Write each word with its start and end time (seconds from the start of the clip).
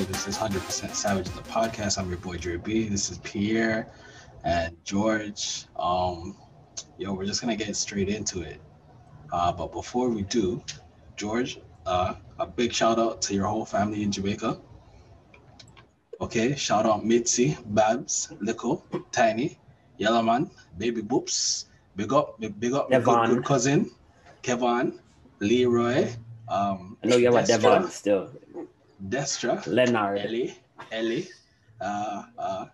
everybody. 0.00 0.18
This 0.18 0.28
is 0.28 0.38
100% 0.38 0.94
Savage, 0.94 1.26
the 1.26 1.42
podcast. 1.42 1.98
I'm 1.98 2.08
your 2.08 2.18
boy, 2.18 2.38
Dre 2.38 2.56
B. 2.56 2.88
This 2.88 3.10
is 3.10 3.18
Pierre 3.18 3.90
and 4.44 4.74
George. 4.82 5.66
Um, 5.76 6.38
yo, 6.96 7.12
we're 7.12 7.26
just 7.26 7.42
going 7.42 7.56
to 7.56 7.62
get 7.62 7.76
straight 7.76 8.08
into 8.08 8.40
it. 8.40 8.60
Uh, 9.30 9.52
but 9.52 9.72
before 9.72 10.08
we 10.08 10.22
do, 10.22 10.62
George, 11.16 11.60
uh, 11.84 12.14
a 12.38 12.46
big 12.46 12.72
shout 12.72 12.98
out 12.98 13.20
to 13.22 13.34
your 13.34 13.46
whole 13.46 13.66
family 13.66 14.02
in 14.02 14.10
Jamaica. 14.10 14.58
Okay, 16.20 16.54
shout 16.56 16.86
out 16.86 17.04
Mitzi, 17.04 17.58
Babs, 17.66 18.32
Lico, 18.40 18.82
Tiny, 19.12 19.58
Yellowman, 19.98 20.50
Baby 20.78 21.02
Boops, 21.02 21.66
big 21.96 22.12
up, 22.12 22.40
big 22.58 22.72
up, 22.72 22.90
my 22.90 23.00
good, 23.00 23.28
good 23.28 23.44
cousin, 23.44 23.90
Kevin, 24.42 24.98
Leroy, 25.40 26.08
um, 26.50 26.96
I 27.02 27.06
know 27.06 27.16
you 27.16 27.32
have 27.32 27.44
a 27.44 27.46
Devon 27.46 27.88
still. 27.90 28.30
Destra, 29.08 29.64
Leonard. 29.66 30.18
Ellie, 30.18 30.54
Ellie, 30.92 31.28
uh, 31.80 32.24
uh, 32.38 32.66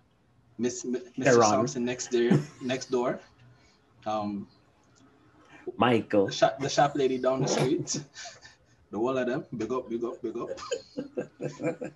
Miss 0.58 0.84
Mr. 0.84 1.40
Thompson 1.40 1.84
next 1.84 2.10
door, 2.10 2.38
next 2.62 2.90
door, 2.90 3.20
um, 4.06 4.46
Michael. 5.76 6.26
the 6.26 6.32
shop, 6.32 6.58
the 6.58 6.68
shop 6.68 6.92
lady 6.96 7.18
down 7.18 7.42
the 7.42 7.48
street, 7.48 8.00
the 8.90 8.98
wall 8.98 9.16
of 9.16 9.26
them, 9.26 9.44
big 9.56 9.72
up, 9.72 9.88
big 9.88 10.02
up, 10.04 10.20
big 10.22 10.36
up. 10.36 10.50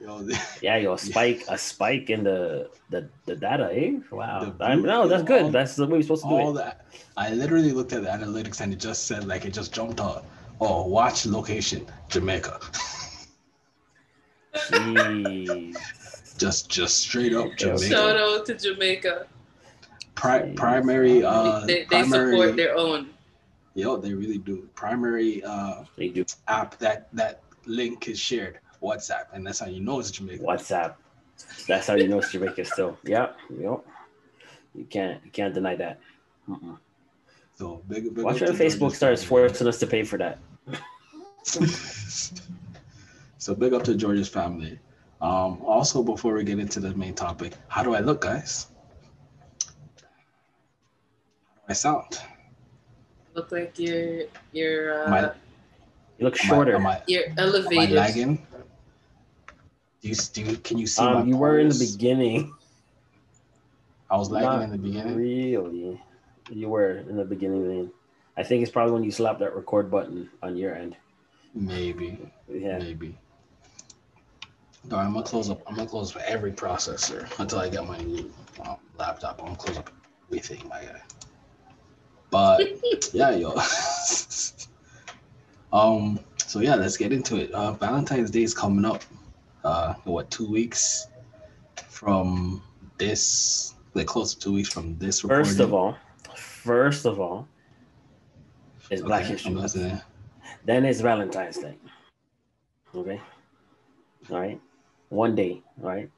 Yo, 0.00 0.20
the, 0.22 0.36
Yeah, 0.60 0.78
yo, 0.78 0.96
spike 1.10 1.44
a 1.48 1.56
spike 1.56 2.10
in 2.10 2.24
the 2.24 2.68
the, 2.90 3.08
the 3.26 3.36
data, 3.36 3.70
eh? 3.72 3.98
Wow. 4.10 4.52
The 4.58 4.64
I'm- 4.64 4.82
no, 4.82 5.06
that's 5.06 5.20
all- 5.20 5.26
good. 5.28 5.52
That's 5.52 5.76
the 5.76 5.86
way 5.86 5.98
we're 5.98 6.02
supposed 6.02 6.24
to 6.24 6.28
do 6.28 6.34
all 6.34 6.50
it. 6.50 6.54
that, 6.64 6.86
I 7.16 7.30
literally 7.34 7.70
looked 7.70 7.92
at 7.92 8.02
the 8.02 8.08
analytics 8.08 8.60
and 8.60 8.72
it 8.72 8.80
just 8.80 9.06
said 9.06 9.28
like 9.28 9.44
it 9.44 9.52
just 9.52 9.72
jumped 9.72 10.00
out. 10.00 10.24
Oh, 10.60 10.86
watch 10.88 11.24
location, 11.24 11.86
Jamaica. 12.08 12.58
Jeez. 14.54 16.38
just, 16.38 16.68
just 16.68 16.98
straight 16.98 17.34
up 17.34 17.46
Yo. 17.46 17.54
Jamaica. 17.56 17.84
Shout 17.86 18.16
out 18.16 18.46
to 18.46 18.54
Jamaica. 18.54 19.26
Pri- 20.14 20.52
primary, 20.54 21.24
uh, 21.24 21.66
they 21.66 21.84
they 21.84 21.84
primary. 21.86 22.36
support 22.36 22.56
their 22.56 22.76
own. 22.76 23.10
Yo, 23.74 23.96
they 23.96 24.12
really 24.12 24.38
do. 24.38 24.68
Primary 24.74 25.42
uh, 25.42 25.84
They 25.96 26.08
do 26.08 26.24
app 26.48 26.78
that 26.78 27.08
that 27.14 27.40
link 27.66 28.08
is 28.08 28.18
shared, 28.18 28.58
WhatsApp, 28.82 29.32
and 29.32 29.46
that's 29.46 29.60
how 29.60 29.66
you 29.66 29.80
know 29.80 29.98
it's 30.00 30.10
Jamaica. 30.10 30.42
WhatsApp. 30.42 30.94
That's 31.66 31.86
how 31.86 31.94
you 31.94 32.08
know 32.08 32.18
it's 32.18 32.30
Jamaica 32.30 32.64
still. 32.66 32.98
Yeah, 33.04 33.30
yep. 33.58 33.84
You 34.74 34.84
can't 34.84 35.24
you 35.24 35.30
can't 35.30 35.54
deny 35.54 35.76
that. 35.76 35.98
Mm-mm. 36.48 36.78
So 37.54 37.82
big, 37.88 38.14
big 38.14 38.24
Watch 38.24 38.40
when 38.40 38.52
Facebook 38.52 38.94
starts 38.94 39.24
forcing 39.24 39.66
us 39.66 39.78
to 39.80 39.86
pay 39.86 40.02
for 40.02 40.18
that. 40.18 40.38
so 43.42 43.56
big 43.56 43.74
up 43.74 43.82
to 43.82 43.96
George's 43.96 44.28
family. 44.28 44.78
Um, 45.20 45.60
also, 45.66 46.00
before 46.04 46.34
we 46.34 46.44
get 46.44 46.60
into 46.60 46.78
the 46.78 46.94
main 46.94 47.12
topic, 47.12 47.54
how 47.66 47.82
do 47.82 47.92
I 47.92 47.98
look, 47.98 48.20
guys? 48.20 48.68
How 49.66 49.72
do 51.66 51.70
I 51.70 51.72
sound? 51.72 52.20
Look 53.34 53.50
like 53.50 53.76
you're 53.80 54.26
you're 54.52 55.06
Am 55.06 55.12
I- 55.12 55.22
uh, 55.24 55.34
You 56.18 56.24
look 56.26 56.38
Am 56.38 56.44
I- 56.44 56.54
shorter. 56.54 56.76
Am 56.76 56.86
I, 56.86 57.02
you're 57.08 57.24
am 57.26 57.34
I 57.36 57.42
elevated. 57.42 57.96
lagging? 57.96 58.46
Do 60.02 60.08
you, 60.08 60.14
do 60.14 60.42
you, 60.42 60.56
can 60.58 60.78
you 60.78 60.86
see 60.86 61.02
my 61.02 61.12
um, 61.22 61.28
you 61.28 61.36
were 61.36 61.58
in 61.58 61.68
the 61.68 61.78
beginning. 61.92 62.54
I 64.08 64.16
was 64.18 64.30
lagging 64.30 64.50
Not 64.50 64.62
in 64.62 64.70
the 64.70 64.78
beginning. 64.78 65.16
Really, 65.16 66.00
you 66.52 66.68
were 66.68 66.98
in 67.10 67.16
the 67.16 67.24
beginning. 67.24 67.66
Then 67.66 67.90
I 68.36 68.44
think 68.44 68.62
it's 68.62 68.70
probably 68.70 68.92
when 68.92 69.02
you 69.02 69.10
slap 69.10 69.40
that 69.40 69.56
record 69.56 69.90
button 69.90 70.30
on 70.44 70.56
your 70.56 70.76
end. 70.76 70.96
Maybe. 71.54 72.18
Yeah. 72.48 72.78
Maybe. 72.78 73.18
No, 74.90 74.96
I'm 74.96 75.12
gonna 75.12 75.24
close 75.24 75.48
up. 75.48 75.62
I'm 75.66 75.74
gonna 75.76 75.88
close 75.88 76.14
up 76.14 76.22
every 76.22 76.52
processor 76.52 77.28
until 77.38 77.60
I 77.60 77.68
get 77.68 77.86
my 77.86 77.98
new 77.98 78.32
um, 78.64 78.76
laptop. 78.98 79.38
I'm 79.38 79.46
gonna 79.46 79.56
close 79.56 79.78
up 79.78 79.90
everything, 80.28 80.66
my 80.68 80.82
guy. 80.82 81.00
But 82.30 82.68
yeah, 83.12 83.30
yo. 83.30 83.54
um. 85.72 86.18
So 86.36 86.60
yeah, 86.60 86.74
let's 86.74 86.96
get 86.96 87.12
into 87.12 87.36
it. 87.36 87.52
Uh, 87.52 87.72
Valentine's 87.72 88.30
Day 88.30 88.42
is 88.42 88.54
coming 88.54 88.84
up. 88.84 89.02
Uh, 89.64 89.94
what 90.04 90.30
two 90.30 90.50
weeks 90.50 91.06
from 91.88 92.62
this? 92.98 93.74
Like 93.94 94.06
close 94.06 94.34
to 94.34 94.40
two 94.40 94.52
weeks 94.52 94.68
from 94.68 94.98
this. 94.98 95.20
First 95.20 95.60
of 95.60 95.72
all, 95.72 95.96
first 96.34 97.06
of 97.06 97.20
all, 97.20 97.46
it's 98.90 99.02
Black 99.02 99.22
Okay, 99.22 99.32
History 99.32 99.52
Month. 99.52 99.76
Then 100.64 100.84
it's 100.84 101.00
Valentine's 101.00 101.58
Day. 101.58 101.76
Okay. 102.94 103.20
All 104.30 104.40
right. 104.40 104.60
One 105.12 105.34
day. 105.34 105.60
right? 105.76 106.08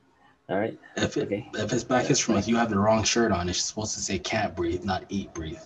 All 0.48 0.56
right. 0.56 0.78
If 0.96 1.16
it, 1.16 1.24
Okay. 1.24 1.48
if 1.54 1.72
it's 1.72 1.82
Black 1.82 2.04
History 2.06 2.34
Month, 2.34 2.46
you 2.46 2.54
have 2.54 2.70
the 2.70 2.78
wrong 2.78 3.02
shirt 3.02 3.32
on. 3.32 3.48
It's 3.48 3.58
supposed 3.60 3.94
to 3.94 4.00
say 4.00 4.20
"can't 4.20 4.54
breathe," 4.54 4.84
not 4.84 5.04
"eat 5.08 5.34
breathe." 5.34 5.58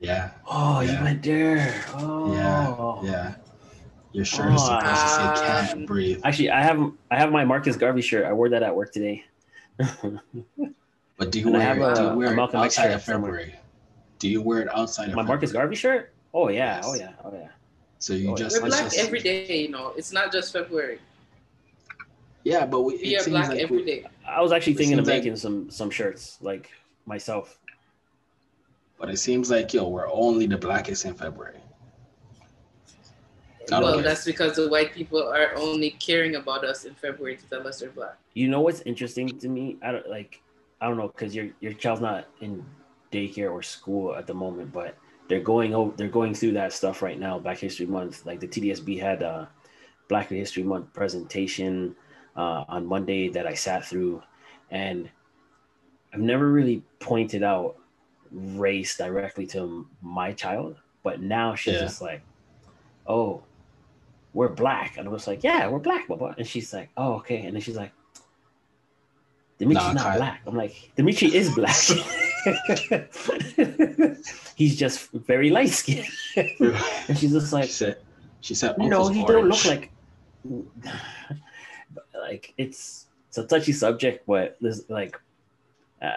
Yeah, 0.00 0.30
Oh, 0.46 0.80
Yeah. 0.80 0.98
you 0.98 1.04
went 1.04 1.22
there. 1.22 1.84
Oh. 1.94 3.00
yeah, 3.02 3.10
yeah. 3.10 3.34
Your 4.12 4.24
shirt 4.26 4.52
is 4.52 4.60
Oh, 4.62 4.78
supposed 4.78 5.02
to 5.02 5.08
say 5.08 5.24
um, 5.24 5.32
"can't 5.34 5.86
breathe," 5.86 6.20
Actually, 6.24 6.50
I 6.50 6.62
have 6.62 6.92
I 7.10 7.16
have 7.16 7.32
my 7.32 7.44
Marcus 7.46 7.76
Garvey 7.76 8.02
shirt. 8.02 8.26
I 8.26 8.32
wore 8.34 8.50
that 8.50 8.62
at 8.62 8.74
work 8.76 8.92
today. 8.92 9.24
but 9.78 11.32
do 11.32 11.40
you 11.40 11.46
and 11.46 11.54
wear 11.54 11.62
have 11.62 11.78
it? 11.78 11.96
Do 11.96 12.02
you 12.02 12.10
wear 12.10 12.28
a 12.28 12.32
it 12.32 12.36
Malcolm 12.36 12.60
outside 12.60 12.90
of 12.90 13.02
somewhere. 13.02 13.32
February? 13.32 13.54
Do 14.18 14.28
you 14.28 14.42
wear 14.42 14.60
it 14.60 14.68
outside 14.74 15.08
of 15.08 15.14
my 15.14 15.22
Marcus 15.22 15.52
Garvey 15.52 15.74
shirt? 15.74 16.12
Oh 16.34 16.48
yeah. 16.48 16.76
Yes. 16.76 16.84
Oh 16.86 16.94
yeah. 16.94 17.12
Oh 17.24 17.32
yeah. 17.32 17.48
So 17.98 18.14
you 18.14 18.30
Oh, 18.30 18.36
just, 18.36 18.62
We're 18.62 18.68
black 18.68 18.84
just- 18.84 18.98
every 18.98 19.20
day, 19.20 19.62
you 19.62 19.68
know. 19.68 19.92
It's 19.96 20.12
not 20.12 20.32
just 20.32 20.52
February. 20.52 21.00
yeah, 22.44 22.64
but 22.66 22.82
we, 22.82 22.96
We 22.96 23.16
are 23.16 23.24
black 23.24 23.48
like 23.48 23.58
every 23.58 23.78
we- 23.78 23.84
day. 23.84 24.04
I 24.26 24.40
was 24.40 24.52
actually 24.52 24.74
It 24.74 24.78
thinking 24.78 24.98
of 24.98 25.04
seems 25.06 25.14
like- 25.14 25.24
making 25.24 25.36
some 25.36 25.70
some 25.70 25.90
shirts 25.90 26.38
like 26.40 26.70
myself. 27.06 27.58
But 28.98 29.10
it 29.10 29.18
seems 29.18 29.50
like 29.50 29.72
yo, 29.74 29.88
we're 29.88 30.10
only 30.10 30.46
the 30.46 30.56
blackest 30.58 31.04
in 31.04 31.14
February. 31.14 31.60
Don't 33.66 33.82
Well, 33.82 33.94
get 33.96 34.00
it. 34.00 34.04
that's 34.04 34.24
because 34.24 34.56
the 34.56 34.68
white 34.68 34.92
people 34.94 35.22
are 35.22 35.54
only 35.56 35.90
caring 35.90 36.36
about 36.36 36.64
us 36.64 36.84
in 36.84 36.94
February 36.94 37.36
to 37.36 37.44
tell 37.50 37.66
us 37.66 37.80
they're 37.80 37.90
black. 37.90 38.16
You 38.34 38.48
know 38.48 38.60
what's 38.62 38.80
interesting 38.82 39.38
to 39.40 39.48
me? 39.48 39.76
I 39.82 39.92
don't 39.92 40.08
like 40.08 40.40
I 40.80 40.86
don't 40.88 40.96
know 40.96 41.08
because 41.08 41.34
your 41.34 41.48
your 41.60 41.72
child's 41.74 42.00
not 42.00 42.26
in 42.40 42.64
daycare 43.12 43.50
or 43.52 43.62
school 43.62 44.14
at 44.14 44.26
the 44.26 44.34
moment, 44.34 44.72
but 44.72 44.94
they're 45.28 45.40
going 45.40 45.74
over 45.74 45.94
they're 45.96 46.08
going 46.08 46.34
through 46.34 46.52
that 46.52 46.72
stuff 46.72 47.02
right 47.02 47.18
now. 47.18 47.38
Black 47.38 47.58
History 47.58 47.86
Month, 47.86 48.24
like 48.26 48.40
the 48.40 48.48
TDSB 48.48 49.00
had 49.00 49.22
a 49.22 49.48
Black 50.08 50.28
History 50.28 50.62
Month 50.62 50.92
presentation 50.94 51.94
uh, 52.36 52.64
on 52.68 52.86
Monday 52.86 53.28
that 53.28 53.46
I 53.46 53.54
sat 53.54 53.84
through, 53.84 54.22
and 54.70 55.10
I've 56.12 56.20
never 56.20 56.50
really 56.50 56.82
pointed 57.00 57.42
out 57.42 57.76
race 58.30 58.96
directly 58.96 59.46
to 59.48 59.86
my 60.02 60.32
child, 60.32 60.76
but 61.02 61.20
now 61.20 61.54
she's 61.54 61.74
Yeah. 61.74 61.80
just 61.80 62.00
like, 62.00 62.22
"Oh, 63.06 63.42
we're 64.34 64.48
black," 64.48 64.96
and 64.96 65.06
I 65.08 65.10
was 65.10 65.26
like, 65.26 65.42
"Yeah, 65.44 65.68
we're 65.68 65.78
black, 65.78 66.08
Baba," 66.08 66.34
and 66.38 66.46
she's 66.46 66.72
like, 66.72 66.88
"Oh, 66.96 67.14
okay," 67.16 67.42
and 67.44 67.54
then 67.54 67.60
she's 67.60 67.76
like. 67.76 67.92
Dimitri's 69.58 69.86
Nah, 69.86 69.92
not 69.94 70.02
Kyle. 70.04 70.16
black. 70.18 70.40
I'm 70.46 70.54
like, 70.56 70.92
Dimitri 70.94 71.34
is 71.34 71.52
black. 71.52 71.74
He's 74.56 74.76
just 74.76 75.10
very 75.12 75.50
light 75.50 75.70
skinned. 75.70 76.06
and 76.36 77.18
she's 77.18 77.32
just 77.32 77.48
she 77.50 77.56
like, 77.56 77.70
said, 77.70 77.98
she 78.40 78.54
said, 78.54 78.76
no, 78.78 78.84
"Uncle's 78.84 79.14
he 79.16 79.24
don't 79.24 79.48
look 79.48 79.64
like 79.64 79.90
like 82.14 82.54
it's 82.56 83.06
it's 83.28 83.38
a 83.38 83.46
touchy 83.46 83.72
subject, 83.72 84.26
but 84.26 84.56
there's 84.60 84.88
like 84.88 85.18
uh, 86.02 86.10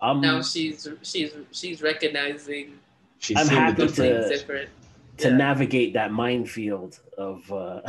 I'm 0.00 0.20
Now 0.20 0.42
she's 0.42 0.88
she's 1.02 1.32
she's 1.52 1.82
recognizing 1.82 2.78
She's 3.18 3.36
I'm 3.36 3.46
seen 3.46 3.54
the 3.56 3.60
happy 3.60 3.86
to- 3.88 4.28
different. 4.28 4.70
to 5.18 5.28
Yeah. 5.28 5.36
navigate 5.36 5.92
that 5.94 6.12
minefield 6.12 6.98
of 7.18 7.50
uh 7.52 7.80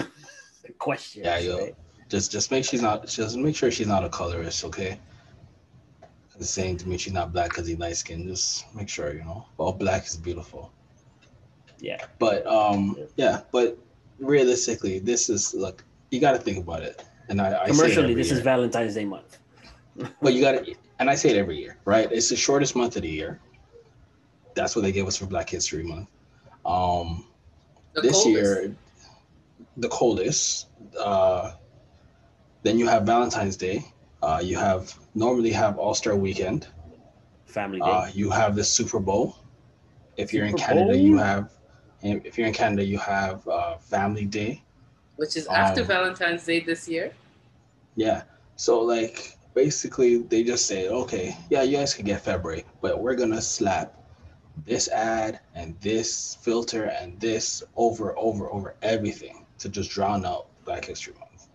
questions. 0.77 1.25
Yeah, 1.25 1.39
yo. 1.39 1.57
right? 1.57 1.75
Just 2.09 2.31
just 2.31 2.51
make 2.51 2.65
she's 2.65 2.81
not 2.81 3.07
just 3.07 3.37
make 3.37 3.55
sure 3.55 3.71
she's 3.71 3.87
not 3.87 4.03
a 4.03 4.09
colorist, 4.09 4.65
okay? 4.65 4.99
The 6.41 6.47
saying 6.47 6.77
to 6.77 6.89
me 6.89 6.97
she's 6.97 7.13
not 7.13 7.31
black 7.31 7.49
because 7.49 7.67
he's 7.67 7.77
light 7.77 7.95
skinned. 7.95 8.27
Just 8.27 8.65
make 8.73 8.89
sure, 8.89 9.13
you 9.13 9.19
know. 9.23 9.45
All 9.59 9.73
black 9.73 10.07
is 10.07 10.17
beautiful. 10.17 10.71
Yeah. 11.79 12.03
But 12.17 12.47
um 12.47 12.97
yeah, 13.15 13.41
but 13.51 13.77
realistically, 14.17 14.97
this 14.97 15.29
is 15.29 15.53
look, 15.53 15.85
you 16.09 16.19
gotta 16.19 16.39
think 16.39 16.57
about 16.57 16.81
it. 16.81 17.03
And 17.29 17.39
I, 17.39 17.45
I 17.49 17.51
say 17.51 17.61
it 17.61 17.67
Commercially, 17.77 18.03
every 18.13 18.15
this 18.15 18.31
is. 18.31 18.39
Valentine's 18.39 18.95
Day 18.95 19.05
month. 19.05 19.37
but 20.19 20.33
you 20.33 20.41
gotta 20.41 20.65
and 20.99 21.11
I 21.11 21.13
say 21.13 21.29
it 21.29 21.37
every 21.37 21.59
year, 21.59 21.77
right? 21.85 22.11
It's 22.11 22.29
the 22.29 22.35
shortest 22.35 22.75
month 22.75 22.95
of 22.95 23.03
the 23.03 23.09
year. 23.09 23.39
That's 24.55 24.75
what 24.75 24.81
they 24.81 24.91
give 24.91 25.05
us 25.05 25.17
for 25.17 25.27
Black 25.27 25.47
History 25.47 25.83
Month. 25.83 26.09
Um 26.65 27.27
The 27.93 28.01
this 28.01 28.13
coldest. 28.13 28.33
year 28.33 28.75
the 29.77 29.89
coldest 29.89 30.69
uh 30.99 31.51
then 32.63 32.79
you 32.79 32.87
have 32.87 33.03
valentine's 33.03 33.55
day 33.57 33.85
uh 34.23 34.41
you 34.43 34.57
have 34.57 34.97
normally 35.13 35.51
have 35.51 35.77
all-star 35.77 36.15
weekend 36.15 36.67
Family 37.45 37.79
Day. 37.79 37.85
uh 37.85 38.07
you 38.13 38.29
have 38.29 38.55
the 38.55 38.63
super 38.63 38.99
bowl 38.99 39.35
if 40.17 40.33
you're 40.33 40.45
in 40.45 40.55
canada 40.55 40.93
Bowl? 40.93 40.95
you 40.95 41.17
have 41.17 41.49
if 42.03 42.37
you're 42.37 42.47
in 42.47 42.53
Canada, 42.53 42.83
you 42.83 42.97
have 42.97 43.47
uh, 43.47 43.77
Family 43.77 44.25
Day. 44.25 44.63
Which 45.17 45.37
is 45.37 45.47
after 45.47 45.81
Um, 45.81 45.87
Valentine's 45.87 46.45
Day 46.45 46.59
this 46.61 46.87
year. 46.87 47.13
Yeah. 47.95 48.23
So 48.55 48.81
like 48.81 49.37
basically 49.53 50.17
they 50.23 50.43
just 50.43 50.65
say, 50.65 50.87
okay, 50.87 51.37
yeah, 51.49 51.61
you 51.61 51.77
guys 51.77 51.93
can 51.93 52.05
get 52.05 52.21
February, 52.21 52.65
but 52.81 52.99
we're 52.99 53.15
gonna 53.15 53.41
slap 53.41 53.95
this 54.65 54.87
ad 54.89 55.39
and 55.55 55.79
this 55.81 56.37
filter 56.41 56.85
and 56.85 57.19
this 57.19 57.63
over, 57.75 58.17
over, 58.17 58.49
over 58.51 58.75
everything 58.81 59.45
to 59.59 59.69
just 59.69 59.91
drown 59.91 60.25
out 60.25 60.47
Black 60.65 60.85
History 60.85 61.13
Month. 61.19 61.47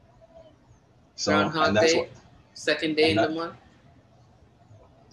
So 1.17 1.33
Groundhog 1.33 1.69
and 1.69 1.77
that's 1.77 1.93
Day, 1.93 1.99
what 2.01 2.11
second 2.57 2.97
day 2.97 3.13
in 3.13 3.19
and 3.19 3.25
the 3.25 3.29
month. 3.29 3.57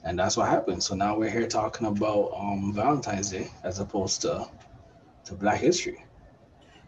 and 0.03 0.19
that's 0.19 0.37
what 0.37 0.49
happened. 0.49 0.83
So 0.83 0.95
now 0.95 1.17
we're 1.17 1.29
here 1.31 1.47
talking 1.47 1.87
about 1.87 2.31
um 2.37 2.73
Valentine's 2.73 3.31
Day 3.31 3.51
as 3.63 3.79
opposed 3.79 4.21
to 4.23 4.49
to 5.25 5.35
Black 5.35 5.61
History. 5.61 6.05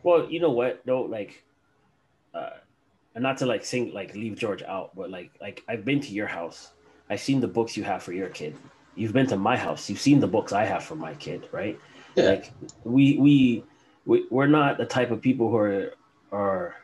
Well, 0.04 0.30
you 0.30 0.40
know 0.40 0.52
what 0.52 0.82
though, 0.86 1.04
like, 1.04 1.44
uh, 2.34 2.52
and 3.16 3.24
not 3.24 3.38
to 3.40 3.46
like 3.46 3.66
sing 3.66 3.94
like 3.94 4.16
leave 4.16 4.38
George 4.38 4.64
out, 4.64 4.96
but 4.96 5.10
like 5.12 5.32
like 5.42 5.64
I've 5.68 5.86
been 5.86 6.02
to 6.02 6.12
your 6.14 6.28
house. 6.28 6.74
I've 7.10 7.22
seen 7.22 7.42
the 7.42 7.48
books 7.48 7.78
you 7.78 7.84
have 7.84 8.04
for 8.04 8.14
your 8.14 8.30
kid. 8.30 8.58
You've 8.96 9.14
been 9.14 9.28
to 9.28 9.38
my 9.38 9.58
house. 9.58 9.90
You've 9.90 10.02
seen 10.02 10.20
the 10.20 10.28
books 10.28 10.54
I 10.54 10.66
have 10.66 10.84
for 10.84 10.96
my 10.96 11.16
kid, 11.16 11.50
right? 11.52 11.80
Yeah. 12.16 12.26
Like 12.26 12.54
we 12.84 13.18
we 13.20 13.66
we 14.06 14.26
we're 14.32 14.48
not 14.48 14.78
the 14.78 14.86
type 14.86 15.12
of 15.12 15.22
people 15.22 15.50
who 15.52 15.58
are 15.58 15.94
are 16.32 16.76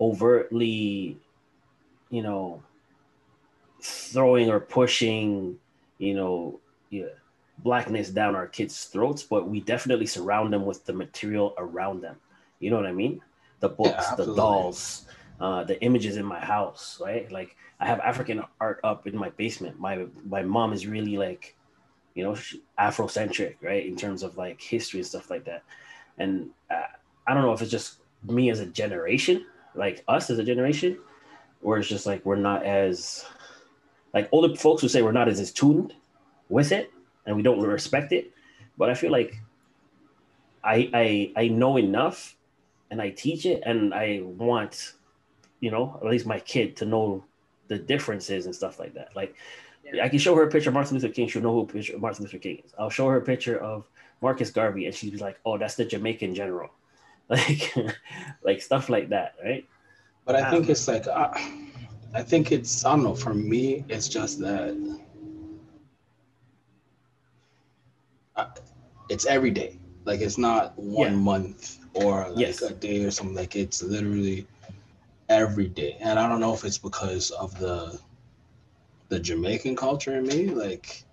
overtly, 0.00 1.18
you 2.10 2.22
know, 2.22 2.62
throwing 3.82 4.50
or 4.50 4.60
pushing, 4.60 5.58
you 5.98 6.14
know, 6.14 6.60
yeah, 6.90 7.06
blackness 7.58 8.10
down 8.10 8.34
our 8.34 8.46
kids' 8.46 8.84
throats, 8.84 9.22
but 9.22 9.48
we 9.48 9.60
definitely 9.60 10.06
surround 10.06 10.52
them 10.52 10.64
with 10.64 10.84
the 10.84 10.92
material 10.92 11.54
around 11.58 12.00
them. 12.00 12.16
You 12.58 12.70
know 12.70 12.76
what 12.76 12.86
I 12.86 12.92
mean? 12.92 13.20
The 13.60 13.68
books, 13.68 14.10
the 14.16 14.34
dolls, 14.34 15.06
uh, 15.40 15.64
the 15.64 15.80
images 15.82 16.16
in 16.16 16.24
my 16.24 16.40
house, 16.40 17.00
right? 17.02 17.30
Like 17.30 17.56
I 17.78 17.86
have 17.86 18.00
African 18.00 18.42
art 18.60 18.80
up 18.84 19.06
in 19.06 19.16
my 19.16 19.30
basement. 19.30 19.78
My 19.78 20.06
my 20.26 20.42
mom 20.42 20.72
is 20.72 20.86
really 20.86 21.16
like, 21.16 21.56
you 22.14 22.24
know, 22.24 22.36
Afrocentric, 22.78 23.56
right? 23.62 23.86
In 23.86 23.96
terms 23.96 24.22
of 24.22 24.36
like 24.36 24.60
history 24.60 25.00
and 25.00 25.06
stuff 25.06 25.30
like 25.30 25.44
that. 25.44 25.62
And 26.18 26.50
uh, 26.70 26.82
I 27.26 27.34
don't 27.34 27.42
know 27.42 27.52
if 27.52 27.62
it's 27.62 27.70
just 27.70 27.96
me 28.24 28.50
as 28.50 28.60
a 28.60 28.66
generation, 28.66 29.46
like 29.74 30.04
us 30.08 30.30
as 30.30 30.38
a 30.38 30.44
generation, 30.44 30.98
or 31.62 31.78
it's 31.78 31.88
just 31.88 32.06
like 32.06 32.24
we're 32.24 32.36
not 32.36 32.64
as 32.64 33.24
like 34.14 34.28
older 34.32 34.54
folks 34.56 34.82
who 34.82 34.88
say 34.88 35.02
we're 35.02 35.12
not 35.12 35.28
as 35.28 35.38
attuned 35.40 35.94
with 36.48 36.72
it 36.72 36.92
and 37.26 37.36
we 37.36 37.42
don't 37.42 37.60
respect 37.60 38.12
it. 38.12 38.30
But 38.76 38.90
I 38.90 38.94
feel 38.94 39.12
like 39.12 39.34
I 40.64 40.90
I 40.94 41.44
I 41.44 41.48
know 41.48 41.76
enough 41.78 42.36
and 42.90 43.00
I 43.00 43.10
teach 43.10 43.46
it 43.46 43.62
and 43.64 43.94
I 43.94 44.20
want, 44.22 44.94
you 45.60 45.70
know, 45.70 45.98
at 46.02 46.08
least 46.10 46.26
my 46.26 46.40
kid 46.40 46.76
to 46.78 46.84
know 46.86 47.24
the 47.68 47.78
differences 47.78 48.46
and 48.46 48.54
stuff 48.54 48.78
like 48.78 48.94
that. 48.94 49.14
Like 49.14 49.34
Yeah. 49.84 50.04
I 50.04 50.08
can 50.08 50.18
show 50.18 50.34
her 50.34 50.42
a 50.42 50.50
picture 50.50 50.70
of 50.70 50.74
Martin 50.74 50.94
Luther 50.96 51.08
King, 51.12 51.28
she'll 51.28 51.42
know 51.42 51.54
who 51.66 51.98
Martin 51.98 52.24
Luther 52.24 52.38
King 52.38 52.62
is. 52.64 52.74
I'll 52.78 52.90
show 52.90 53.08
her 53.08 53.16
a 53.16 53.22
picture 53.22 53.58
of 53.58 53.88
Marcus 54.20 54.50
Garvey 54.50 54.86
and 54.86 54.94
she'd 54.94 55.12
be 55.12 55.18
like, 55.18 55.38
Oh, 55.46 55.56
that's 55.56 55.76
the 55.76 55.84
Jamaican 55.84 56.34
general. 56.34 56.70
Like 57.30 57.72
like 58.42 58.60
stuff 58.60 58.88
like 58.88 59.10
that, 59.10 59.36
right? 59.44 59.64
But 60.24 60.34
I 60.34 60.50
think 60.50 60.64
Um, 60.64 60.70
it's 60.70 60.88
like 60.88 61.06
uh, 61.06 61.32
I 62.14 62.22
think 62.22 62.52
it's 62.52 62.84
I 62.84 62.90
don't 62.94 63.04
know. 63.04 63.14
For 63.14 63.34
me, 63.34 63.84
it's 63.88 64.08
just 64.08 64.40
that 64.40 64.74
uh, 68.36 68.46
it's 69.08 69.26
every 69.26 69.50
day. 69.50 69.78
Like 70.04 70.20
it's 70.20 70.38
not 70.38 70.78
one 70.78 71.14
Yeah. 71.14 71.14
month 71.16 71.78
or 71.94 72.28
like 72.30 72.36
Yes. 72.38 72.62
a 72.62 72.72
day 72.74 73.04
or 73.04 73.10
something. 73.10 73.36
Like 73.36 73.56
it's 73.56 73.82
literally 73.82 74.46
every 75.28 75.68
day. 75.68 75.96
And 76.00 76.18
I 76.18 76.28
don't 76.28 76.40
know 76.40 76.54
if 76.54 76.64
it's 76.64 76.78
because 76.78 77.30
of 77.32 77.58
the 77.58 77.98
the 79.08 79.18
Jamaican 79.20 79.76
culture 79.76 80.16
in 80.16 80.26
me. 80.26 80.48
Like 80.48 81.04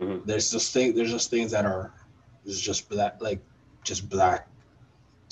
Mhm. 0.00 0.22
there's 0.24 0.50
just 0.50 0.72
thing 0.72 0.94
there's 0.94 1.10
just 1.10 1.30
things 1.30 1.52
that 1.52 1.64
are 1.66 1.92
just 2.46 2.88
black 2.88 3.20
like 3.20 3.40
just 3.84 4.08
black 4.08 4.48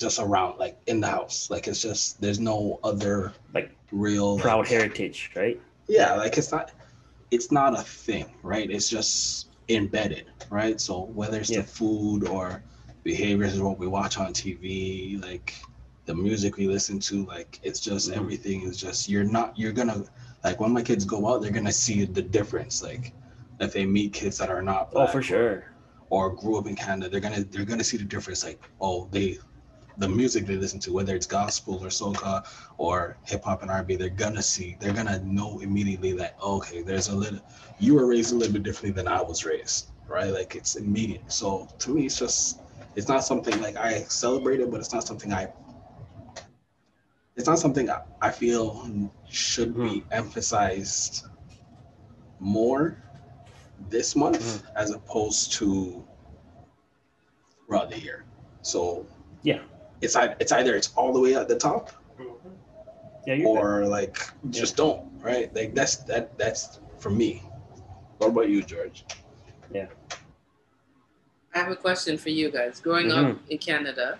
just 0.03 0.19
around 0.19 0.59
like 0.59 0.77
in 0.91 0.99
the 0.99 1.07
house. 1.07 1.49
Like 1.49 1.67
it's 1.67 1.81
just 1.81 2.21
there's 2.21 2.39
no 2.39 2.79
other 2.83 3.33
Like 3.53 3.71
real 3.91 4.37
proud 4.37 4.59
like, 4.59 4.67
heritage, 4.75 5.31
right? 5.35 5.59
yeah 5.87 6.13
like 6.23 6.37
it's 6.37 6.51
not 6.55 6.71
it's 7.35 7.51
not 7.51 7.77
a 7.77 7.83
thing 7.83 8.25
right 8.41 8.71
it's 8.71 8.89
just 8.97 9.47
embedded 9.67 10.25
right 10.49 10.79
so 10.79 10.93
whether 11.19 11.37
it's 11.41 11.49
Yeah. 11.51 11.59
the 11.61 11.67
food 11.67 12.21
or 12.35 12.63
behaviors 13.03 13.59
or 13.59 13.63
what 13.69 13.77
we 13.83 13.87
watch 13.99 14.17
on 14.17 14.29
tv 14.33 15.21
like 15.29 15.53
the 16.05 16.15
music 16.15 16.55
we 16.55 16.67
listen 16.67 16.99
to 17.09 17.25
like 17.25 17.59
it's 17.67 17.81
just 17.89 18.09
Mhm. 18.09 18.15
everything 18.19 18.61
is 18.69 18.77
just 18.85 19.09
you're 19.11 19.29
not 19.37 19.47
you're 19.59 19.73
gonna 19.79 19.99
like 20.45 20.57
when 20.61 20.71
my 20.71 20.81
kids 20.89 21.03
go 21.03 21.19
out 21.27 21.41
they're 21.41 21.57
gonna 21.59 21.77
see 21.85 22.05
the 22.05 22.21
difference 22.37 22.81
like 22.89 23.05
if 23.59 23.73
they 23.73 23.85
meet 23.85 24.13
kids 24.13 24.37
that 24.37 24.49
are 24.49 24.61
not 24.71 24.83
Oh, 24.95 25.05
for 25.07 25.21
sure. 25.21 25.65
or 26.09 26.23
grew 26.41 26.55
up 26.59 26.67
in 26.67 26.75
Canada, 26.75 27.09
they're 27.09 27.25
gonna 27.27 27.43
they're 27.51 27.65
gonna 27.71 27.83
see 27.91 27.97
the 27.97 28.09
difference. 28.15 28.43
Like, 28.43 28.59
oh, 28.79 29.07
they 29.11 29.37
the 29.97 30.07
music 30.07 30.45
they 30.45 30.55
listen 30.55 30.79
to, 30.81 30.93
whether 30.93 31.15
it's 31.15 31.27
gospel 31.27 31.83
or 31.83 31.87
soca 31.87 32.45
or 32.77 33.17
hip 33.23 33.43
hop 33.43 33.61
and 33.61 33.71
R&B, 33.71 33.95
they're 33.95 34.09
gonna 34.09 34.41
see, 34.41 34.77
they're 34.79 34.93
gonna 34.93 35.19
know 35.19 35.59
immediately 35.59 36.13
that 36.13 36.35
okay, 36.41 36.81
there's 36.81 37.09
a 37.09 37.15
little 37.15 37.39
you 37.79 37.95
were 37.95 38.05
raised 38.05 38.33
a 38.33 38.35
little 38.35 38.53
bit 38.53 38.63
differently 38.63 38.91
than 38.91 39.07
I 39.07 39.21
was 39.21 39.45
raised, 39.45 39.91
right? 40.07 40.31
Like 40.31 40.55
it's 40.55 40.75
immediate. 40.75 41.31
So 41.31 41.67
to 41.79 41.89
me, 41.91 42.05
it's 42.05 42.19
just 42.19 42.59
it's 42.95 43.07
not 43.07 43.23
something 43.23 43.59
like 43.61 43.75
I 43.75 44.01
celebrate 44.03 44.59
it, 44.59 44.71
but 44.71 44.79
it's 44.79 44.93
not 44.93 45.05
something 45.05 45.33
I 45.33 45.51
it's 47.35 47.47
not 47.47 47.59
something 47.59 47.89
I, 47.89 48.01
I 48.21 48.31
feel 48.31 49.11
should 49.29 49.75
be 49.75 49.81
mm-hmm. 49.81 50.07
emphasized 50.11 51.25
more 52.39 53.03
this 53.89 54.15
month 54.15 54.39
mm-hmm. 54.39 54.77
as 54.77 54.91
opposed 54.91 55.53
to 55.53 56.05
throughout 57.65 57.89
the 57.89 57.99
year. 57.99 58.25
So 58.61 59.05
Yeah. 59.41 59.61
It's 60.03 60.15
ei- 60.15 60.35
it's 60.39 60.51
either 60.51 60.75
it's 60.75 60.91
all 60.95 61.11
the 61.13 61.19
way 61.19 61.33
at 61.35 61.47
the 61.47 61.55
top 61.57 61.91
Yeah, 63.25 63.35
you're 63.35 63.47
or 63.81 63.87
like 63.87 64.17
just 64.49 64.75
don't 64.75 65.01
right. 65.21 65.47
Like 65.55 65.73
that's 65.73 65.95
that 66.09 66.37
that's 66.37 66.79
for 66.99 67.09
me. 67.09 67.41
What 68.17 68.29
about 68.29 68.49
you, 68.49 68.61
George? 68.61 69.05
Yeah. 69.71 69.87
I 71.55 71.59
have 71.59 71.71
a 71.71 71.75
question 71.75 72.17
for 72.17 72.29
you 72.29 72.51
guys. 72.51 72.79
Growing 72.81 73.07
Mm-hmm. 73.07 73.31
up 73.31 73.37
in 73.49 73.57
Canada, 73.57 74.19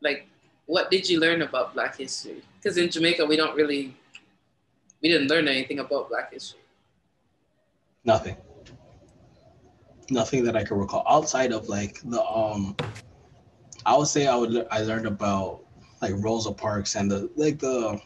like, 0.00 0.26
what 0.66 0.90
did 0.90 1.08
you 1.08 1.18
learn 1.20 1.42
about 1.42 1.74
Black 1.74 1.96
history? 1.98 2.42
Because 2.56 2.78
in 2.78 2.88
Jamaica, 2.90 3.26
we 3.26 3.36
don't 3.36 3.56
really, 3.56 3.94
we 5.02 5.08
didn't 5.12 5.28
learn 5.28 5.48
anything 5.48 5.80
about 5.80 6.08
Black 6.08 6.32
history. 6.32 6.60
Nothing. 8.04 8.36
Nothing 10.10 10.44
that 10.44 10.56
I 10.56 10.64
can 10.64 10.78
recall 10.78 11.04
outside 11.08 11.52
of 11.52 11.68
like 11.68 12.00
the 12.04 12.22
um. 12.24 12.74
I 13.86 13.96
would 13.96 14.08
say 14.08 14.26
I 14.26 14.36
would 14.36 14.66
I 14.70 14.82
learned 14.82 15.06
about 15.06 15.60
like 16.02 16.12
Rosa 16.16 16.52
Parks 16.52 16.94
and 16.96 17.10
the 17.10 17.30
like 17.36 17.58
the 17.58 18.00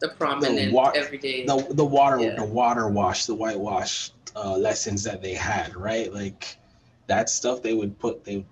The 0.00 0.08
prominent 0.08 0.72
wa- 0.72 0.92
everyday. 0.94 1.46
the 1.46 1.66
the 1.70 1.84
water 1.84 2.18
Yeah. 2.18 2.36
the 2.36 2.44
water 2.44 2.88
wash 2.88 3.26
the 3.26 3.34
whitewash 3.34 4.12
uh, 4.36 4.56
lessons 4.56 5.04
that 5.04 5.22
they 5.22 5.34
had 5.34 5.74
right 5.76 6.12
like 6.12 6.58
that 7.06 7.28
stuff 7.30 7.62
they 7.62 7.74
would 7.74 7.98
put 7.98 8.24
they 8.24 8.44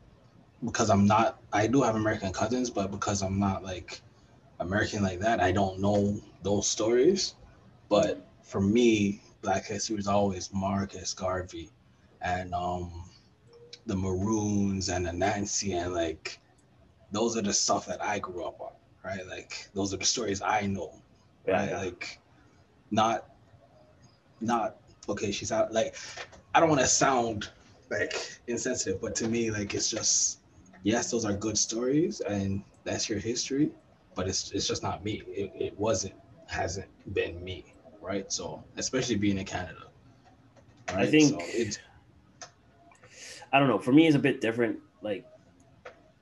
because 0.64 0.90
i'm 0.90 1.06
not 1.06 1.40
i 1.52 1.66
do 1.66 1.82
have 1.82 1.96
american 1.96 2.32
cousins 2.32 2.70
but 2.70 2.90
because 2.90 3.22
i'm 3.22 3.38
not 3.38 3.62
like 3.64 4.02
american 4.60 5.02
like 5.02 5.20
that 5.20 5.40
i 5.40 5.52
don't 5.52 5.80
know 5.80 6.20
those 6.42 6.66
stories 6.68 7.34
but 7.88 8.26
for 8.42 8.60
me 8.60 9.20
black 9.42 9.66
history 9.66 9.96
was 9.96 10.08
always 10.08 10.52
marcus 10.52 11.14
garvey 11.14 11.70
and 12.22 12.54
um 12.54 13.05
the 13.86 13.96
maroons 13.96 14.88
and 14.88 15.06
the 15.06 15.12
nancy 15.12 15.72
and 15.72 15.94
like 15.94 16.40
those 17.12 17.36
are 17.36 17.42
the 17.42 17.52
stuff 17.52 17.86
that 17.86 18.02
i 18.02 18.18
grew 18.18 18.44
up 18.44 18.60
on 18.60 18.72
right 19.04 19.26
like 19.28 19.68
those 19.74 19.92
are 19.94 19.98
the 19.98 20.04
stories 20.04 20.42
i 20.42 20.66
know 20.66 20.92
Yeah, 21.46 21.54
right? 21.54 21.70
yeah. 21.70 21.78
Like, 21.78 22.20
not, 22.90 23.26
not 24.40 24.76
okay. 25.08 25.30
She's 25.32 25.52
out. 25.52 25.72
Like, 25.72 25.96
I 26.54 26.60
don't 26.60 26.68
want 26.68 26.80
to 26.80 26.86
sound 26.86 27.50
like 27.90 28.14
insensitive, 28.46 29.00
but 29.00 29.14
to 29.16 29.28
me, 29.28 29.50
like, 29.50 29.74
it's 29.74 29.90
just 29.90 30.40
yes, 30.82 31.10
those 31.10 31.24
are 31.24 31.32
good 31.32 31.58
stories, 31.58 32.20
and 32.20 32.62
that's 32.84 33.08
your 33.08 33.18
history, 33.18 33.70
but 34.14 34.28
it's 34.28 34.50
it's 34.52 34.66
just 34.66 34.82
not 34.82 35.04
me. 35.04 35.22
It, 35.28 35.52
it 35.54 35.78
wasn't, 35.78 36.14
hasn't 36.46 36.88
been 37.14 37.42
me, 37.44 37.74
right? 38.00 38.30
So, 38.32 38.62
especially 38.76 39.16
being 39.16 39.38
in 39.38 39.44
Canada, 39.46 39.86
right? 40.92 41.08
think- 41.10 41.22
so 41.22 41.38
it's 41.52 41.78
I 43.52 43.58
don't 43.58 43.68
know. 43.68 43.78
For 43.78 43.92
me, 43.92 44.06
it's 44.06 44.16
a 44.16 44.18
bit 44.18 44.40
different. 44.40 44.78
Like, 45.02 45.24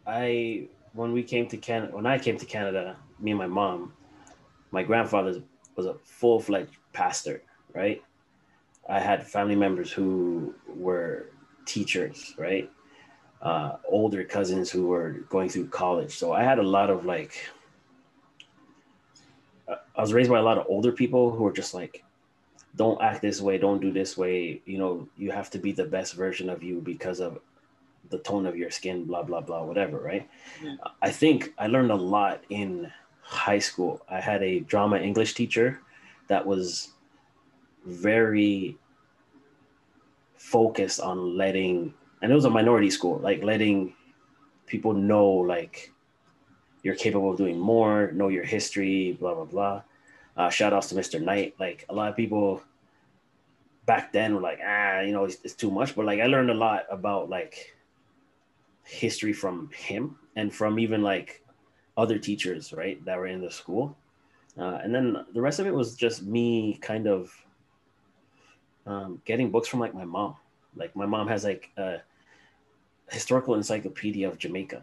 I 0.07 0.69
when 0.93 1.13
we 1.13 1.23
came 1.23 1.47
to 1.49 1.57
Canada, 1.57 1.95
when 1.95 2.07
I 2.07 2.19
came 2.19 2.39
to 2.39 2.47
Canada, 2.47 2.97
me 3.19 3.33
and 3.33 3.39
my 3.39 3.47
mom, 3.47 3.93
my 4.71 4.83
grandfather 4.83 5.43
was 5.77 5.87
a 5.87 5.95
full 6.05 6.41
fledged 6.41 6.77
pastor. 6.93 7.43
Right. 7.75 8.03
I 8.89 9.01
had 9.01 9.27
family 9.27 9.57
members 9.57 9.91
who 9.91 10.55
were 10.69 11.31
teachers. 11.67 12.35
Right. 12.39 12.71
uh, 13.45 13.77
older 13.89 14.25
cousins 14.25 14.71
who 14.71 14.87
were 14.87 15.11
going 15.29 15.49
through 15.49 15.69
college. 15.69 16.17
So 16.17 16.33
I 16.33 16.43
had 16.43 16.59
a 16.59 16.63
lot 16.63 16.91
of 16.91 17.05
like, 17.05 17.51
uh, 19.69 19.77
I 19.95 20.01
was 20.01 20.13
raised 20.13 20.31
by 20.31 20.39
a 20.39 20.43
lot 20.43 20.59
of 20.59 20.67
older 20.69 20.93
people 20.93 21.31
who 21.31 21.45
were 21.45 21.53
just 21.53 21.75
like, 21.75 22.03
don't 22.77 23.01
act 23.01 23.23
this 23.23 23.41
way, 23.41 23.59
don't 23.59 23.81
do 23.81 23.93
this 23.93 24.17
way. 24.17 24.61
You 24.67 24.79
know, 24.79 25.09
you 25.17 25.31
have 25.31 25.51
to 25.51 25.59
be 25.59 25.73
the 25.73 25.85
best 25.85 26.15
version 26.15 26.51
of 26.51 26.63
you 26.63 26.81
because 26.81 27.21
of 27.21 27.41
the 28.11 28.19
tone 28.19 28.47
of 28.47 28.57
your 28.57 28.71
skin, 28.71 29.05
blah, 29.05 29.23
blah, 29.23 29.41
blah, 29.41 29.63
whatever, 29.65 29.99
right? 29.99 30.29
Yeah. 30.63 30.77
I 31.01 31.11
think 31.11 31.55
I 31.59 31.69
learned 31.69 31.91
a 31.91 31.97
lot 31.97 32.43
in 32.51 32.93
high 33.23 33.59
school. 33.59 34.03
I 34.11 34.21
had 34.21 34.43
a 34.43 34.61
drama 34.61 34.99
English 34.99 35.35
teacher 35.35 35.81
that 36.29 36.47
was 36.47 36.93
very 37.85 38.77
focused 40.37 41.01
on 41.01 41.37
letting 41.37 41.93
and 42.23 42.31
it 42.31 42.35
was 42.35 42.45
a 42.45 42.51
minority 42.51 42.91
school 42.91 43.19
like 43.19 43.43
letting 43.43 43.95
people 44.67 44.93
know 44.93 45.27
like 45.27 45.91
you're 46.83 46.95
capable 46.95 47.31
of 47.31 47.39
doing 47.39 47.59
more 47.59 48.13
know 48.13 48.29
your 48.29 48.45
history 48.45 49.17
blah 49.19 49.35
blah 49.35 49.45
blah 49.45 49.83
uh, 50.37 50.51
shout 50.51 50.73
outs 50.73 50.89
to 50.89 50.95
mr 50.95 51.21
knight 51.21 51.55
like 51.59 51.85
a 51.89 51.95
lot 51.95 52.09
of 52.09 52.17
people 52.17 52.63
back 53.87 54.13
then 54.13 54.35
were 54.35 54.41
like 54.41 54.61
ah 54.65 55.01
you 55.01 55.13
know 55.13 55.25
it's, 55.25 55.39
it's 55.45 55.55
too 55.55 55.71
much 55.71 55.95
but 55.95 56.05
like 56.05 56.21
i 56.21 56.27
learned 56.27 56.51
a 56.51 56.55
lot 56.55 56.85
about 56.91 57.29
like 57.29 57.77
history 58.83 59.33
from 59.33 59.71
him 59.75 60.17
and 60.37 60.53
from 60.55 60.79
even 60.79 61.03
like 61.03 61.43
other 61.97 62.19
teachers 62.19 62.73
right 62.73 63.05
that 63.05 63.17
were 63.17 63.27
in 63.27 63.41
the 63.41 63.51
school 63.51 63.97
uh, 64.59 64.79
and 64.83 64.95
then 64.95 65.17
the 65.33 65.41
rest 65.41 65.59
of 65.59 65.67
it 65.67 65.75
was 65.75 65.97
just 65.97 66.23
me 66.23 66.79
kind 66.81 67.09
of 67.09 67.35
um, 68.87 69.21
getting 69.25 69.51
books 69.51 69.69
from 69.69 69.81
like 69.81 69.95
my 69.95 70.05
mom. 70.05 70.37
Like 70.77 70.95
my 70.95 71.07
mom 71.07 71.29
has 71.29 71.45
like 71.45 71.71
a 71.77 71.99
historical 73.11 73.55
encyclopedia 73.55 74.29
of 74.29 74.39
Jamaica. 74.39 74.83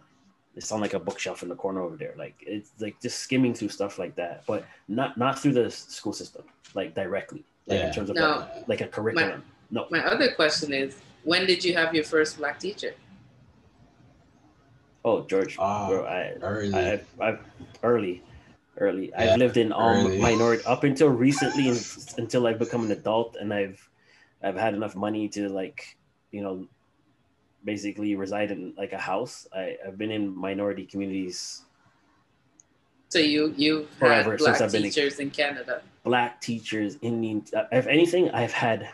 It's 0.55 0.72
on 0.72 0.81
like 0.81 0.93
a 0.93 1.00
bookshelf 1.00 1.43
in 1.43 1.50
the 1.50 1.55
corner 1.55 1.81
over 1.81 1.96
there. 1.96 2.13
Like 2.17 2.36
it's 2.46 2.72
like 2.79 3.00
just 3.01 3.20
skimming 3.20 3.53
through 3.53 3.70
stuff 3.70 3.98
like 3.98 4.15
that, 4.15 4.43
but 4.46 4.65
not 4.88 5.17
not 5.17 5.39
through 5.39 5.53
the 5.53 5.72
school 5.72 6.13
system, 6.13 6.43
like 6.74 6.93
directly, 6.93 7.43
like 7.67 7.79
Yeah. 7.79 7.88
in 7.88 7.93
terms 7.93 8.10
of 8.10 8.15
No. 8.17 8.46
like, 8.67 8.67
like 8.67 8.81
a 8.81 8.88
curriculum. 8.88 9.43
no, 9.70 9.88
My 9.89 10.03
other 10.05 10.31
question 10.34 10.74
is, 10.74 10.98
when 11.24 11.46
did 11.46 11.63
you 11.63 11.74
have 11.75 11.96
your 11.96 12.03
first 12.03 12.38
black 12.38 12.60
teacher? 12.60 12.93
oh 15.05 15.22
George, 15.25 15.55
Ah, 15.60 15.88
bro, 15.89 16.05
I, 16.05 16.34
Early. 16.41 16.74
I, 16.75 16.91
I've, 16.93 17.08
I've 17.20 17.39
early, 17.81 18.22
early. 18.77 19.10
Yeah, 19.10 19.34
I've 19.34 19.39
lived 19.39 19.58
in 19.58 19.72
all 19.72 19.96
early. 20.05 20.20
minority 20.20 20.63
up 20.65 20.84
until 20.84 21.10
recently, 21.10 21.70
until 22.17 22.46
I've 22.46 22.60
become 22.60 22.86
an 22.86 22.91
adult, 22.91 23.36
and 23.39 23.53
I've, 23.53 23.81
I've 24.43 24.55
had 24.58 24.74
enough 24.75 24.96
money 24.96 25.27
to 25.29 25.50
like, 25.50 25.98
you 26.31 26.41
know, 26.43 26.67
basically 27.63 28.15
reside 28.15 28.51
in 28.51 28.74
like 28.77 28.94
a 28.94 28.98
house. 28.98 29.48
I, 29.53 29.77
I've 29.86 29.98
been 29.98 30.12
in 30.12 30.36
minority 30.36 30.86
communities, 30.86 31.63
So 33.10 33.20
you 33.20 33.53
you've 33.58 33.89
Forever, 34.00 34.32
had 34.32 34.39
since 34.39 34.58
black 34.58 34.62
I've 34.62 34.72
been 34.72 34.84
teachers 34.84 35.20
in 35.20 35.30
Canada. 35.32 35.82
black 36.03 36.41
teachers, 36.41 36.98
Indian. 37.01 37.44
uh, 37.56 37.65
If 37.72 37.88
anything, 37.88 38.32
I've 38.32 38.53
had, 38.53 38.89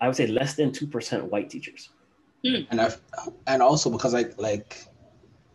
I 0.00 0.06
would 0.08 0.16
say 0.16 0.26
less 0.26 0.54
than 0.54 0.72
two 0.72 0.86
percent 0.86 1.24
white 1.30 1.48
teachers. 1.50 1.90
and 2.44 2.80
I've 2.80 3.00
and 3.46 3.62
also 3.62 3.88
because 3.90 4.14
I 4.14 4.24
like 4.38 4.84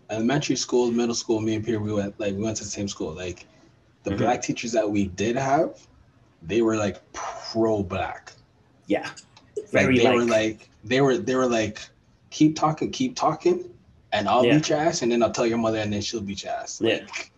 elementary 0.10 0.55
school, 0.55 0.89
middle 0.91 1.15
school, 1.15 1.41
me 1.41 1.55
and 1.55 1.65
Peter, 1.65 1.79
we 1.79 1.91
went 1.93 2.17
like 2.19 2.34
we 2.36 2.41
went 2.43 2.57
to 2.57 2.63
the 2.63 2.69
same 2.69 2.88
school. 2.88 3.12
Like 3.13 3.46
the 4.03 4.12
Mhm. 4.12 4.17
black 4.19 4.41
teachers 4.41 4.72
that 4.72 4.89
we 4.89 5.07
did 5.07 5.36
have, 5.36 5.86
they 6.41 6.62
were 6.62 6.77
like 6.77 7.01
pro 7.12 7.84
black. 7.84 8.31
Yeah, 8.86 9.10
Like 9.74 9.88
they 9.88 10.03
like, 10.03 10.15
were 10.15 10.25
like 10.25 10.69
they 10.83 11.01
were 11.01 11.17
they 11.17 11.36
were 11.36 11.47
like 11.47 11.79
keep 12.29 12.55
talking, 12.55 12.91
keep 12.91 13.15
talking, 13.15 13.69
and 14.12 14.27
I'll 14.27 14.45
Yeah. 14.45 14.55
beat 14.55 14.69
your 14.69 14.79
ass, 14.79 15.01
and 15.01 15.12
then 15.12 15.21
I'll 15.24 15.31
tell 15.31 15.45
your 15.47 15.57
mother, 15.57 15.79
and 15.79 15.91
then 15.91 16.01
she'll 16.01 16.21
beat 16.21 16.43
your 16.43 16.53
ass. 16.53 16.79
Yeah. 16.81 16.95
Like, 16.95 17.31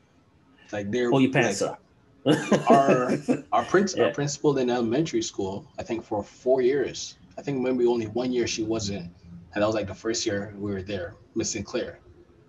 like 0.72 0.92
they're 0.92 1.10
pull 1.10 1.22
your 1.22 1.32
pants 1.32 1.62
like, 1.62 1.72
up. 1.72 1.82
our 2.70 3.18
our 3.52 3.64
prince 3.66 3.96
Yeah. 3.96 4.06
our 4.06 4.12
principal 4.12 4.58
in 4.58 4.70
elementary 4.70 5.22
school, 5.22 5.66
I 5.80 5.84
think 5.84 6.04
for 6.04 6.24
four 6.24 6.62
years. 6.62 7.16
I 7.38 7.42
think 7.42 7.62
maybe 7.62 7.86
only 7.86 8.08
one 8.08 8.32
year 8.32 8.48
she 8.48 8.64
wasn't, 8.64 9.06
and 9.54 9.62
that 9.62 9.66
was 9.66 9.76
like 9.76 9.88
the 9.88 9.96
first 9.96 10.26
year 10.26 10.54
we 10.58 10.72
were 10.72 10.82
there. 10.84 11.16
Miss 11.36 11.52
Sinclair. 11.52 12.00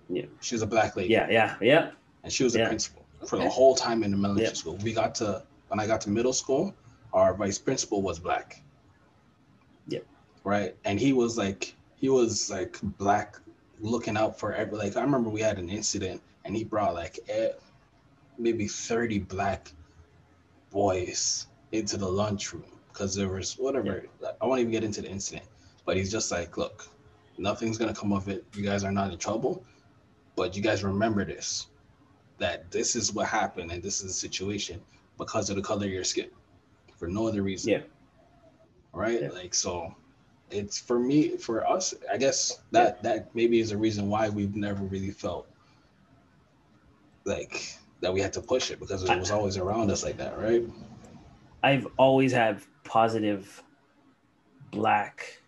Yeah. 0.09 0.25
She 0.41 0.55
was 0.57 0.63
a 0.63 0.67
black 0.67 0.97
lady. 0.97 1.13
yeah, 1.13 1.29
yeah, 1.31 1.55
yeah. 1.61 1.91
And 2.25 2.33
she 2.33 2.43
was 2.43 2.53
the 2.55 2.59
Yeah. 2.61 2.69
principal 2.69 3.07
for 3.27 3.37
the 3.39 3.49
whole 3.49 3.75
time 3.77 4.03
in 4.03 4.11
the 4.11 4.17
elementary 4.17 4.47
Yeah. 4.47 4.53
school. 4.55 4.77
We 4.79 4.93
got 4.93 5.15
to 5.17 5.45
when 5.69 5.79
I 5.79 5.87
got 5.87 6.01
to 6.03 6.11
middle 6.11 6.33
school, 6.33 6.75
our 7.13 7.33
vice 7.35 7.59
principal 7.59 8.03
was 8.03 8.19
black. 8.19 8.65
Right. 10.45 10.77
And 10.85 10.99
he 10.99 11.13
was 11.13 11.37
like 11.37 11.75
he 11.97 12.09
was 12.09 12.51
like 12.51 12.79
black 12.83 13.37
looking 13.81 14.17
out 14.17 14.39
for 14.39 14.55
every 14.55 14.79
like 14.79 14.97
I 14.97 15.03
remember 15.03 15.31
we 15.31 15.41
had 15.41 15.59
an 15.59 15.69
incident 15.69 16.21
and 16.45 16.57
he 16.57 16.65
brought 16.65 16.95
like 16.95 17.19
maybe 18.39 18.67
30 18.67 19.21
black 19.21 19.73
boys 20.71 21.47
into 21.73 21.97
the 21.97 22.09
lunchroom 22.09 22.65
because 22.93 23.15
there 23.15 23.29
was 23.29 23.55
whatever 23.55 24.05
I 24.41 24.47
won't 24.47 24.61
even 24.61 24.73
get 24.73 24.85
into 24.85 25.03
the 25.03 25.11
incident, 25.11 25.47
but 25.85 25.97
he's 25.97 26.11
just 26.11 26.31
like, 26.31 26.57
look, 26.57 26.89
nothing's 27.39 27.79
gonna 27.79 27.95
come 27.95 28.13
of 28.13 28.29
it. 28.29 28.45
You 28.55 28.63
guys 28.63 28.85
are 28.85 28.93
not 28.93 29.13
in 29.13 29.19
trouble, 29.19 29.65
but 30.37 30.57
you 30.57 30.63
guys 30.63 30.83
remember 30.83 31.25
this 31.25 31.67
that 32.39 32.71
this 32.71 32.97
is 32.97 33.13
what 33.13 33.27
happened 33.27 33.71
and 33.71 33.83
this 33.83 34.01
is 34.01 34.07
the 34.07 34.13
situation 34.13 34.81
because 35.19 35.51
of 35.51 35.57
the 35.57 35.63
color 35.63 35.85
of 35.85 35.93
your 35.93 36.05
skin 36.05 36.31
for 36.97 37.07
no 37.07 37.29
other 37.29 37.43
reason. 37.43 37.73
Yeah. 37.73 37.81
Right? 38.93 39.21
Yeah. 39.21 39.29
Like 39.29 39.55
so 39.55 39.95
it's 40.51 40.79
for 40.79 40.99
me 40.99 41.37
for 41.37 41.69
us, 41.69 41.95
I 42.13 42.17
guess 42.17 42.61
that 42.73 43.03
that 43.03 43.35
maybe 43.35 43.61
is 43.61 43.73
a 43.73 43.79
reason 43.79 44.09
why 44.09 44.29
we've 44.29 44.57
never 44.57 44.83
really 44.85 45.11
felt 45.11 45.47
like 47.25 47.77
that 48.01 48.13
we 48.13 48.21
had 48.21 48.33
to 48.33 48.41
push 48.41 48.71
it 48.71 48.81
because 48.81 49.03
it 49.03 49.19
was 49.19 49.31
always 49.31 49.57
around 49.57 49.91
us 49.91 50.03
like 50.03 50.17
that, 50.17 50.39
right? 50.39 50.65
I've 51.63 51.87
always 51.97 52.33
had 52.33 52.61
positive 52.85 53.63
black 54.71 55.41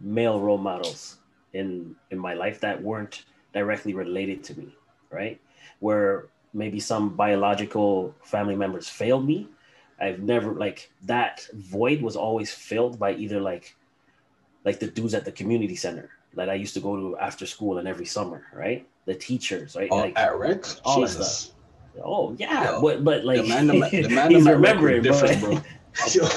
male 0.00 0.40
role 0.40 0.58
models 0.58 1.18
in 1.52 1.96
in 2.10 2.18
my 2.18 2.34
life 2.34 2.60
that 2.60 2.80
weren't 2.82 3.24
directly 3.52 3.94
related 3.94 4.44
to 4.44 4.58
me, 4.58 4.74
right? 5.10 5.40
Where 5.80 6.26
maybe 6.54 6.80
some 6.80 7.16
biological 7.16 8.14
family 8.22 8.56
members 8.56 8.88
failed 8.88 9.26
me. 9.26 9.48
I've 10.00 10.20
never 10.20 10.52
like 10.52 10.90
that 11.02 11.46
void 11.54 12.00
was 12.00 12.14
always 12.16 12.52
filled 12.52 12.98
by 12.98 13.14
either 13.14 13.40
like 13.40 13.74
like 14.64 14.78
the 14.80 14.86
dudes 14.88 15.14
at 15.14 15.24
the 15.24 15.32
community 15.32 15.76
center 15.76 16.10
that 16.34 16.48
I 16.50 16.54
used 16.54 16.74
to 16.74 16.80
go 16.80 16.96
to 16.96 17.18
after 17.18 17.46
school 17.46 17.78
and 17.78 17.88
every 17.88 18.04
summer, 18.06 18.44
right? 18.52 18.86
The 19.06 19.14
teachers, 19.14 19.74
right? 19.76 19.88
Oh, 19.90 19.96
like, 19.96 20.18
at 20.18 20.36
Rick, 20.38 20.66
all 20.84 21.00
that 21.00 21.06
Jesus. 21.08 21.52
oh 22.04 22.34
yeah, 22.38 22.72
Yo, 22.72 22.82
but 22.82 23.02
but 23.04 23.24
like 23.24 23.42
the 23.42 23.48
man, 23.48 23.66
the 23.68 23.74
man, 23.78 23.90
the 23.90 24.08
man 24.08 24.30
he's 24.30 24.44
them 24.44 24.48
at 24.52 24.56
remembering, 24.56 25.02
different, 25.02 25.40
bro. 25.40 25.52
Yo, 26.12 26.28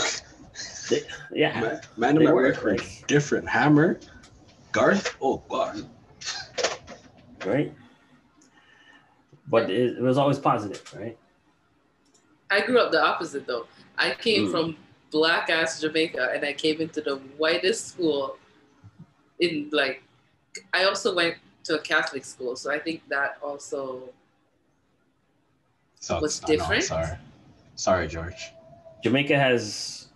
yeah, 1.33 1.59
man, 1.61 1.81
man 1.97 2.15
They 2.15 2.25
at 2.27 2.33
were, 2.33 2.41
Rick 2.43 2.63
were 2.63 2.71
like- 2.77 3.03
different. 3.07 3.47
Hammer, 3.49 3.99
Garth, 4.71 5.15
oh 5.21 5.41
god. 5.49 5.85
right? 7.45 7.73
But 9.47 9.69
it, 9.69 9.97
it 9.97 10.01
was 10.01 10.17
always 10.17 10.39
positive, 10.39 10.81
right? 10.97 11.17
I 12.49 12.61
grew 12.61 12.79
up 12.79 12.91
the 12.91 13.01
opposite 13.03 13.45
though. 13.47 13.67
I 13.97 14.13
came 14.13 14.47
Mm. 14.47 14.51
from 14.51 14.77
black 15.11 15.49
ass 15.49 15.81
Jamaica 15.81 16.31
and 16.33 16.43
I 16.45 16.53
came 16.53 16.81
into 16.81 17.01
the 17.01 17.17
whitest 17.37 17.89
school 17.89 18.37
in 19.39 19.69
like 19.71 20.03
I 20.73 20.85
also 20.85 21.13
went 21.15 21.35
to 21.65 21.75
a 21.75 21.79
Catholic 21.79 22.25
school, 22.25 22.55
so 22.55 22.71
I 22.71 22.79
think 22.79 23.07
that 23.09 23.37
also 23.41 24.09
So 25.99 26.19
Was 26.19 26.41
I 26.43 26.47
know, 26.47 26.57
different? 26.57 26.83
sorry, 26.83 27.17
sorry, 27.75 28.07
George. 28.07 28.51
Jamaica 29.03 29.37
has, 29.37 30.07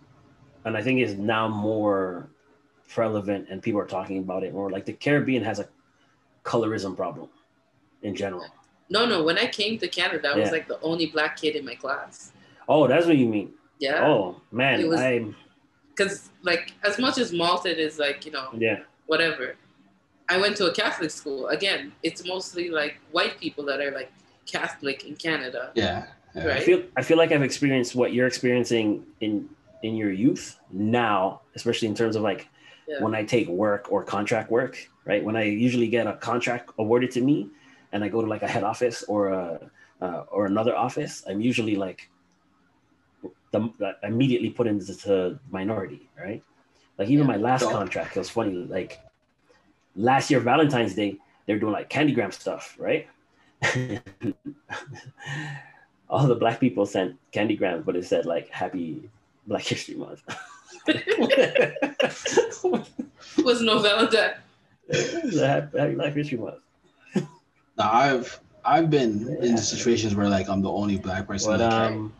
and 0.64 0.76
I 0.76 0.82
think 0.82 1.00
is 1.00 1.14
now 1.14 1.48
more 1.48 2.28
relevant, 2.96 3.48
and 3.50 3.62
people 3.62 3.80
are 3.80 3.86
talking 3.86 4.18
about 4.18 4.42
it 4.42 4.52
more. 4.52 4.70
Like 4.70 4.84
the 4.84 4.92
Caribbean 4.92 5.44
has 5.44 5.58
a 5.58 5.68
colorism 6.44 6.96
problem 6.96 7.28
in 8.02 8.14
general. 8.14 8.46
no 8.90 9.06
no, 9.06 9.22
when 9.22 9.38
I 9.38 9.46
came 9.46 9.78
to 9.78 9.88
Canada, 9.88 10.30
I 10.34 10.38
was 10.38 10.50
like 10.52 10.68
the 10.68 10.80
only 10.80 11.06
black 11.06 11.36
kid 11.36 11.56
in 11.56 11.64
my 11.64 11.74
class. 11.74 12.32
Oh, 12.68 12.86
that's 12.88 13.06
what 13.06 13.16
you 13.16 13.26
mean. 13.28 13.52
Yeah. 13.78 14.06
Oh 14.06 14.40
man, 14.52 14.88
was- 14.88 15.00
I 15.00 15.24
Because 15.90 16.30
like 16.42 16.72
as 16.84 16.98
much 16.98 17.18
as 17.18 17.32
Malton 17.32 17.76
is 17.76 17.98
like, 17.98 18.24
you 18.26 18.32
know, 18.32 18.48
yeah, 18.56 18.80
whatever. 19.06 19.56
I 20.28 20.38
went 20.38 20.56
to 20.56 20.66
a 20.66 20.74
Catholic 20.74 21.10
school. 21.10 21.48
Again, 21.48 21.92
it's 22.02 22.26
mostly 22.26 22.68
like 22.70 22.94
white 23.12 23.38
people 23.38 23.64
that 23.66 23.80
are 23.80 23.92
like 23.92 24.10
Catholic 24.46 25.04
in 25.04 25.14
Canada. 25.16 25.70
Yeah, 25.74 26.06
yeah. 26.34 26.54
I 26.54 26.60
feel 26.60 26.82
I 26.96 27.02
feel 27.02 27.16
like 27.18 27.32
I've 27.32 27.42
experienced 27.42 27.94
what 27.94 28.12
you're 28.12 28.26
experiencing 28.26 29.04
in 29.20 29.48
in 29.82 29.94
your 29.96 30.10
youth 30.10 30.58
now, 30.72 31.42
especially 31.54 31.88
in 31.88 31.94
terms 31.94 32.16
of 32.16 32.22
like 32.22 32.48
Yeah. 32.88 33.02
when 33.04 33.14
I 33.14 33.24
take 33.24 33.46
work 33.48 33.90
or 33.92 34.02
contract 34.04 34.50
work, 34.50 34.74
right? 35.04 35.22
When 35.22 35.36
I 35.36 35.44
usually 35.44 35.88
get 35.88 36.06
a 36.06 36.14
contract 36.14 36.70
awarded 36.78 37.10
to 37.12 37.20
me, 37.20 37.48
and 37.92 38.02
I 38.04 38.08
go 38.08 38.20
to 38.20 38.26
like 38.34 38.42
a 38.42 38.48
head 38.48 38.64
office 38.64 39.04
or 39.08 39.28
a 39.28 39.70
uh, 40.00 40.24
or 40.30 40.46
another 40.46 40.74
office, 40.76 41.24
I'm 41.28 41.40
usually 41.40 41.76
like 41.76 42.10
the 43.52 43.96
immediately 44.02 44.50
put 44.50 44.66
into 44.66 44.92
the 44.92 45.38
minority, 45.50 46.08
right? 46.18 46.42
Like 46.98 47.08
even 47.08 47.26
Yeah. 47.26 47.32
my 47.34 47.38
last 47.38 47.62
So- 47.62 47.70
contract, 47.70 48.16
it 48.16 48.20
was 48.20 48.30
funny. 48.30 48.52
Like 48.52 49.00
last 49.94 50.30
year 50.30 50.40
Valentine's 50.40 50.94
Day, 50.94 51.18
they're 51.46 51.58
doing 51.58 51.72
like 51.72 51.88
candygram 51.90 52.32
stuff, 52.32 52.76
right? 52.78 53.08
All 56.08 56.26
the 56.26 56.34
black 56.36 56.60
people 56.60 56.86
sent 56.86 57.16
candygrams, 57.32 57.84
but 57.84 57.96
it 57.96 58.04
said 58.04 58.26
like 58.26 58.48
Happy 58.50 59.08
Black 59.46 59.62
History 59.62 59.96
Month. 59.96 60.22
Was 63.44 63.60
no 63.62 63.78
Valentine. 63.80 64.34
happy, 64.92 65.78
happy 65.78 65.94
Black 65.94 66.14
History 66.14 66.38
Month. 66.38 66.56
Now 67.76 67.92
I've 67.92 68.40
I've 68.64 68.88
been 68.90 69.26
Yeah. 69.40 69.50
in 69.50 69.58
situations 69.58 70.14
where 70.14 70.28
like 70.28 70.48
I'm 70.48 70.62
the 70.62 70.70
only 70.70 70.98
black 70.98 71.26
person. 71.26 71.52
But 71.52 71.60
like, 71.60 71.72
um, 71.92 72.12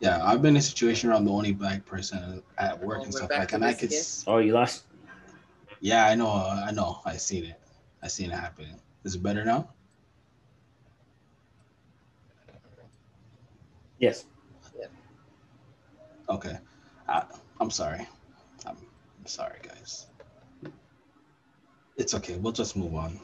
yeah, 0.00 0.24
I've 0.24 0.40
been 0.40 0.50
in 0.54 0.56
a 0.56 0.62
situation 0.62 1.08
where 1.10 1.16
I'm 1.16 1.24
the 1.26 1.30
only 1.30 1.52
black 1.52 1.84
person 1.84 2.42
at 2.58 2.82
work 2.82 3.00
Oh, 3.00 3.04
and 3.04 3.14
stuff 3.14 3.30
like, 3.30 3.48
to 3.50 3.54
and 3.56 3.64
I 3.64 3.74
could. 3.74 3.92
oh, 4.26 4.38
you 4.38 4.52
lost. 4.52 4.84
Yeah, 5.80 6.06
I 6.06 6.14
know, 6.14 6.28
uh, 6.28 6.64
I 6.66 6.72
know, 6.72 7.00
I 7.04 7.16
seen 7.16 7.44
it, 7.44 7.60
I 8.02 8.08
seen 8.08 8.30
it 8.30 8.34
happen. 8.34 8.66
Is 9.04 9.14
it 9.14 9.22
better 9.22 9.44
now? 9.44 9.70
Yes. 13.98 14.24
Yeah. 14.78 14.86
Okay, 16.30 16.56
I, 17.08 17.24
I'm 17.60 17.70
sorry. 17.70 18.06
I'm, 18.66 18.76
I'm 18.76 19.26
sorry, 19.26 19.58
guys. 19.62 20.06
It's 21.96 22.14
okay. 22.14 22.36
We'll 22.36 22.52
just 22.52 22.76
move 22.76 22.94
on. 22.94 23.20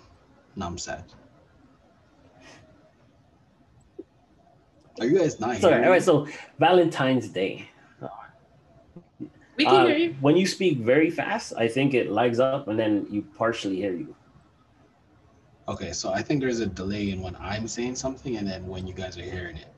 No, 0.56 0.66
I'm 0.66 0.76
sad. 0.76 1.04
Are 5.00 5.06
you 5.06 5.18
guys 5.18 5.38
not 5.40 5.56
Sorry. 5.58 5.84
All 5.84 5.90
right. 5.90 6.02
So 6.02 6.26
Valentine's 6.58 7.28
Day. 7.28 7.68
We 9.56 9.64
can 9.64 9.74
Uh, 9.74 9.86
hear 9.86 9.96
you. 9.96 10.16
When 10.20 10.36
you 10.36 10.46
speak 10.46 10.78
very 10.78 11.10
fast, 11.10 11.54
I 11.56 11.66
think 11.66 11.94
it 11.94 12.10
lags 12.10 12.38
up, 12.38 12.68
and 12.68 12.78
then 12.78 13.06
you 13.10 13.22
partially 13.22 13.76
hear 13.76 13.94
you. 13.94 14.14
Okay, 15.68 15.92
so 15.92 16.12
I 16.12 16.22
think 16.22 16.40
there's 16.40 16.60
a 16.60 16.66
delay 16.66 17.10
in 17.10 17.20
when 17.22 17.34
I'm 17.40 17.66
saying 17.66 17.96
something 17.96 18.36
and 18.36 18.46
then 18.46 18.66
when 18.68 18.86
you 18.86 18.94
guys 18.94 19.18
are 19.18 19.22
hearing 19.22 19.56
it. 19.56 19.72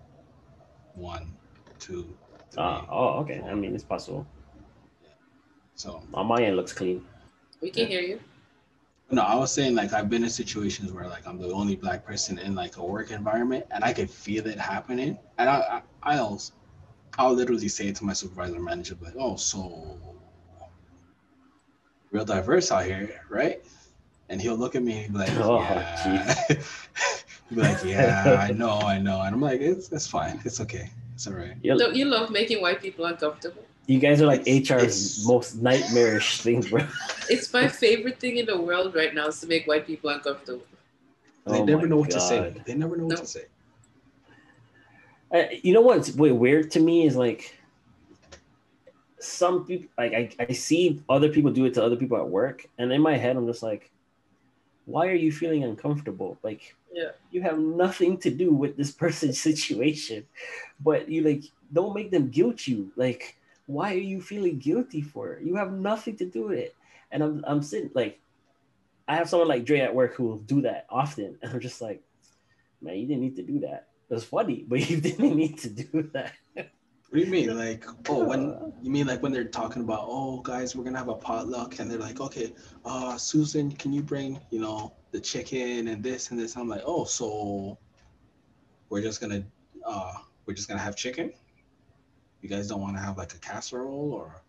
One, 0.94 1.32
two, 1.78 2.12
three. 2.50 2.62
Uh, 2.62 2.82
oh, 2.90 3.20
okay. 3.20 3.40
I 3.40 3.54
mean, 3.54 3.74
it's 3.74 3.84
possible. 3.84 4.26
So 5.76 6.02
On 6.12 6.26
my 6.26 6.42
end, 6.42 6.56
looks 6.56 6.72
clean. 6.72 7.06
We 7.62 7.70
can 7.70 7.86
hear 7.86 8.00
you. 8.02 8.20
No, 9.10 9.22
I 9.22 9.34
was 9.36 9.52
saying 9.52 9.74
like 9.74 9.92
I've 9.92 10.10
been 10.10 10.24
in 10.24 10.30
situations 10.30 10.92
where 10.92 11.08
like 11.08 11.26
I'm 11.26 11.38
the 11.38 11.50
only 11.50 11.76
black 11.76 12.04
person 12.04 12.38
in 12.38 12.54
like 12.54 12.76
a 12.76 12.84
work 12.84 13.10
environment 13.10 13.64
and 13.70 13.82
I 13.82 13.92
could 13.92 14.10
feel 14.10 14.46
it 14.46 14.58
happening. 14.58 15.18
And 15.38 15.48
I 15.48 15.82
I 16.02 16.16
I'll 16.16 16.40
I'll 17.18 17.32
literally 17.32 17.68
say 17.68 17.88
it 17.88 17.96
to 17.96 18.04
my 18.04 18.12
supervisor 18.12 18.60
manager 18.60 18.96
like, 19.00 19.14
oh 19.18 19.36
so 19.36 19.98
real 22.10 22.24
diverse 22.24 22.70
out 22.70 22.84
here, 22.84 23.20
right? 23.30 23.62
And 24.28 24.42
he'll 24.42 24.56
look 24.56 24.74
at 24.74 24.82
me 24.82 25.04
and 25.04 25.12
be 25.12 25.20
like, 25.20 25.34
Oh, 25.38 25.60
yeah. 25.60 26.44
He'll 27.48 27.56
be 27.56 27.62
like, 27.62 27.82
yeah, 27.82 28.36
I 28.38 28.52
know, 28.52 28.78
I 28.80 28.98
know. 28.98 29.22
And 29.22 29.34
I'm 29.34 29.40
like, 29.40 29.62
it's 29.62 29.90
it's 29.90 30.06
fine. 30.06 30.38
It's 30.44 30.60
okay. 30.60 30.90
It's 31.14 31.26
all 31.26 31.32
right. 31.32 31.54
You, 31.62 31.78
Don't 31.78 31.96
you 31.96 32.04
love 32.04 32.30
making 32.30 32.60
white 32.60 32.82
people 32.82 33.06
uncomfortable? 33.06 33.64
You 33.88 33.98
guys 33.98 34.20
are 34.22 34.26
like 34.26 34.42
It's- 34.46 34.68
HR's 34.70 34.82
it's- 34.84 35.26
most 35.26 35.56
nightmarish 35.56 36.42
thing, 36.42 36.60
bro. 36.60 36.86
It's 37.30 37.52
my 37.52 37.66
favorite 37.68 38.18
thing 38.20 38.36
in 38.38 38.46
the 38.46 38.58
world 38.60 38.94
right 38.94 39.12
now 39.14 39.26
is 39.28 39.40
to 39.40 39.46
make 39.46 39.66
white 39.66 39.86
people 39.86 40.08
uncomfortable. 40.10 40.62
They 41.46 41.60
Oh 41.60 41.64
never 41.64 41.86
know 41.86 41.96
what 41.98 42.10
to 42.10 42.20
say. 42.20 42.54
They 42.66 42.74
never 42.74 42.96
know 42.96 43.06
what 43.06 43.16
No. 43.18 43.24
to 43.24 43.26
say. 43.26 43.44
Uh, 45.34 45.44
you 45.62 45.72
know 45.74 45.82
what's 45.82 46.14
way 46.14 46.32
weird 46.32 46.70
to 46.72 46.80
me 46.80 47.06
is 47.06 47.16
like 47.16 47.54
some 49.20 49.66
people 49.66 49.88
like 49.98 50.12
I, 50.14 50.30
I 50.48 50.52
see 50.52 51.02
other 51.08 51.28
people 51.28 51.50
do 51.50 51.64
it 51.66 51.74
to 51.74 51.82
other 51.84 51.96
people 51.96 52.16
at 52.18 52.28
work 52.28 52.66
and 52.78 52.92
in 52.92 53.00
my 53.02 53.16
head 53.16 53.36
i'm 53.36 53.46
just 53.48 53.64
like 53.64 53.90
why 54.86 55.08
are 55.08 55.14
you 55.26 55.32
feeling 55.32 55.64
uncomfortable 55.64 56.38
like 56.44 56.76
Yeah. 56.92 57.10
you 57.32 57.42
have 57.42 57.58
nothing 57.58 58.16
to 58.18 58.30
do 58.30 58.52
with 58.52 58.76
this 58.76 58.92
person's 59.02 59.38
situation 59.40 60.24
but 60.80 61.08
you 61.08 61.22
like 61.22 61.42
don't 61.72 61.94
make 61.94 62.10
them 62.12 62.28
guilt 62.30 62.66
you 62.68 62.92
like 62.94 63.36
why 63.68 63.92
are 63.92 63.98
you 63.98 64.20
feeling 64.20 64.58
guilty 64.58 65.02
for 65.02 65.34
it 65.34 65.44
you 65.44 65.54
have 65.54 65.72
nothing 65.72 66.16
to 66.16 66.24
do 66.24 66.48
with 66.48 66.58
it 66.58 66.74
and 67.12 67.22
i'm, 67.22 67.44
I'm 67.46 67.62
sitting 67.62 67.90
like 67.94 68.18
i 69.06 69.14
have 69.14 69.28
someone 69.28 69.48
like 69.48 69.64
dre 69.64 69.80
at 69.80 69.94
work 69.94 70.14
who 70.14 70.24
will 70.24 70.38
do 70.38 70.62
that 70.62 70.86
often 70.88 71.38
and 71.42 71.52
i'm 71.52 71.60
just 71.60 71.80
like 71.80 72.02
man 72.80 72.96
you 72.96 73.06
didn't 73.06 73.22
need 73.22 73.36
to 73.36 73.42
do 73.42 73.60
that 73.60 73.88
it 74.10 74.14
was 74.14 74.24
funny 74.24 74.64
but 74.68 74.88
you 74.88 75.00
didn't 75.00 75.36
need 75.36 75.58
to 75.58 75.68
do 75.68 76.10
that 76.14 76.32
What 77.10 77.20
do 77.20 77.24
you 77.24 77.30
mean? 77.30 77.56
Like, 77.56 77.86
oh, 78.10 78.24
when 78.24 78.74
you 78.82 78.90
mean 78.90 79.06
like 79.06 79.22
when 79.22 79.32
they're 79.32 79.44
talking 79.44 79.80
about, 79.80 80.00
oh, 80.02 80.42
guys, 80.42 80.76
we're 80.76 80.84
gonna 80.84 80.98
have 80.98 81.08
a 81.08 81.14
potluck, 81.14 81.78
and 81.78 81.90
they're 81.90 81.98
like, 81.98 82.20
okay, 82.20 82.52
uh, 82.84 83.16
Susan, 83.16 83.72
can 83.72 83.94
you 83.94 84.02
bring, 84.02 84.38
you 84.50 84.60
know, 84.60 84.92
the 85.10 85.18
chicken 85.18 85.88
and 85.88 86.02
this 86.02 86.30
and 86.30 86.38
this? 86.38 86.54
I'm 86.54 86.68
like, 86.68 86.82
oh, 86.84 87.04
so 87.04 87.78
we're 88.90 89.00
just 89.00 89.22
gonna, 89.22 89.42
uh, 89.86 90.12
we're 90.44 90.52
just 90.52 90.68
gonna 90.68 90.80
have 90.80 90.96
chicken. 90.96 91.32
You 92.42 92.48
guys 92.48 92.68
don't 92.68 92.80
want 92.80 92.96
to 92.96 93.02
have 93.02 93.16
like 93.18 93.34
a 93.34 93.38
casserole 93.38 94.12
or 94.12 94.40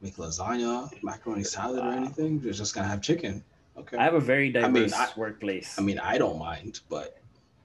make 0.00 0.16
lasagna, 0.16 0.90
macaroni 1.02 1.44
salad, 1.44 1.80
or 1.84 1.90
anything? 1.92 2.40
You're 2.42 2.52
just 2.52 2.74
gonna 2.74 2.88
have 2.88 3.00
chicken. 3.02 3.44
Okay. 3.76 3.96
I 3.98 4.04
have 4.04 4.14
a 4.14 4.20
very 4.20 4.48
I 4.48 4.62
diverse 4.62 4.92
mean, 4.92 4.94
I- 4.94 5.08
workplace. 5.16 5.78
I 5.78 5.82
mean, 5.82 5.98
I 5.98 6.16
don't 6.18 6.38
mind, 6.38 6.80
but 6.88 7.18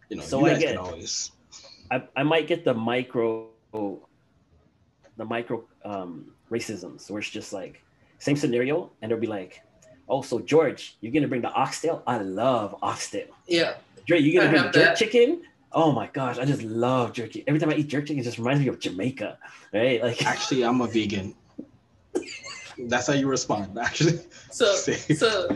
you 0.09 0.17
know, 0.17 0.23
So 0.23 0.39
you 0.41 0.47
I 0.47 0.49
guys 0.53 0.59
get 0.61 0.69
can 0.69 0.77
always. 0.77 1.31
I, 1.89 2.03
I 2.15 2.23
might 2.23 2.47
get 2.47 2.63
the 2.65 2.73
micro, 2.73 3.47
the 3.73 5.25
micro 5.25 5.63
um, 5.83 6.31
racisms 6.49 7.09
where 7.09 7.19
it's 7.19 7.29
just 7.29 7.53
like 7.53 7.81
same 8.19 8.35
scenario, 8.35 8.91
and 9.01 9.11
they'll 9.11 9.19
be 9.19 9.27
like, 9.27 9.61
"Oh, 10.09 10.21
so 10.21 10.39
George, 10.39 10.97
you're 11.01 11.11
gonna 11.11 11.27
bring 11.27 11.41
the 11.41 11.51
oxtail? 11.51 12.03
I 12.07 12.17
love 12.19 12.75
oxtail. 12.81 13.27
Yeah. 13.47 13.75
Dre, 14.05 14.19
you're 14.19 14.41
gonna 14.41 14.51
bring 14.51 14.63
have 14.63 14.73
jerk 14.73 14.83
that. 14.83 14.97
chicken? 14.97 15.43
Oh 15.73 15.91
my 15.91 16.07
gosh, 16.07 16.37
I 16.37 16.45
just 16.45 16.63
love 16.63 17.13
jerky. 17.13 17.43
Every 17.47 17.59
time 17.59 17.69
I 17.69 17.75
eat 17.75 17.87
jerk 17.87 18.05
chicken, 18.05 18.19
it 18.19 18.23
just 18.23 18.37
reminds 18.37 18.61
me 18.61 18.67
of 18.67 18.79
Jamaica, 18.79 19.37
right? 19.73 20.01
Like, 20.03 20.25
Actually, 20.33 20.63
I'm 20.63 20.81
a 20.81 20.87
vegan. 20.87 21.33
That's 22.77 23.07
how 23.07 23.13
you 23.13 23.27
respond. 23.27 23.77
Actually. 23.77 24.19
So 24.51 24.73
so 24.75 25.55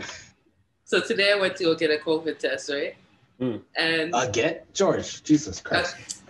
so 0.84 1.00
today 1.00 1.32
I 1.32 1.36
went 1.40 1.56
to 1.56 1.64
go 1.64 1.74
get 1.74 1.90
a 1.90 1.98
COVID 2.02 2.38
test, 2.38 2.70
right? 2.70 2.94
Mm. 3.40 3.60
And 3.76 4.14
Again, 4.14 4.60
George, 4.72 5.22
Jesus 5.22 5.60
uh, 5.60 5.68
Christ. 5.68 6.22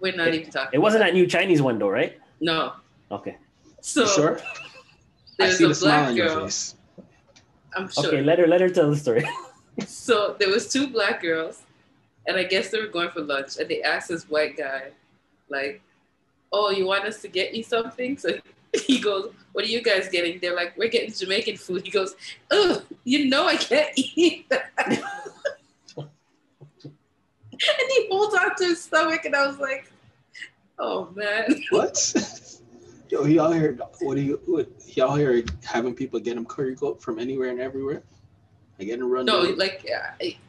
we're 0.00 0.16
not 0.16 0.28
even 0.34 0.50
talking. 0.50 0.70
it 0.72 0.78
wasn't 0.78 1.04
that 1.04 1.14
new 1.14 1.26
Chinese 1.26 1.62
one 1.62 1.78
though, 1.78 1.90
right? 1.90 2.18
No. 2.40 2.72
Okay, 3.12 3.36
So 3.80 4.02
you 4.02 4.08
sure? 4.08 4.40
I 5.40 5.50
see 5.50 5.64
a 5.64 5.68
the 5.68 5.74
smile 5.74 6.08
on 6.10 6.16
your 6.16 6.26
girl. 6.28 6.40
face. 6.44 6.74
I'm 7.76 7.88
sure. 7.88 8.06
okay, 8.06 8.22
let 8.22 8.38
her 8.38 8.46
let 8.46 8.60
her 8.60 8.68
tell 8.70 8.90
the 8.90 8.96
story. 8.96 9.24
So 9.86 10.36
there 10.38 10.50
was 10.50 10.68
two 10.68 10.88
black 10.88 11.22
girls, 11.22 11.62
and 12.26 12.36
I 12.36 12.44
guess 12.44 12.70
they 12.70 12.80
were 12.80 12.88
going 12.88 13.10
for 13.10 13.20
lunch, 13.20 13.56
and 13.58 13.68
they 13.68 13.82
asked 13.82 14.08
this 14.08 14.24
white 14.28 14.56
guy, 14.56 14.90
like, 15.48 15.82
"Oh, 16.52 16.70
you 16.70 16.86
want 16.86 17.04
us 17.04 17.20
to 17.22 17.28
get 17.28 17.54
you 17.54 17.62
something?" 17.62 18.16
So 18.18 18.38
he 18.86 19.00
goes, 19.00 19.32
"What 19.52 19.64
are 19.64 19.68
you 19.68 19.82
guys 19.82 20.08
getting?" 20.08 20.38
They're 20.40 20.56
like, 20.56 20.76
"We're 20.76 20.88
getting 20.88 21.12
Jamaican 21.12 21.56
food." 21.56 21.84
He 21.84 21.90
goes, 21.90 22.14
"Oh, 22.50 22.82
you 23.04 23.28
know 23.28 23.46
I 23.46 23.56
can't 23.56 23.92
eat 23.96 24.48
that." 24.50 24.70
and 27.62 27.88
he 27.88 28.08
holds 28.10 28.34
on 28.34 28.54
to 28.56 28.64
his 28.64 28.82
stomach, 28.82 29.24
and 29.24 29.34
I 29.34 29.46
was 29.46 29.58
like, 29.58 29.92
"Oh 30.78 31.10
man." 31.14 31.62
What? 31.70 32.14
Yo, 33.10 33.22
out 33.42 33.54
here. 33.54 33.76
What 34.00 34.16
are 34.16 34.20
you? 34.20 34.40
What, 34.46 34.68
he 34.86 35.02
out 35.02 35.16
here 35.16 35.42
having 35.64 35.94
people 35.94 36.20
get 36.20 36.36
him 36.36 36.46
curry 36.46 36.76
goat 36.76 37.02
from 37.02 37.18
anywhere 37.18 37.50
and 37.50 37.60
everywhere? 37.60 38.04
I 38.80 38.84
get 38.84 38.98
him 38.98 39.10
run. 39.10 39.26
No, 39.26 39.44
down. 39.44 39.58
like 39.58 39.86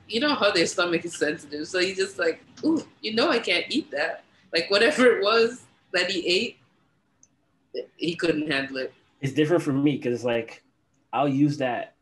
you 0.08 0.20
know 0.20 0.34
how 0.34 0.52
their 0.52 0.66
stomach 0.66 1.04
is 1.06 1.16
sensitive, 1.16 1.68
so 1.68 1.80
he's 1.80 1.98
just 1.98 2.18
like, 2.18 2.42
"Ooh, 2.64 2.84
you 3.02 3.14
know 3.14 3.30
I 3.30 3.40
can't 3.40 3.66
eat 3.70 3.92
that." 3.92 4.24
Like 4.54 4.70
whatever 4.72 5.06
it 5.18 5.24
was 5.24 5.64
that 5.94 6.10
he 6.10 6.26
ate, 6.26 6.58
he 7.98 8.16
couldn't 8.16 8.50
handle 8.50 8.78
it. 8.78 8.94
it's 9.22 9.34
different 9.34 9.64
for 9.64 9.74
me 9.74 9.98
because 9.98 10.14
it's 10.16 10.24
like 10.24 10.64
I'll 11.14 11.28
use 11.28 11.58
that 11.58 11.96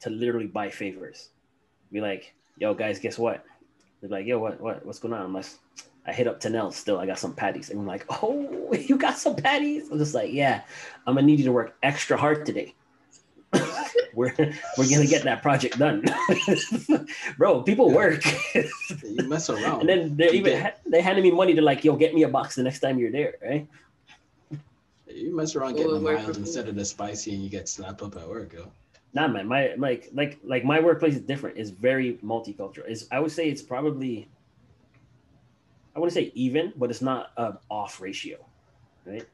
to 0.00 0.10
literally 0.10 0.46
buy 0.46 0.70
favors. 0.70 1.30
Be 1.92 2.00
like, 2.00 2.34
yo, 2.58 2.74
guys, 2.74 2.98
guess 2.98 3.18
what? 3.18 3.44
They're 4.00 4.10
like, 4.10 4.26
yo, 4.26 4.38
what, 4.38 4.60
what, 4.60 4.84
what's 4.86 4.98
going 4.98 5.14
on? 5.14 5.22
I'm 5.22 5.34
like, 5.34 5.46
I 6.06 6.12
hit 6.12 6.26
up 6.26 6.40
Tanel 6.40 6.72
still. 6.72 6.98
I 6.98 7.06
got 7.06 7.18
some 7.18 7.34
patties. 7.34 7.70
And 7.70 7.80
I'm 7.80 7.86
like, 7.86 8.06
oh, 8.22 8.72
you 8.72 8.96
got 8.96 9.18
some 9.18 9.36
patties? 9.36 9.88
I'm 9.90 9.98
just 9.98 10.14
like, 10.14 10.32
yeah, 10.32 10.62
I'm 11.06 11.14
gonna 11.14 11.26
need 11.26 11.38
you 11.38 11.44
to 11.46 11.52
work 11.52 11.76
extra 11.82 12.16
hard 12.16 12.46
today. 12.46 12.74
we're 14.18 14.34
we're 14.76 14.90
gonna 14.90 15.06
get 15.06 15.22
that 15.22 15.42
project 15.42 15.78
done, 15.78 16.04
bro. 17.38 17.62
People 17.62 17.90
work, 17.92 18.22
you 18.54 19.28
mess 19.28 19.48
around. 19.48 19.80
and 19.80 19.88
then 19.88 20.16
they 20.16 20.30
even 20.30 20.52
get- 20.52 20.62
ha- 20.62 20.80
they 20.86 21.00
handed 21.00 21.22
me 21.22 21.30
money 21.30 21.54
to 21.54 21.62
like, 21.62 21.84
yo, 21.84 21.96
get 21.96 22.14
me 22.14 22.24
a 22.24 22.28
box 22.28 22.56
the 22.56 22.62
next 22.62 22.80
time 22.80 22.98
you're 22.98 23.12
there, 23.12 23.34
right? 23.42 23.66
you 25.06 25.34
mess 25.34 25.56
around 25.56 25.74
getting 25.76 25.94
the 25.94 26.00
work 26.00 26.20
mild 26.20 26.36
instead 26.36 26.68
of 26.68 26.74
the 26.74 26.84
spicy, 26.84 27.32
and 27.34 27.42
you 27.42 27.48
get 27.48 27.68
slapped 27.68 28.02
up 28.02 28.16
at 28.16 28.28
work, 28.28 28.52
yo. 28.52 28.70
Nah, 29.14 29.26
man, 29.28 29.46
my 29.46 29.74
like 29.78 30.10
like 30.12 30.38
like 30.44 30.64
my 30.64 30.80
workplace 30.80 31.14
is 31.14 31.22
different. 31.22 31.56
It's 31.56 31.70
very 31.70 32.14
multicultural. 32.24 32.86
Is 32.88 33.08
I 33.10 33.20
would 33.20 33.32
say 33.32 33.48
it's 33.48 33.62
probably 33.62 34.28
I 35.96 35.98
wouldn't 36.00 36.14
say 36.14 36.30
even, 36.34 36.72
but 36.76 36.90
it's 36.90 37.00
not 37.02 37.30
a 37.36 37.54
off 37.70 38.00
ratio, 38.00 38.36
right? 39.06 39.26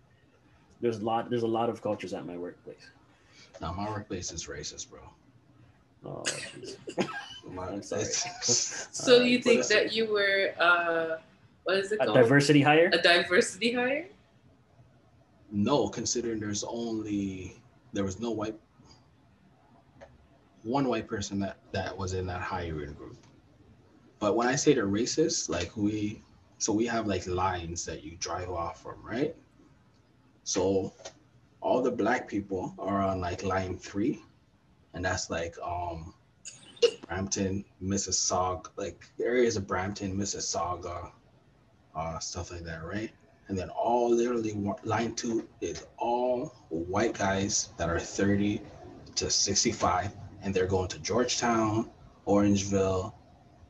There's 0.80 0.98
a 0.98 1.04
lot. 1.04 1.28
There's 1.28 1.42
a 1.42 1.46
lot 1.58 1.68
of 1.70 1.82
cultures 1.82 2.14
at 2.14 2.24
my 2.24 2.36
workplace. 2.36 2.90
No, 3.60 3.72
my 3.72 3.88
workplace 3.88 4.32
is 4.32 4.46
racist, 4.46 4.90
bro. 4.90 5.00
Oh. 6.04 6.24
My- 7.50 7.68
I'm 7.68 7.82
sorry. 7.82 8.04
So 8.42 9.20
Uh, 9.20 9.24
you 9.24 9.38
think 9.40 9.60
it's- 9.60 9.68
that 9.68 9.92
you 9.92 10.12
were 10.12 10.54
uh, 10.58 11.18
what 11.64 11.76
is 11.76 11.92
it 11.92 11.98
a 12.00 12.04
called? 12.06 12.16
diversity 12.18 12.60
hire. 12.62 12.90
A 12.92 13.00
diversity 13.00 13.72
hire? 13.72 14.06
No, 15.50 15.88
considering 15.88 16.40
there's 16.40 16.64
only 16.64 17.56
there 17.92 18.04
was 18.04 18.18
no 18.20 18.30
white 18.32 18.58
one 20.62 20.88
white 20.88 21.06
person 21.06 21.38
that 21.40 21.58
that 21.72 21.96
was 21.96 22.12
in 22.14 22.26
that 22.26 22.40
hiring 22.40 22.92
group. 22.94 23.16
But 24.18 24.36
when 24.36 24.48
I 24.48 24.56
say 24.56 24.74
they're 24.74 24.86
racist, 24.88 25.48
like 25.48 25.76
we 25.76 26.22
so 26.58 26.72
we 26.72 26.86
have 26.86 27.06
like 27.06 27.26
lines 27.26 27.84
that 27.86 28.02
you 28.02 28.16
drive 28.18 28.50
off 28.50 28.82
from, 28.82 28.96
right? 29.02 29.34
So 30.44 30.92
all 31.64 31.80
the 31.80 31.90
black 31.90 32.28
people 32.28 32.74
are 32.78 33.00
on 33.02 33.20
like 33.20 33.42
line 33.42 33.78
three, 33.78 34.22
and 34.92 35.04
that's 35.04 35.30
like 35.30 35.56
um 35.64 36.14
Brampton, 37.08 37.64
Mississauga, 37.82 38.66
like 38.76 39.04
areas 39.20 39.56
of 39.56 39.66
Brampton, 39.66 40.16
Mississauga, 40.16 41.10
uh, 41.96 42.18
stuff 42.18 42.52
like 42.52 42.64
that, 42.64 42.84
right? 42.84 43.10
And 43.48 43.58
then 43.58 43.70
all 43.70 44.10
literally 44.10 44.52
line 44.84 45.14
two 45.14 45.48
is 45.62 45.86
all 45.98 46.54
white 46.68 47.14
guys 47.14 47.70
that 47.78 47.88
are 47.88 47.98
30 48.00 48.60
to 49.16 49.30
65, 49.30 50.10
and 50.42 50.54
they're 50.54 50.66
going 50.66 50.88
to 50.88 50.98
Georgetown, 50.98 51.90
Orangeville, 52.26 53.14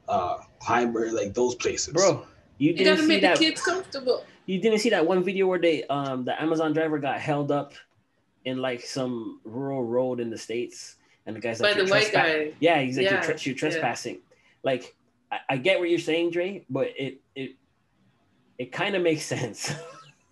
uh, 0.09 0.39
Kleinburg, 0.61 1.13
like 1.13 1.35
those 1.35 1.55
places. 1.55 1.93
Bro, 1.95 2.27
you 2.59 2.71
You 2.71 2.77
didn't 2.77 2.95
gotta 2.97 3.03
see 3.03 3.09
make 3.09 3.21
the 3.21 3.29
that. 3.29 3.39
kids 3.39 3.63
comfortable. 3.63 4.25
You 4.47 4.61
didn't 4.61 4.81
see 4.81 4.91
that 4.91 5.07
one 5.07 5.23
video 5.25 5.47
where 5.47 5.59
they 5.59 5.85
um 5.85 6.25
the 6.25 6.41
Amazon 6.41 6.73
driver 6.73 6.99
got 6.99 7.21
held 7.21 7.51
up 7.51 7.73
in 8.45 8.59
like 8.59 8.83
some 8.83 9.41
rural 9.45 9.85
road 9.85 10.21
in 10.21 10.31
the 10.31 10.39
states, 10.39 10.97
and 11.27 11.35
the 11.37 11.41
guy's 11.41 11.61
like, 11.61 11.75
By 11.75 11.81
like, 11.81 11.89
the 11.89 11.95
"You're 11.95 12.03
white 12.03 12.13
guy. 12.13 12.53
Yeah, 12.61 12.81
he's 12.83 12.97
like, 12.97 13.07
Yeah, 13.07 13.13
you're, 13.13 13.23
tre- 13.23 13.37
you're 13.41 13.55
trespassing. 13.55 14.19
Like, 14.63 14.95
I, 15.33 15.39
I 15.51 15.57
get 15.57 15.79
what 15.79 15.89
you're 15.89 15.99
saying, 15.99 16.31
Dre, 16.31 16.65
but 16.69 16.89
it 16.97 17.21
it 17.35 17.57
it 18.59 18.73
kind 18.73 18.95
of 18.95 19.03
makes 19.03 19.25
sense. 19.25 19.75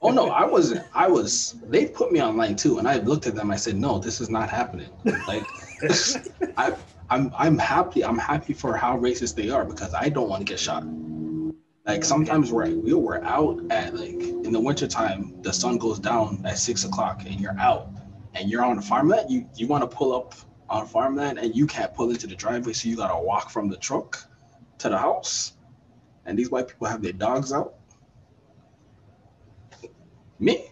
Oh 0.04 0.10
no, 0.10 0.30
I 0.30 0.44
wasn't. 0.44 0.84
I 0.94 1.06
was. 1.06 1.54
They 1.68 1.86
put 1.86 2.10
me 2.10 2.20
online 2.20 2.56
too, 2.56 2.78
and 2.78 2.88
I 2.88 2.96
looked 2.98 3.28
at 3.28 3.36
them. 3.36 3.52
I 3.52 3.56
said, 3.56 3.76
"No, 3.76 3.98
this 3.98 4.20
is 4.20 4.28
not 4.28 4.50
happening." 4.50 4.90
Like, 5.28 5.44
I, 6.56 6.74
I'm, 7.08 7.32
I'm 7.38 7.56
happy. 7.56 8.04
I'm 8.04 8.18
happy 8.18 8.52
for 8.52 8.76
how 8.76 8.98
racist 8.98 9.36
they 9.36 9.48
are 9.50 9.64
because 9.64 9.94
I 9.94 10.08
don't 10.08 10.28
want 10.28 10.44
to 10.44 10.50
get 10.52 10.58
shot. 10.58 10.82
Like 11.86 12.04
sometimes 12.04 12.52
we're 12.52 12.70
we 12.70 12.94
were 12.94 13.22
out 13.24 13.60
at 13.70 13.94
like 13.94 14.10
in 14.12 14.52
the 14.52 14.60
wintertime, 14.60 15.34
the 15.42 15.52
sun 15.52 15.78
goes 15.78 15.98
down 15.98 16.40
at 16.44 16.58
six 16.58 16.84
o'clock, 16.84 17.22
and 17.26 17.40
you're 17.40 17.58
out, 17.58 17.88
and 18.34 18.48
you're 18.48 18.64
on 18.64 18.78
a 18.78 18.82
farmland. 18.82 19.30
You 19.30 19.48
you 19.56 19.66
want 19.66 19.82
to 19.88 19.96
pull 19.96 20.14
up 20.14 20.34
on 20.70 20.86
farmland, 20.86 21.38
and 21.38 21.54
you 21.56 21.66
can't 21.66 21.92
pull 21.92 22.10
into 22.10 22.26
the 22.26 22.36
driveway, 22.36 22.72
so 22.72 22.88
you 22.88 22.96
gotta 22.96 23.20
walk 23.20 23.50
from 23.50 23.68
the 23.68 23.76
truck 23.76 24.18
to 24.78 24.88
the 24.88 24.98
house. 24.98 25.54
And 26.24 26.38
these 26.38 26.50
white 26.52 26.68
people 26.68 26.86
have 26.86 27.02
their 27.02 27.12
dogs 27.12 27.52
out. 27.52 27.74
Me? 30.38 30.66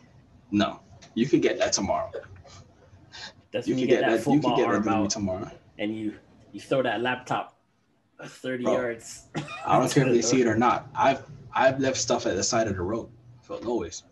No. 0.52 0.80
You 1.14 1.26
could 1.26 1.42
get 1.42 1.58
that 1.58 1.72
tomorrow. 1.72 2.10
That's 3.52 3.66
You 3.66 3.74
when 3.74 3.80
you 3.80 3.86
get, 3.88 4.00
get 4.00 4.00
that 4.02 4.24
that. 4.24 4.30
You 4.32 4.40
football 4.40 4.56
get 4.56 4.62
that 4.62 4.74
arm 4.74 4.82
delivery 4.84 5.02
out 5.04 5.10
tomorrow. 5.10 5.50
and 5.78 5.96
you 5.96 6.14
you 6.52 6.60
throw 6.60 6.82
that 6.82 7.00
laptop 7.00 7.59
30 8.26 8.64
Bro, 8.64 8.74
yards. 8.74 9.26
I 9.66 9.78
don't 9.78 9.90
care 9.90 10.06
if 10.06 10.12
they 10.12 10.22
see 10.22 10.40
it 10.40 10.46
or 10.46 10.56
not. 10.68 10.88
I've 10.94 11.22
I've 11.54 11.80
left 11.80 11.96
stuff 11.96 12.26
at 12.26 12.36
the 12.36 12.42
side 12.42 12.68
of 12.68 12.76
the 12.76 12.82
road. 12.82 13.08
Felt 13.42 13.64
no 13.64 13.76
ways. 13.76 14.02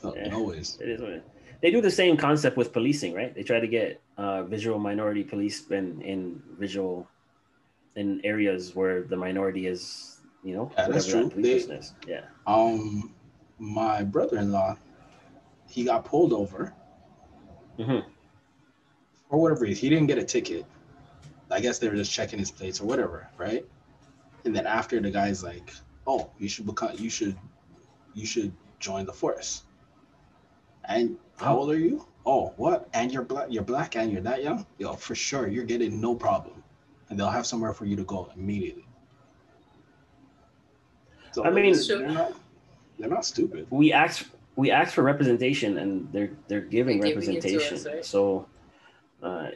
Felt 0.00 0.16
Yeah. 0.16 0.28
no 0.28 0.42
ways. 0.42 0.78
It 0.80 0.88
is 0.88 1.00
what 1.00 1.10
it, 1.10 1.24
they 1.60 1.70
do 1.70 1.80
the 1.80 1.90
same 1.90 2.16
concept 2.16 2.56
with 2.56 2.72
policing, 2.72 3.14
right? 3.14 3.34
They 3.34 3.42
try 3.42 3.60
to 3.60 3.66
get 3.68 4.02
uh, 4.18 4.42
visual 4.44 4.78
minority 4.78 5.24
police 5.24 5.70
in, 5.70 6.02
in 6.02 6.42
visual 6.58 7.08
in 7.96 8.20
areas 8.24 8.74
where 8.74 9.02
the 9.02 9.16
minority 9.16 9.66
is, 9.66 10.18
you 10.42 10.54
know, 10.54 10.70
Yeah, 10.76 10.88
that's 10.88 11.06
whatever 11.08 11.30
that 11.30 11.34
true. 11.34 11.42
They-. 11.42 12.10
Yeah. 12.12 12.24
Um, 12.46 13.14
my 13.58 14.02
brother-in-law, 14.02 14.76
he 15.68 15.84
got 15.84 16.04
pulled 16.04 16.32
over 16.32 16.74
hmm 17.76 18.00
for 19.30 19.38
whatever 19.40 19.62
reason. 19.62 19.80
He 19.80 19.88
didn't 19.88 20.06
get 20.06 20.18
a 20.18 20.24
ticket. 20.24 20.66
I 21.54 21.60
guess 21.60 21.78
they 21.78 21.88
were 21.88 21.94
just 21.94 22.12
checking 22.12 22.38
his 22.40 22.50
plates 22.50 22.80
or 22.80 22.84
whatever, 22.86 23.28
right? 23.38 23.64
And 24.44 24.54
then 24.54 24.66
after 24.66 25.00
the 25.00 25.10
guy's 25.10 25.44
like, 25.44 25.72
"Oh, 26.06 26.30
you 26.38 26.48
should 26.48 26.66
become, 26.66 26.90
you 26.98 27.08
should, 27.08 27.36
you 28.12 28.26
should 28.26 28.52
join 28.80 29.06
the 29.06 29.12
force." 29.12 29.62
And 30.86 31.16
how 31.38 31.56
old 31.56 31.70
are 31.70 31.78
you? 31.78 32.06
Oh, 32.26 32.52
what? 32.56 32.88
And 32.92 33.12
you're 33.12 33.22
black. 33.22 33.46
You're 33.50 33.62
black, 33.62 33.94
and 33.96 34.10
you're 34.12 34.22
that 34.22 34.42
young. 34.42 34.66
Yo, 34.78 34.94
for 34.94 35.14
sure, 35.14 35.46
you're 35.46 35.64
getting 35.64 36.00
no 36.00 36.14
problem, 36.14 36.62
and 37.08 37.18
they'll 37.18 37.30
have 37.30 37.46
somewhere 37.46 37.72
for 37.72 37.84
you 37.86 37.94
to 37.96 38.04
go 38.04 38.28
immediately. 38.36 38.86
So 41.32 41.44
I 41.44 41.50
mean- 41.50 41.76
they're 41.86 42.08
not, 42.08 42.32
they're 42.98 43.08
not 43.08 43.24
stupid. 43.24 43.66
We 43.70 43.92
ask 43.92 44.26
we 44.56 44.70
ask 44.72 44.92
for 44.92 45.02
representation, 45.02 45.78
and 45.78 46.12
they're 46.12 46.30
they're 46.48 46.60
giving 46.60 46.98
They're 47.00 47.14
giving 47.14 47.36
it 47.36 47.42
to 47.42 47.48
representation. 47.56 47.76
us, 47.76 47.86
right? 47.86 48.04
So 48.04 48.46
uh, 49.22 49.50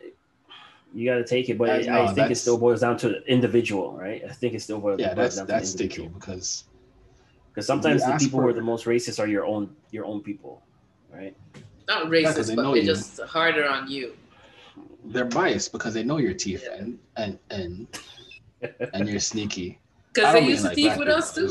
you 0.95 1.09
got 1.09 1.17
to 1.17 1.25
take 1.25 1.49
it, 1.49 1.59
but 1.59 1.67
That's- 1.67 1.87
I 1.89 2.07
no, 2.07 2.13
think 2.15 2.31
it 2.31 2.37
still 2.37 2.59
boils 2.59 2.81
down 2.81 2.97
to 2.99 3.09
the 3.11 3.23
individual, 3.27 3.93
right? 3.93 4.23
I 4.25 4.33
think 4.33 4.55
it 4.55 4.61
still 4.63 4.81
boils, 4.81 4.99
Yeah, 5.01 5.09
boils 5.15 5.17
that's 5.17 5.37
down 5.37 5.47
to 5.47 5.53
that's 5.53 5.73
the 5.73 5.79
sticky 5.79 6.09
because 6.09 6.65
Because 7.51 7.67
sometimes 7.67 8.03
the 8.03 8.09
ask 8.15 8.25
people 8.25 8.41
who 8.41 8.49
are 8.49 8.53
the 8.53 8.63
most 8.63 8.87
racist 8.87 9.19
are 9.19 9.27
your 9.27 9.45
own 9.45 9.75
your 9.91 10.05
own 10.07 10.23
people, 10.23 10.63
right? 11.13 11.37
Not 11.89 12.03
'cause 12.03 12.11
racist, 12.11 12.47
they 12.49 12.55
but 12.55 12.63
know 12.63 12.73
they're 12.75 12.83
you. 12.83 12.89
just 12.95 13.21
harder 13.23 13.69
on 13.69 13.89
you. 13.91 14.15
they're 15.07 15.25
biased 15.25 15.73
because 15.73 15.93
they 15.95 16.03
know 16.05 16.19
your 16.19 16.35
teeth 16.35 16.63
Yeah. 16.67 16.77
and 16.81 16.99
and 17.17 17.39
and 17.51 17.87
and 18.95 19.09
you're 19.09 19.21
sneaky. 19.21 19.79
Because 20.13 20.33
they 20.35 20.41
mean 20.41 20.51
used 20.51 20.63
to 20.63 20.69
like 20.69 20.75
thief 20.77 20.97
with 20.97 21.09
us 21.09 21.35
too. 21.35 21.51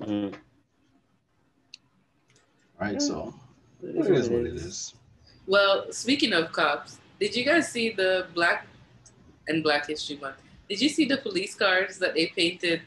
Mm. 0.00 0.34
Right, 2.80 2.92
Yeah. 2.94 2.98
so 2.98 3.34
It 3.82 3.96
it 3.96 4.10
is 4.16 4.28
what 4.28 4.40
it 4.46 4.54
is. 4.54 4.94
Well, 5.46 5.90
speaking 5.92 6.32
of 6.32 6.52
cops, 6.52 6.98
did 7.20 7.34
you 7.34 7.44
guys 7.44 7.70
see 7.70 7.90
the 7.90 8.26
Black 8.34 8.66
and 9.48 9.62
Black 9.62 9.86
History 9.86 10.16
Month? 10.16 10.36
Did 10.68 10.80
you 10.80 10.88
see 10.88 11.04
the 11.06 11.16
police 11.18 11.54
cars 11.54 11.98
that 11.98 12.14
they 12.14 12.26
painted 12.36 12.82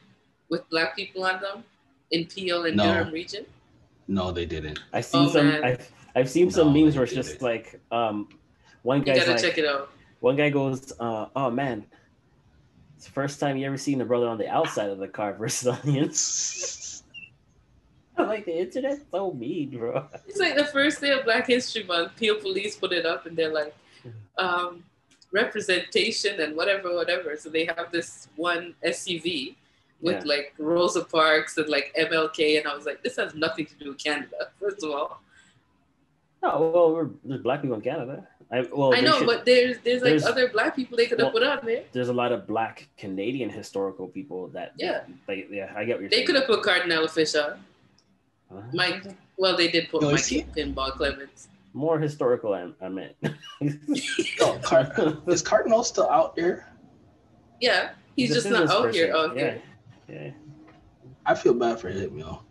with 0.50 0.70
black 0.70 0.96
people 0.96 1.24
on 1.24 1.42
them 1.42 1.64
in 2.12 2.26
Peel 2.26 2.66
and 2.66 2.78
No. 2.78 2.84
Durham 2.94 3.12
region? 3.14 3.46
No, 4.08 4.32
they 4.32 4.46
didn't. 4.46 4.80
I've 4.94 5.06
seen 5.06 5.26
Oh, 5.26 5.30
some. 5.32 5.48
man. 5.50 5.64
I've, 5.64 5.92
I've 6.16 6.30
seen 6.30 6.52
some 6.52 6.74
memes 6.74 6.96
where 6.96 7.06
it's 7.06 7.14
just 7.14 7.36
it. 7.36 7.42
like 7.42 7.80
um, 7.92 8.28
one 8.84 9.02
guy's 9.02 9.20
gotta 9.20 9.32
like, 9.32 9.42
check 9.42 9.58
it 9.58 9.66
out. 9.66 9.90
one 10.20 10.36
guy 10.36 10.50
goes, 10.50 10.92
uh, 11.00 11.28
"Oh 11.36 11.50
man, 11.50 11.86
it's 12.98 13.06
the 13.06 13.12
first 13.12 13.40
time 13.40 13.56
you 13.58 13.66
ever 13.66 13.78
seen 13.78 14.02
a 14.02 14.06
brother 14.06 14.28
on 14.28 14.38
the 14.38 14.50
outside 14.50 14.90
of 14.90 14.98
the 14.98 15.08
car 15.08 15.34
versus 15.34 15.68
on 15.74 15.80
the 15.86 16.00
inside." 16.00 17.02
I'm 18.18 18.28
like 18.28 18.46
the 18.46 18.60
internet's 18.60 19.02
so 19.10 19.32
mean, 19.32 19.70
bro. 19.70 20.06
It's 20.28 20.40
like 20.40 20.56
the 20.56 20.66
first 20.66 21.00
day 21.02 21.12
of 21.12 21.24
Black 21.24 21.48
History 21.48 21.84
Month. 21.86 22.18
Peel 22.18 22.36
Police 22.36 22.76
put 22.76 22.92
it 22.92 23.06
up, 23.06 23.26
and 23.26 23.38
they're 23.38 23.54
like, 23.54 23.74
um, 24.38 24.84
representation 25.32 26.40
and 26.42 26.56
whatever, 26.56 26.94
whatever. 26.94 27.36
So 27.38 27.50
they 27.50 27.66
have 27.66 27.92
this 27.92 28.28
one 28.36 28.76
SUV 28.86 29.56
with 30.02 30.16
Yeah. 30.18 30.24
like 30.34 30.54
Rosa 30.58 31.04
Parks 31.06 31.58
and 31.58 31.70
like 31.70 31.94
MLK, 31.98 32.58
and 32.60 32.68
I 32.68 32.76
was 32.76 32.86
like, 32.86 33.04
this 33.04 33.16
has 33.18 33.34
nothing 33.36 33.66
to 33.68 33.76
do 33.76 33.90
with 33.90 34.04
Canada. 34.04 34.50
First 34.60 34.84
of 34.84 34.92
all, 34.92 35.22
Oh 36.44 36.72
well, 36.72 36.94
we're, 36.96 37.10
there's 37.24 37.42
black 37.42 37.62
people 37.62 37.76
in 37.76 37.82
Canada. 37.82 38.28
I 38.52 38.62
well, 38.74 38.94
I 38.96 39.00
know, 39.00 39.20
should- 39.20 39.28
but 39.28 39.46
there's 39.46 39.78
there's 39.86 40.02
like 40.02 40.10
there's- 40.10 40.26
other 40.26 40.50
black 40.50 40.76
people 40.76 40.98
they 40.98 41.06
could 41.06 41.20
have 41.20 41.28
well, 41.34 41.34
put 41.34 41.44
on 41.44 41.66
there. 41.66 41.84
there's 41.94 42.10
a 42.10 42.14
lot 42.14 42.32
of 42.32 42.48
black 42.48 42.88
Canadian 42.98 43.50
historical 43.50 44.08
people 44.08 44.48
that 44.48 44.74
Yeah. 44.76 45.02
like 45.28 45.48
yeah, 45.52 45.72
I 45.76 45.86
get 45.86 45.94
what 45.98 46.02
you're 46.02 46.10
They 46.10 46.24
could 46.24 46.36
have 46.36 46.48
put 46.48 46.64
Cardinal 46.64 47.06
Offishall. 47.06 47.58
Huh? 48.52 48.62
Mike, 48.74 49.04
well, 49.38 49.56
they 49.56 49.68
did 49.70 49.88
put 49.90 50.02
Yo, 50.02 50.10
Mike 50.10 50.20
is 50.20 50.28
he- 50.28 50.44
Pinball 50.58 50.92
Clemens. 50.94 51.48
More 51.74 52.00
historical. 52.00 52.54
I, 52.54 52.70
I 52.84 52.90
meant. 52.90 53.16
Yo, 53.62 54.60
Car- 54.60 55.18
is 55.28 55.42
Cardinal 55.42 55.84
still 55.84 56.10
out 56.10 56.36
there? 56.36 56.68
Yeah, 57.62 57.92
he's, 58.16 58.32
a 58.32 58.36
just 58.36 58.50
not 58.50 58.64
business 58.64 58.72
out 58.72 58.94
here. 58.94 59.08
person. 59.12 59.20
Out 59.22 59.32
oh, 59.32 59.36
yeah. 59.36 59.58
here. 60.08 60.26
Yeah. 60.26 60.32
I 61.26 61.36
feel 61.36 61.54
bad 61.54 61.80
for 61.80 61.90
him, 61.90 62.18
yo. 62.18 62.42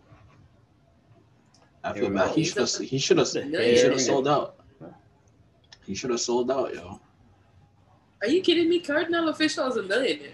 I 1.83 1.93
feel 1.93 2.09
bad. 2.09 2.31
He 2.31 2.43
should 2.45 2.57
have. 2.57 2.75
He 2.77 2.97
should 2.97 3.17
have. 3.17 3.27
He 3.31 3.77
should 3.77 3.91
have 3.91 4.01
sold 4.01 4.27
out. 4.27 4.55
He 5.85 5.95
should 5.95 6.11
have 6.11 6.21
sold 6.21 6.51
out, 6.51 6.73
yo. 6.73 6.99
Are 8.21 8.27
you 8.27 8.41
kidding 8.41 8.69
me? 8.69 8.79
Cardinal 8.79 9.31
Offishall 9.33 9.69
is 9.69 9.77
a 9.77 9.83
millionaire. 9.83 10.29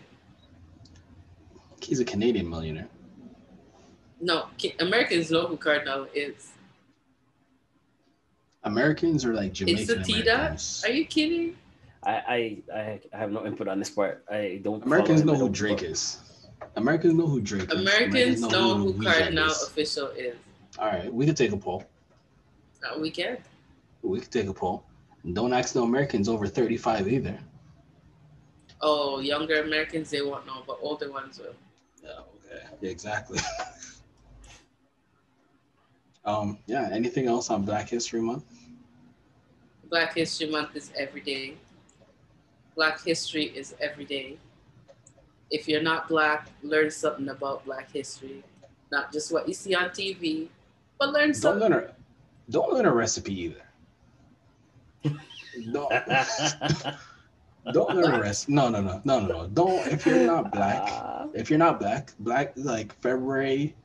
He's 1.81 1.99
a 1.99 2.05
Canadian 2.05 2.49
millionaire. 2.49 2.89
No, 4.19 4.47
Ca- 4.61 4.75
Americans 4.79 5.31
know 5.31 5.47
who 5.47 5.57
Cardinal 5.57 6.07
is. 6.13 6.51
Americans 8.67 9.25
are 9.25 9.33
like 9.33 9.53
Jamaican 9.53 9.81
It's 9.81 9.93
the 9.93 10.03
T 10.03 10.21
dot. 10.21 10.63
Are 10.83 10.91
you 10.91 11.05
kidding? 11.05 11.55
I, 12.03 12.11
I 12.11 12.57
I 12.73 13.01
I 13.13 13.17
have 13.17 13.31
no 13.31 13.45
input 13.45 13.67
on 13.67 13.79
this 13.79 13.89
part. 13.89 14.23
I 14.29 14.59
don't. 14.63 14.83
Americans 14.83 15.23
know 15.23 15.33
who 15.33 15.39
don't 15.45 15.51
Drake 15.51 15.79
follow- 15.79 15.91
is. 15.91 16.17
Americans 16.75 17.13
know 17.13 17.27
who 17.27 17.41
Drake 17.41 17.71
is. 17.73 17.79
Americans 17.79 18.41
know 18.41 18.77
who 18.77 18.93
Weeknd 18.93 19.03
Cardinal 19.03 19.45
is. 19.47 19.57
Offishall 19.57 20.15
is. 20.15 20.35
All 20.77 20.87
right, 20.87 21.11
we 21.11 21.25
could 21.25 21.37
take 21.37 21.51
a 21.51 21.57
poll. 21.57 21.83
Uh, 22.83 22.99
we 22.99 23.09
can. 23.09 23.37
We 24.03 24.19
could 24.19 24.31
take 24.31 24.47
a 24.47 24.53
poll. 24.53 24.83
Don't 25.33 25.53
ask 25.53 25.75
no 25.75 25.83
Americans 25.83 26.29
over 26.29 26.45
35 26.47 27.07
either. 27.07 27.37
Oh, 28.81 29.19
younger 29.19 29.61
Americans 29.61 30.11
they 30.11 30.21
won't 30.21 30.45
know, 30.45 30.63
but 30.67 30.77
older 30.81 31.11
ones 31.11 31.39
will. 31.39 31.55
Yeah, 32.03 32.19
okay. 32.35 32.63
Yeah, 32.81 32.89
exactly. 32.91 33.39
um, 36.25 36.59
yeah, 36.67 36.87
anything 36.91 37.27
else 37.27 37.49
on 37.49 37.63
Black 37.63 37.89
History 37.89 38.21
Month? 38.21 38.45
Black 39.89 40.15
History 40.15 40.49
Month 40.49 40.75
is 40.75 40.91
every 40.97 41.21
day. 41.21 41.55
Black 42.75 43.01
history 43.03 43.45
is 43.45 43.73
every 43.81 44.05
day. 44.05 44.37
If 45.49 45.67
you're 45.67 45.81
not 45.81 46.07
black, 46.07 46.49
learn 46.61 46.91
something 46.91 47.29
about 47.29 47.65
Black 47.65 47.91
history. 47.91 48.43
Not 48.91 49.11
just 49.11 49.31
what 49.31 49.47
you 49.47 49.53
see 49.53 49.73
on 49.75 49.89
TV, 49.89 50.47
but 50.99 51.09
learn 51.09 51.27
Don't 51.29 51.35
something. 51.35 51.69
learn 51.71 51.83
a 51.85 51.93
don't 52.49 52.71
learn 52.73 52.85
a 52.85 52.93
recipe 52.93 53.33
either. 53.41 53.61
don't 55.73 55.91
don't 57.73 57.95
learn 57.95 58.13
a 58.13 58.21
recipe. 58.21 58.53
No, 58.53 58.69
no, 58.69 58.81
no, 58.81 59.01
no, 59.03 59.19
no, 59.19 59.27
no. 59.27 59.47
Don't 59.47 59.87
if 59.87 60.05
you're 60.05 60.25
not 60.25 60.51
black. 60.51 61.03
If 61.33 61.49
you're 61.49 61.59
not 61.59 61.79
black, 61.79 62.13
black 62.19 62.53
like 62.55 62.93
February 63.01 63.75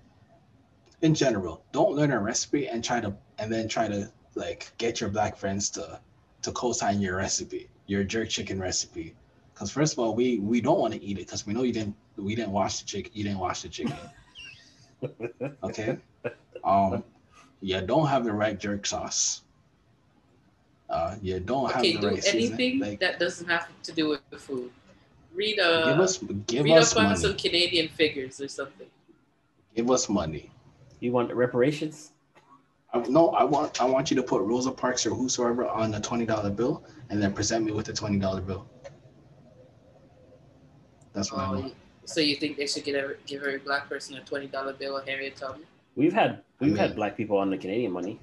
in 1.03 1.13
general, 1.13 1.65
don't 1.73 1.95
learn 1.95 2.13
a 2.13 2.21
recipe 2.21 2.69
and 2.69 2.83
try 2.85 3.01
to 3.01 3.15
and 3.39 3.53
then 3.53 3.69
try 3.69 3.89
to 3.89 4.11
like 4.35 4.73
get 4.79 5.01
your 5.01 5.11
black 5.11 5.37
friends 5.37 5.71
to 5.71 6.01
to 6.43 6.53
co-sign 6.53 7.01
your 7.01 7.17
recipe, 7.17 7.69
your 7.87 8.05
jerk 8.05 8.29
chicken 8.29 8.61
recipe. 8.61 9.15
Because 9.55 9.71
first 9.71 9.93
of 9.93 9.99
all, 9.99 10.15
we 10.15 10.39
we 10.39 10.61
don't 10.61 10.79
want 10.79 10.95
to 10.95 11.03
eat 11.03 11.19
it 11.19 11.27
because 11.27 11.47
we 11.47 11.53
know 11.53 11.63
you 11.63 11.73
didn't 11.73 11.95
we 12.17 12.35
didn't 12.35 12.53
wash 12.53 12.81
the 12.81 12.87
chicken. 12.87 13.13
You 13.15 13.25
didn't 13.25 13.39
wash 13.39 13.63
the 13.63 13.69
chicken. 13.69 13.97
Okay. 15.65 15.99
Um, 16.63 17.03
you 17.61 17.81
don't 17.81 18.07
have 18.07 18.25
the 18.25 18.33
right 18.33 18.59
jerk 18.59 18.87
sauce. 18.87 19.43
Uh, 20.89 21.17
you 21.21 21.41
don't 21.41 21.71
have 21.73 21.81
Okay, 21.81 21.95
the 21.95 22.01
do 22.01 22.09
right 22.09 22.23
seasoning. 22.23 22.61
anything 22.61 22.81
Like, 22.81 23.01
that 23.01 23.19
doesn't 23.19 23.49
have 23.49 23.67
to 23.83 23.93
do 23.93 24.09
with 24.11 24.21
the 24.31 24.39
food. 24.39 24.71
Read 25.35 25.59
uh 25.59 25.87
give 25.87 26.01
us 26.01 26.19
give 26.47 26.65
read 26.65 26.77
us 26.77 26.93
up 26.93 27.03
on 27.05 27.17
some 27.17 27.35
Canadian 27.37 27.89
figures 27.89 28.41
or 28.41 28.49
something. 28.49 28.87
Give 29.75 29.91
us 29.91 30.09
money. 30.09 30.51
you 31.01 31.11
want 31.13 31.33
reparations? 31.35 32.13
I, 32.93 32.99
no, 33.09 33.31
I 33.31 33.45
want 33.45 33.81
I 33.81 33.85
want 33.85 34.11
you 34.11 34.17
to 34.17 34.23
put 34.23 34.43
Rosa 34.43 34.71
Parks 34.71 35.07
or 35.07 35.11
whosoever 35.11 35.67
on 35.67 35.95
a 35.95 36.01
twenty 36.01 36.27
dollar 36.27 36.51
bill, 36.51 36.85
and 37.11 37.23
then 37.23 37.33
present 37.33 37.65
me 37.65 37.73
with 37.73 37.89
a 37.89 37.93
twenty 37.93 38.19
dollar 38.19 38.41
bill. 38.41 38.69
That's 41.13 41.33
what 41.33 41.41
I 41.41 41.51
want. 41.51 41.65
Um, 41.65 41.73
so 42.05 42.21
you 42.21 42.37
think 42.37 42.57
they 42.57 42.67
should 42.67 42.85
get 42.85 42.95
every, 42.95 43.17
give 43.27 43.43
every 43.43 43.59
black 43.59 43.89
person 43.89 44.17
a 44.17 44.21
twenty 44.21 44.47
dollar 44.47 44.73
bill 44.73 44.99
or 44.99 45.03
Harriet 45.03 45.37
Tubman? 45.37 45.67
We've 45.97 46.13
had 46.13 46.43
we've 46.61 46.79
I 46.79 46.83
had 46.83 46.97
black 46.97 47.17
people 47.17 47.39
on 47.39 47.51
the 47.51 47.59
Canadian 47.59 47.93
money. 47.93 48.21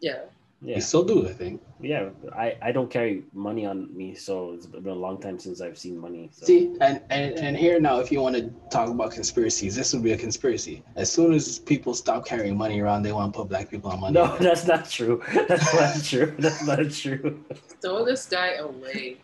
Yeah. 0.00 0.20
Yeah, 0.62 0.76
You 0.76 0.80
still 0.80 1.04
do, 1.04 1.28
I 1.28 1.32
think. 1.34 1.60
yeah. 1.80 2.08
I 2.34 2.56
I 2.62 2.72
don't 2.72 2.90
carry 2.90 3.24
money 3.34 3.66
on 3.66 3.94
me, 3.94 4.14
so 4.14 4.52
it's 4.54 4.64
been 4.66 4.86
a 4.88 4.94
long 4.94 5.20
time 5.20 5.38
since 5.38 5.60
I've 5.60 5.76
seen 5.76 5.98
money. 5.98 6.30
So. 6.32 6.46
See, 6.46 6.74
and, 6.80 7.02
and 7.10 7.34
and 7.38 7.56
here 7.56 7.78
now, 7.78 8.00
if 8.00 8.10
you 8.10 8.22
want 8.22 8.36
to 8.36 8.50
talk 8.70 8.88
about 8.88 9.10
conspiracies, 9.10 9.76
this 9.76 9.92
would 9.92 10.02
be 10.02 10.12
a 10.12 10.16
conspiracy. 10.16 10.82
As 10.96 11.12
soon 11.12 11.34
as 11.34 11.58
people 11.58 11.92
stop 11.92 12.24
carrying 12.26 12.56
money 12.56 12.80
around, 12.80 13.02
they 13.02 13.12
want 13.12 13.34
to 13.34 13.38
put 13.38 13.48
black 13.50 13.70
people 13.70 13.90
on 13.90 14.00
money. 14.00 14.14
No, 14.14 14.34
that's 14.40 14.66
not 14.66 14.88
true. 14.88 15.22
That's 15.48 15.74
not 15.74 16.02
true. 16.02 16.34
That's 16.38 16.64
not 16.66 16.90
true. 16.90 17.44
Throw 17.82 18.04
this 18.06 18.24
guy 18.26 18.54
away. 18.54 19.18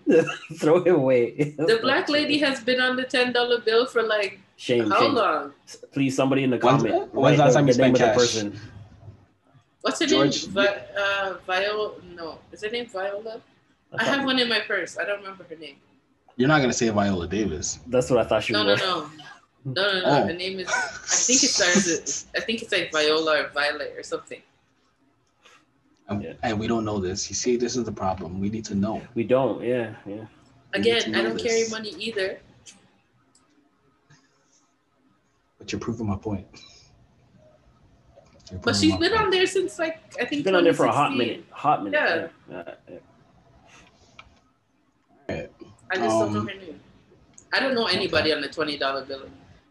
Throw 0.61 0.77
it 0.85 0.88
away. 0.88 1.55
The 1.57 1.79
black 1.81 2.11
lady 2.11 2.38
has 2.40 2.61
been 2.61 2.81
on 2.81 2.95
the 2.97 3.05
ten 3.05 3.33
dollar 3.33 3.59
bill 3.61 3.87
for 3.87 4.03
like 4.03 4.38
Shame. 4.57 4.90
how 4.90 5.01
shame. 5.01 5.14
long? 5.14 5.53
Please, 5.92 6.14
somebody 6.14 6.45
in 6.45 6.51
the 6.51 6.59
comment. 6.59 7.12
when's 7.14 7.38
the 7.38 7.45
last 7.45 7.55
time 7.55 7.66
you 7.66 7.73
spent 7.73 7.95
of 7.95 8.01
the 8.01 8.05
cash? 8.05 8.16
person. 8.16 8.61
What's 9.83 10.01
her 10.01 10.07
George- 10.07 10.45
name? 10.45 10.53
Vi- 10.53 10.85
uh, 10.97 11.35
Viola? 11.47 11.92
No, 12.14 12.38
is 12.53 12.62
her 12.62 12.71
name 12.71 12.87
Viola? 12.87 13.40
I 13.99 14.05
have 14.05 14.25
one 14.25 14.38
in 14.38 14.49
my 14.49 14.61
purse. 14.61 14.97
I 14.97 15.05
don't 15.05 15.18
remember 15.21 15.45
her 15.45 15.57
name. 15.57 15.77
You're 16.37 16.49
not 16.49 16.61
gonna 16.62 16.73
say 16.73 16.88
Viola 16.88 17.29
Davis. 17.29 17.79
That's 17.88 18.09
what 18.11 18.18
I 18.18 18.25
thought 18.25 18.45
she 18.45 18.53
No, 18.55 18.62
no, 18.62 18.73
was. 18.73 18.81
no, 18.81 19.11
no, 19.64 19.73
no, 19.75 19.92
no. 20.01 20.03
Oh. 20.07 20.27
Her 20.27 20.33
name 20.33 20.61
is. 20.61 20.68
I 20.68 20.73
think 20.73 21.42
it 21.42 21.49
starts. 21.49 22.27
I 22.35 22.40
think 22.40 22.62
it's 22.62 22.73
like 22.73 22.90
Viola 22.92 23.42
or 23.42 23.49
Violet 23.51 23.95
or 23.97 24.03
something. 24.03 24.40
And, 26.09 26.23
Yeah. 26.23 26.33
and 26.42 26.59
we 26.59 26.66
don't 26.66 26.85
know 26.85 26.99
this. 26.99 27.29
You 27.29 27.37
see, 27.37 27.57
this 27.57 27.77
is 27.77 27.85
the 27.85 27.92
problem. 27.92 28.40
We 28.40 28.49
need 28.51 28.64
to 28.66 28.75
know. 28.75 29.03
We 29.14 29.25
don't. 29.25 29.62
Yeah, 29.62 29.95
yeah. 30.07 30.25
We 30.75 30.81
Again, 30.81 31.14
I 31.14 31.23
don't 31.23 31.38
carry 31.38 31.68
money 31.68 31.90
either. 31.99 32.40
But 35.59 35.71
you're 35.71 35.81
proving 35.81 36.07
my 36.07 36.16
point. 36.16 36.47
You're 38.53 38.61
But 38.61 38.77
she's 38.77 38.95
been 38.97 39.15
on 39.15 39.31
there 39.31 39.47
since 39.47 39.79
like 39.79 39.99
I 40.21 40.27
think. 40.27 40.31
She's 40.31 40.43
been 40.43 40.55
on 40.55 40.65
there 40.65 40.75
for 40.75 40.85
a 40.85 40.93
hot 40.93 41.17
minute. 41.17 41.45
Hot 41.51 41.83
minute. 41.83 41.99
Yeah. 41.99 42.29
Yeah. 42.51 42.75
yeah. 42.91 42.99
Alright. 45.31 45.51
I 45.91 45.97
just 45.97 46.09
don't 46.09 46.33
know 46.35 46.41
Um, 46.41 46.49
her 46.49 46.55
name. 46.55 46.81
I 47.55 47.61
don't 47.61 47.75
know 47.75 47.87
anybody 47.87 48.33
on 48.33 48.43
the 48.43 48.49
twenty 48.49 48.77
dollar 48.77 49.05
bill 49.07 49.23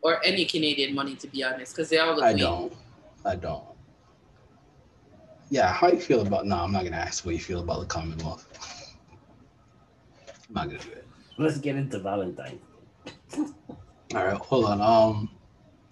or 0.01 0.23
any 0.25 0.45
Canadian 0.45 0.95
money 0.95 1.15
to 1.15 1.27
be 1.27 1.43
honest, 1.43 1.75
because 1.75 1.89
they 1.89 1.99
all 1.99 2.15
look 2.15 2.23
I 2.23 2.33
weak. 2.33 2.41
don't. 2.41 2.73
I 3.23 3.35
don't. 3.35 3.63
Yeah, 5.51 5.71
how 5.71 5.89
you 5.91 5.99
feel 5.99 6.21
about? 6.25 6.47
No, 6.47 6.57
I'm 6.57 6.71
not 6.71 6.83
gonna 6.83 6.95
ask 6.95 7.23
what 7.23 7.35
you 7.35 7.39
feel 7.41 7.59
about 7.59 7.81
the 7.81 7.85
Commonwealth. 7.85 8.47
I'm 10.49 10.55
not 10.55 10.67
gonna 10.67 10.79
do 10.79 10.89
it. 10.91 11.07
Let's 11.37 11.59
get 11.59 11.75
into 11.75 11.99
Valentine. 11.99 12.59
All 13.37 14.25
right, 14.25 14.33
hold 14.37 14.65
on. 14.65 14.81
Um, 14.81 15.29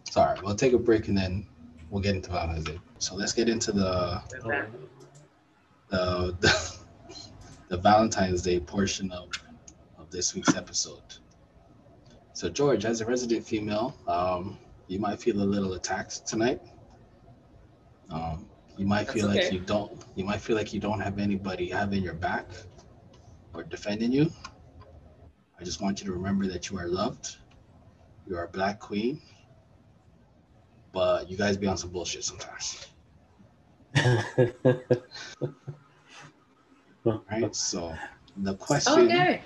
sorry, 0.09 0.39
we'll 0.41 0.55
take 0.55 0.73
a 0.73 0.77
break 0.79 1.07
and 1.07 1.17
then 1.17 1.45
we'll 1.89 2.01
get 2.01 2.15
into 2.15 2.31
Valentine's 2.31 2.65
Day. 2.65 2.79
So 2.99 3.15
let's 3.15 3.33
get 3.33 3.49
into 3.49 3.71
the 3.71 4.21
the 5.89 6.35
the, 6.39 6.77
the 7.69 7.77
Valentine's 7.77 8.41
Day 8.41 8.59
portion 8.59 9.11
of 9.11 9.29
of 9.97 10.09
this 10.11 10.35
week's 10.35 10.55
episode. 10.55 11.03
So 12.33 12.49
George, 12.49 12.85
as 12.85 13.01
a 13.01 13.05
resident 13.05 13.45
female, 13.45 13.97
um, 14.07 14.57
you 14.87 14.99
might 14.99 15.19
feel 15.19 15.41
a 15.41 15.43
little 15.43 15.73
attacked 15.73 16.25
tonight. 16.25 16.61
Um, 18.09 18.47
you 18.77 18.85
might 18.85 19.07
That's 19.07 19.19
feel 19.19 19.27
like 19.27 19.51
you 19.51 19.59
don't. 19.59 20.01
You 20.15 20.23
might 20.23 20.39
feel 20.39 20.55
like 20.55 20.73
you 20.73 20.79
don't 20.79 21.01
have 21.01 21.19
anybody 21.19 21.69
having 21.69 22.01
your 22.01 22.13
back 22.13 22.45
or 23.53 23.63
defending 23.63 24.11
you. 24.11 24.31
I 25.59 25.63
just 25.63 25.81
want 25.81 25.99
you 25.99 26.05
to 26.05 26.13
remember 26.13 26.47
that 26.47 26.69
you 26.69 26.77
are 26.79 26.87
loved. 26.87 27.35
You 28.25 28.37
are 28.37 28.45
a 28.45 28.47
black 28.47 28.79
queen. 28.79 29.19
But 30.91 31.29
you 31.29 31.37
guys 31.37 31.57
be 31.57 31.67
on 31.67 31.77
some 31.77 31.91
bullshit 31.91 32.23
sometimes. 32.23 32.87
Right? 37.05 37.55
So 37.55 37.95
the 38.37 38.55
question 38.55 39.03
Okay. 39.05 39.41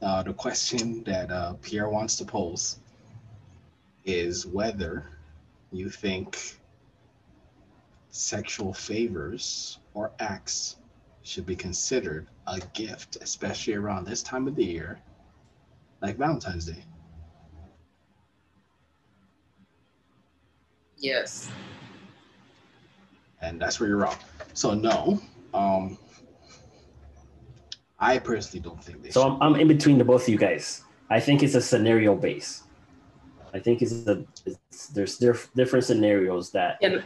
uh, 0.00 0.22
the 0.22 0.32
question 0.32 1.02
that 1.04 1.30
uh, 1.30 1.54
Pierre 1.60 1.88
wants 1.88 2.16
to 2.16 2.24
pose 2.24 2.78
is 4.04 4.46
whether 4.46 5.04
you 5.72 5.90
think 5.90 6.58
sexual 8.10 8.72
favors 8.72 9.78
or 9.94 10.12
acts 10.20 10.76
should 11.22 11.44
be 11.46 11.54
considered 11.56 12.28
a 12.46 12.60
gift, 12.72 13.16
especially 13.20 13.74
around 13.74 14.06
this 14.06 14.22
time 14.22 14.46
of 14.48 14.56
the 14.56 14.64
year, 14.64 15.00
like 16.00 16.16
Valentine's 16.16 16.66
Day. 16.66 16.82
Yes. 21.00 21.50
And 23.42 23.60
that's 23.60 23.80
where 23.80 23.88
you're 23.88 23.98
wrong. 23.98 24.16
So 24.52 24.74
no, 24.74 25.20
um, 25.54 25.98
I 27.98 28.18
personally 28.18 28.62
don't 28.62 28.82
think 28.82 29.02
they 29.02 29.10
So. 29.10 29.22
I'm, 29.22 29.42
I'm 29.42 29.60
in 29.60 29.66
between 29.68 29.98
the 29.98 30.04
both 30.04 30.22
of 30.22 30.28
you 30.28 30.38
guys. 30.38 30.84
I 31.08 31.18
think 31.20 31.42
it's 31.42 31.54
a 31.54 31.60
scenario 31.60 32.14
base. 32.14 32.64
I 33.52 33.58
think 33.58 33.82
it's 33.82 34.06
a 34.06 34.24
it's, 34.46 34.88
there's 34.88 35.18
diff, 35.18 35.50
different 35.54 35.84
scenarios 35.84 36.50
that 36.52 36.78
And 36.82 37.02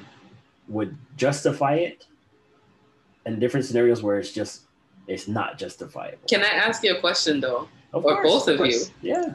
would 0.69 0.97
justify 1.17 1.75
it, 1.75 2.07
and 3.25 3.41
different 3.41 3.65
scenarios 3.65 4.03
where 4.03 4.19
it's 4.19 4.33
just 4.33 4.63
it's 5.07 5.29
not 5.29 5.59
justifiable. 5.59 6.19
can 6.29 6.43
I 6.43 6.49
ask 6.49 6.83
you 6.83 6.97
a 6.97 7.01
question 7.01 7.41
though? 7.41 7.69
Of 7.93 8.05
or 8.05 8.23
both 8.23 8.49
of 8.49 8.59
course. 8.59 8.91
you. 9.01 9.13
Yeah. 9.13 9.35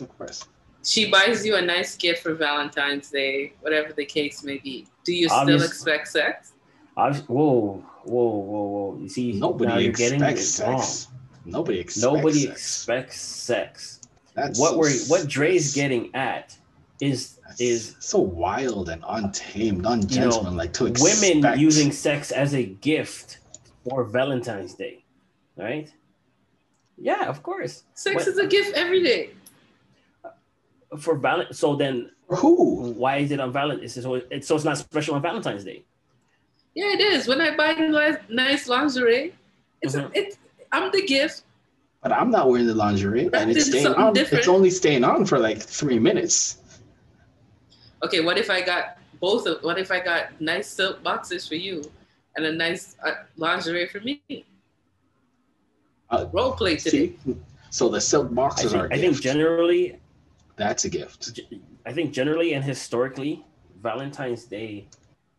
Of 0.00 0.18
course. 0.18 0.46
She 0.88 1.10
buys 1.10 1.44
you 1.44 1.56
a 1.56 1.60
nice 1.60 1.96
gift 1.96 2.22
for 2.22 2.32
Valentine's 2.34 3.10
Day, 3.10 3.52
whatever 3.60 3.92
the 3.92 4.06
case 4.06 4.42
may 4.42 4.56
be. 4.56 4.86
Do 5.04 5.12
you 5.12 5.28
still 5.28 5.40
Obvious- 5.40 5.66
expect 5.66 6.08
sex? 6.08 6.52
Obvi- 6.96 7.26
whoa, 7.28 7.84
whoa, 8.04 8.28
whoa, 8.38 8.66
whoa! 8.72 8.98
You 9.02 9.08
see, 9.08 9.32
now 9.32 9.48
Nobody 9.48 9.84
you're 9.84 9.92
getting 9.92 10.22
expects 10.22 10.58
it 10.60 10.64
wrong. 10.64 10.80
sex. 10.82 11.08
Nobody 11.44 11.78
expects 11.78 12.00
sex. 12.00 12.12
Nobody 12.14 12.40
sex. 12.46 12.52
expects 12.52 13.20
sex. 13.20 14.00
That's 14.34 14.58
what 14.58 14.70
so 14.72 14.78
we're 14.78 14.96
what 15.08 15.28
Dre's 15.28 15.74
that's- 15.74 15.74
getting 15.74 16.14
at 16.14 16.56
is 17.00 17.38
is 17.58 17.94
so 18.00 18.18
wild 18.18 18.88
and 18.88 19.04
untamed, 19.08 19.84
ungentlemanlike 19.86 20.72
to 20.74 20.86
expect 20.86 21.20
women 21.22 21.58
using 21.58 21.92
sex 21.92 22.32
as 22.32 22.54
a 22.54 22.64
gift 22.64 23.38
for 23.84 24.04
Valentine's 24.04 24.74
Day, 24.74 25.04
right? 25.56 25.92
Yeah, 26.96 27.28
of 27.28 27.42
course. 27.42 27.84
Sex 27.94 28.14
What- 28.16 28.26
is 28.28 28.38
a 28.38 28.46
gift 28.46 28.74
every 28.74 29.02
day. 29.02 29.30
For 30.98 31.16
val. 31.16 31.44
So 31.52 31.76
then, 31.76 32.10
who? 32.28 32.92
why 32.92 33.18
is 33.18 33.30
it 33.30 33.40
on 33.40 33.52
Valentine's? 33.52 33.94
So 33.94 34.14
it's 34.14 34.48
so 34.48 34.56
it's 34.56 34.64
not 34.64 34.78
special 34.78 35.14
on 35.16 35.22
Valentine's 35.22 35.64
Day. 35.64 35.84
Yeah, 36.74 36.92
it 36.92 37.00
is. 37.00 37.28
When 37.28 37.40
I 37.40 37.54
buy 37.56 37.74
li- 37.74 38.16
nice 38.30 38.68
lingerie, 38.68 39.34
it's 39.82 39.94
Mhm. 39.94 40.10
it's 40.14 40.38
I'm 40.72 40.90
the 40.92 41.04
gift. 41.06 41.42
But 42.02 42.12
I'm 42.12 42.30
not 42.30 42.48
wearing 42.48 42.66
the 42.66 42.74
lingerie, 42.74 43.28
That 43.28 43.42
and 43.42 43.50
it's 43.50 43.66
staying 43.66 43.86
on. 43.88 44.12
different. 44.14 44.38
It's 44.40 44.48
only 44.48 44.70
staying 44.70 45.02
on 45.04 45.26
for 45.26 45.38
like 45.38 45.58
three 45.60 45.98
minutes. 45.98 46.58
Okay, 48.04 48.20
what 48.20 48.38
if 48.38 48.48
I 48.50 48.60
got 48.62 48.98
both 49.20 49.46
of? 49.46 49.62
What 49.62 49.78
if 49.78 49.90
I 49.90 50.00
got 50.00 50.40
nice 50.40 50.68
silk 50.68 51.02
boxes 51.02 51.46
for 51.48 51.56
you 51.56 51.82
and 52.36 52.46
a 52.46 52.52
nice 52.52 52.96
uh, 53.04 53.14
lingerie 53.36 53.88
for 53.88 54.00
me? 54.00 54.22
Uh, 56.10 56.26
Role 56.32 56.52
play 56.52 56.76
today. 56.76 57.12
See, 57.26 57.36
so 57.70 57.88
the 57.88 58.00
silk 58.00 58.28
I 58.30 58.34
boxes 58.34 58.72
think, 58.72 58.82
are. 58.84 58.86
A 58.86 58.94
I 58.94 58.98
think 59.00 59.20
generally, 59.20 59.98
That's 60.58 60.84
a 60.84 60.90
gift. 60.90 61.40
I 61.86 61.92
think 61.92 62.12
generally 62.12 62.52
and 62.52 62.64
historically, 62.64 63.46
Valentine's 63.80 64.44
Day 64.44 64.88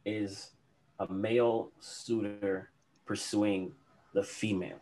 is 0.06 0.52
a 1.00 1.12
male 1.12 1.72
suitor 1.82 2.70
pursuing 3.06 3.74
the 4.14 4.24
female, 4.24 4.80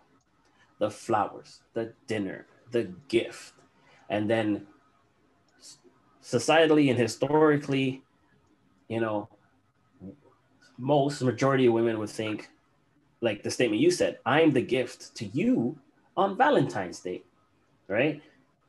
the 0.80 0.91
flowers, 0.91 1.63
the 1.73 1.93
dinner, 2.06 2.45
the 2.71 2.91
gift, 3.08 3.54
and 4.10 4.30
then 4.30 4.67
societally 6.21 6.89
and 6.89 7.00
historically, 7.00 8.04
you 8.89 9.02
know, 9.02 9.28
most 10.78 11.21
majority 11.23 11.65
of 11.65 11.73
women 11.73 11.97
would 11.97 12.10
think, 12.10 12.50
like 13.21 13.41
the 13.41 13.50
statement 13.50 13.82
you 13.82 13.89
said, 13.89 14.19
"I'm 14.26 14.52
the 14.52 14.62
gift 14.62 15.15
to 15.15 15.26
you 15.26 15.80
on 16.15 16.38
Valentine's 16.38 17.00
Day," 17.00 17.23
right? 17.88 18.21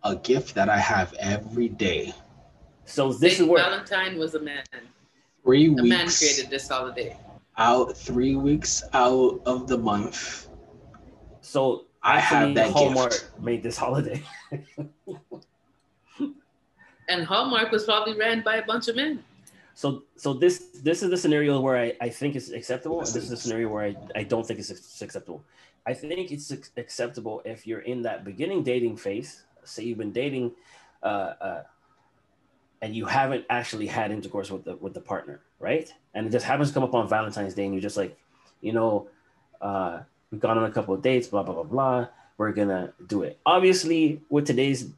A 0.08 0.16
gift 0.16 0.54
that 0.54 0.70
I 0.70 0.78
have 0.78 1.12
every 1.20 1.68
day. 1.68 2.14
So 2.86 3.12
this 3.12 3.36
Saint 3.36 3.42
is 3.42 3.46
where 3.46 3.62
Valentine 3.62 4.18
was 4.18 4.34
a 4.34 4.40
man. 4.40 4.64
Three 5.44 5.66
A 5.66 5.82
man 5.82 6.08
created 6.08 6.48
this 6.48 6.66
holiday. 6.68 7.14
out. 7.58 7.94
Three 7.94 8.34
weeks 8.34 8.82
out 8.94 9.40
of 9.44 9.68
the 9.68 9.76
month. 9.76 10.48
So 11.42 11.84
I 12.02 12.20
have 12.20 12.54
that 12.54 12.70
Hallmark 12.70 13.10
gift. 13.12 13.40
made 13.40 13.62
this 13.62 13.76
holiday. 13.76 14.22
And 17.10 17.24
Hallmark 17.24 17.70
was 17.72 17.84
probably 17.84 18.14
ran 18.18 18.42
by 18.42 18.56
a 18.56 18.66
bunch 18.66 18.88
of 18.88 18.96
men. 18.96 19.24
So 19.74 20.04
so 20.16 20.34
this 20.34 20.80
this 20.82 21.02
is 21.02 21.08
the 21.08 21.16
scenario 21.16 21.58
where 21.58 21.78
I, 21.78 21.96
I 22.02 22.08
think 22.10 22.36
it's 22.36 22.50
acceptable, 22.50 22.98
and 22.98 23.06
this 23.08 23.24
is 23.24 23.30
the 23.30 23.36
scenario 23.36 23.68
where 23.68 23.84
I, 23.84 23.96
I 24.14 24.24
don't 24.24 24.46
think 24.46 24.60
it's 24.60 25.00
acceptable. 25.00 25.42
I 25.86 25.94
think 25.94 26.30
it's 26.30 26.52
acceptable 26.76 27.40
if 27.46 27.66
you're 27.66 27.80
in 27.80 28.02
that 28.02 28.24
beginning 28.24 28.62
dating 28.62 28.98
phase. 28.98 29.44
Say 29.64 29.84
you've 29.84 29.98
been 29.98 30.12
dating, 30.12 30.52
uh, 31.02 31.34
uh, 31.40 31.62
and 32.80 32.94
you 32.94 33.06
haven't 33.06 33.44
actually 33.50 33.86
had 33.86 34.10
intercourse 34.10 34.50
with 34.50 34.64
the 34.64 34.76
with 34.76 34.94
the 34.94 35.00
partner, 35.00 35.40
right? 35.58 35.92
And 36.14 36.26
it 36.26 36.30
just 36.30 36.46
happens 36.46 36.68
to 36.68 36.74
come 36.74 36.84
up 36.84 36.94
on 36.94 37.08
Valentine's 37.08 37.54
Day, 37.54 37.64
and 37.64 37.74
you're 37.74 37.82
just 37.82 37.96
like, 37.96 38.16
you 38.60 38.72
know, 38.72 39.08
uh, 39.60 40.00
we've 40.30 40.40
gone 40.40 40.58
on 40.58 40.64
a 40.64 40.70
couple 40.70 40.94
of 40.94 41.02
dates, 41.02 41.28
blah 41.28 41.42
blah 41.42 41.54
blah 41.54 41.64
blah. 41.64 42.08
We're 42.36 42.52
gonna 42.52 42.92
do 43.06 43.22
it. 43.22 43.38
Obviously, 43.44 44.22
with 44.30 44.46
today's 44.46 44.90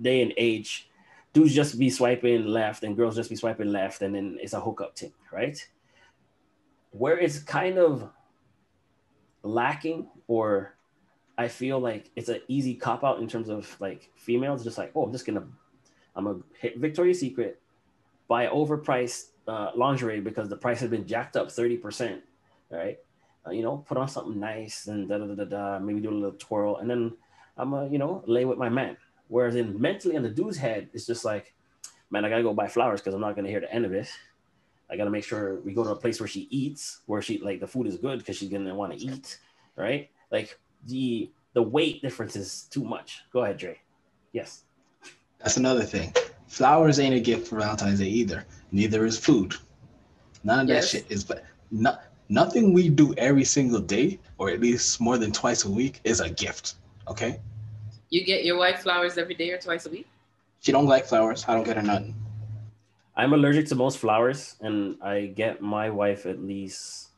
day 0.00 0.22
and 0.22 0.32
age, 0.36 0.88
dudes 1.36 1.54
just 1.54 1.78
be 1.78 1.90
swiping 1.90 2.46
left 2.46 2.82
and 2.82 2.96
girls 2.96 3.14
just 3.14 3.28
be 3.28 3.36
swiping 3.36 3.70
left 3.70 4.00
and 4.00 4.14
then 4.14 4.38
it's 4.40 4.54
a 4.54 4.60
hookup 4.60 4.96
thing 4.96 5.12
right 5.30 5.68
where 6.92 7.18
it's 7.18 7.38
kind 7.40 7.78
of 7.78 8.08
lacking 9.42 10.08
or 10.28 10.75
i 11.38 11.48
feel 11.48 11.78
like 11.78 12.10
it's 12.16 12.28
an 12.28 12.40
easy 12.48 12.74
cop 12.74 13.04
out 13.04 13.18
in 13.20 13.28
terms 13.28 13.48
of 13.48 13.74
like 13.80 14.10
females 14.16 14.64
just 14.64 14.78
like 14.78 14.90
oh 14.94 15.04
i'm 15.04 15.12
just 15.12 15.26
gonna 15.26 15.44
i'm 16.14 16.24
gonna 16.24 16.38
hit 16.58 16.78
victoria's 16.78 17.20
secret 17.20 17.60
buy 18.28 18.46
overpriced 18.46 19.28
uh, 19.48 19.70
lingerie 19.76 20.20
because 20.20 20.48
the 20.48 20.56
price 20.56 20.80
has 20.80 20.90
been 20.90 21.06
jacked 21.06 21.36
up 21.36 21.46
30% 21.48 22.20
right 22.70 22.98
uh, 23.46 23.50
you 23.50 23.62
know 23.62 23.78
put 23.88 23.96
on 23.96 24.08
something 24.08 24.40
nice 24.40 24.88
and 24.88 25.08
da 25.08 25.18
da 25.18 25.26
da 25.26 25.44
da 25.44 25.78
maybe 25.78 26.00
do 26.00 26.10
a 26.10 26.12
little 26.12 26.32
twirl 26.32 26.78
and 26.78 26.90
then 26.90 27.12
i'm 27.56 27.70
gonna 27.70 27.88
you 27.88 27.98
know 27.98 28.24
lay 28.26 28.44
with 28.44 28.58
my 28.58 28.68
man 28.68 28.96
Whereas 29.28 29.56
in 29.56 29.80
mentally 29.80 30.14
in 30.14 30.22
the 30.22 30.30
dude's 30.30 30.56
head, 30.56 30.88
it's 30.92 31.06
just 31.06 31.24
like, 31.24 31.54
man, 32.10 32.24
I 32.24 32.28
gotta 32.28 32.42
go 32.42 32.54
buy 32.54 32.68
flowers 32.68 33.00
because 33.00 33.14
I'm 33.14 33.20
not 33.20 33.34
gonna 33.34 33.48
hear 33.48 33.60
the 33.60 33.72
end 33.72 33.84
of 33.84 33.92
it. 33.92 34.08
I 34.88 34.96
gotta 34.96 35.10
make 35.10 35.24
sure 35.24 35.60
we 35.60 35.74
go 35.74 35.82
to 35.82 35.90
a 35.90 35.96
place 35.96 36.20
where 36.20 36.28
she 36.28 36.46
eats, 36.50 37.00
where 37.06 37.20
she 37.20 37.38
like 37.38 37.60
the 37.60 37.66
food 37.66 37.86
is 37.86 37.96
good 37.96 38.20
because 38.20 38.36
she's 38.36 38.50
gonna 38.50 38.74
want 38.74 38.92
to 38.92 39.04
eat, 39.04 39.38
right? 39.74 40.10
Like 40.30 40.58
the 40.86 41.30
the 41.54 41.62
weight 41.62 42.02
difference 42.02 42.36
is 42.36 42.66
too 42.70 42.84
much. 42.84 43.22
Go 43.32 43.44
ahead, 43.44 43.56
Dre. 43.56 43.78
Yes. 44.32 44.64
That's 45.38 45.56
another 45.56 45.82
thing. 45.82 46.12
Flowers 46.46 47.00
ain't 47.00 47.14
a 47.14 47.20
gift 47.20 47.48
for 47.48 47.58
Valentine's 47.58 48.00
Day 48.00 48.08
either. 48.08 48.44
Neither 48.72 49.06
is 49.06 49.18
food. 49.18 49.54
None 50.44 50.60
of 50.60 50.66
that 50.68 50.84
shit 50.84 51.06
is. 51.08 51.24
But 51.24 51.44
no, 51.70 51.96
nothing 52.28 52.72
we 52.72 52.88
do 52.88 53.14
every 53.14 53.44
single 53.44 53.80
day, 53.80 54.18
or 54.38 54.50
at 54.50 54.60
least 54.60 55.00
more 55.00 55.18
than 55.18 55.32
twice 55.32 55.64
a 55.64 55.70
week, 55.70 56.00
is 56.04 56.20
a 56.20 56.28
gift. 56.28 56.74
Okay. 57.08 57.40
You 58.10 58.24
get 58.24 58.44
your 58.44 58.58
wife 58.58 58.80
flowers 58.80 59.18
every 59.18 59.34
day 59.34 59.50
or 59.50 59.58
twice 59.58 59.86
a 59.86 59.90
week? 59.90 60.06
She 60.60 60.72
don't 60.72 60.86
like 60.86 61.06
flowers. 61.06 61.44
I 61.48 61.54
don't 61.54 61.64
get 61.64 61.76
her 61.76 61.82
nothing. 61.82 62.14
I'm 63.16 63.32
allergic 63.32 63.66
to 63.68 63.74
most 63.74 63.98
flowers, 63.98 64.56
and 64.60 65.00
I 65.02 65.32
get 65.34 65.62
my 65.62 65.88
wife 65.88 66.26
at 66.26 66.38
least 66.38 67.08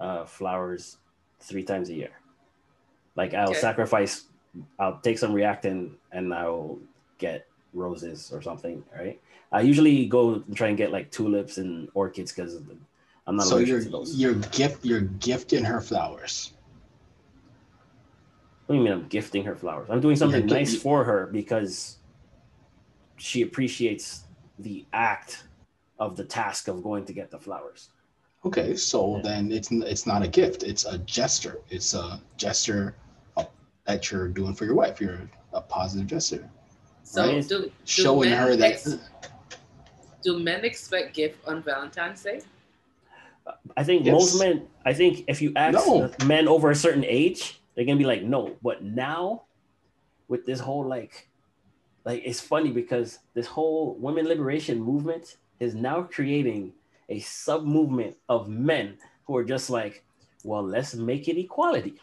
uh, 0.00 0.24
flowers 0.24 0.98
three 1.40 1.62
times 1.62 1.90
a 1.90 1.94
year. 1.94 2.10
Like 3.18 3.34
I'll 3.34 3.50
Okay. 3.50 3.58
sacrifice, 3.58 4.12
I'll 4.78 4.98
take 5.00 5.18
some 5.18 5.32
Reactine, 5.34 5.96
and 6.12 6.32
I'll 6.32 6.78
get 7.18 7.46
roses 7.74 8.30
or 8.32 8.40
something. 8.40 8.84
Right? 8.96 9.20
I 9.50 9.60
usually 9.62 10.06
go 10.06 10.34
and 10.34 10.56
try 10.56 10.68
and 10.68 10.78
get 10.78 10.92
like 10.92 11.10
tulips 11.10 11.58
and 11.58 11.88
orchids 11.94 12.30
because 12.32 12.54
I'm 13.26 13.36
not 13.36 13.46
so 13.46 13.56
allergic 13.56 13.68
you're 13.68 13.82
to 13.82 13.88
those. 13.90 14.14
you're 14.14 14.34
gift 14.60 14.84
you're 14.84 15.08
gifting 15.28 15.64
her 15.64 15.80
flowers. 15.80 16.52
What 18.66 18.74
do 18.74 18.78
you 18.78 18.84
mean 18.84 18.92
I'm 18.92 19.08
gifting 19.08 19.44
her 19.44 19.56
flowers? 19.56 19.88
I'm 19.90 20.00
doing 20.00 20.16
something 20.16 20.46
You're 20.48 20.58
nice 20.58 20.72
gi- 20.72 20.78
for 20.78 21.02
her 21.02 21.26
because 21.26 21.96
she 23.16 23.42
appreciates 23.42 24.22
the 24.60 24.84
act 24.92 25.44
of 25.98 26.16
the 26.16 26.24
task 26.24 26.68
of 26.68 26.82
going 26.84 27.04
to 27.06 27.12
get 27.12 27.30
the 27.30 27.38
flowers. 27.38 27.88
Okay, 28.44 28.76
so 28.76 29.16
Yeah. 29.16 29.22
then 29.22 29.50
it's 29.50 29.72
it's 29.72 30.06
not 30.06 30.22
a 30.22 30.28
gift. 30.28 30.62
It's 30.62 30.84
a 30.84 30.98
gesture. 30.98 31.58
It's 31.70 31.94
a 31.94 32.20
gesture 32.36 32.94
that 33.88 34.10
you're 34.12 34.28
doing 34.28 34.54
for 34.54 34.66
your 34.66 34.74
wife. 34.74 35.00
You're 35.00 35.28
a 35.54 35.60
positive 35.62 36.06
gesture, 36.06 36.48
So 37.02 37.24
Right. 37.24 37.42
do, 37.48 37.62
do 37.62 37.72
showing 37.86 38.30
her 38.30 38.54
that. 38.54 38.72
ex- 38.72 38.98
do 40.22 40.38
men 40.38 40.62
expect 40.62 41.14
gift 41.14 41.38
on 41.48 41.62
Valentine's 41.62 42.22
Day? 42.22 42.42
I 43.78 43.82
think 43.82 44.04
Yes. 44.04 44.12
most 44.12 44.38
men. 44.38 44.68
I 44.84 44.92
think 44.92 45.24
if 45.26 45.40
you 45.40 45.52
ask 45.56 45.74
No. 45.86 46.10
men 46.26 46.46
over 46.48 46.70
a 46.70 46.74
certain 46.74 47.04
age, 47.06 47.62
they're 47.74 47.86
gonna 47.86 47.96
be 47.96 48.04
like, 48.04 48.22
no. 48.22 48.56
But 48.62 48.84
now, 48.84 49.44
with 50.28 50.44
this 50.44 50.60
whole 50.60 50.84
like, 50.86 51.30
like 52.04 52.20
it's 52.26 52.40
funny 52.40 52.70
because 52.70 53.20
this 53.32 53.46
whole 53.46 53.94
women 53.94 54.26
liberation 54.26 54.78
movement 54.82 55.38
is 55.60 55.74
now 55.74 56.02
creating 56.02 56.74
a 57.08 57.20
sub 57.20 57.64
movement 57.64 58.18
of 58.28 58.50
men 58.50 58.98
who 59.24 59.34
are 59.34 59.44
just 59.44 59.70
like, 59.70 60.04
well, 60.44 60.62
let's 60.62 60.94
make 60.94 61.26
it 61.28 61.38
equality. 61.38 61.94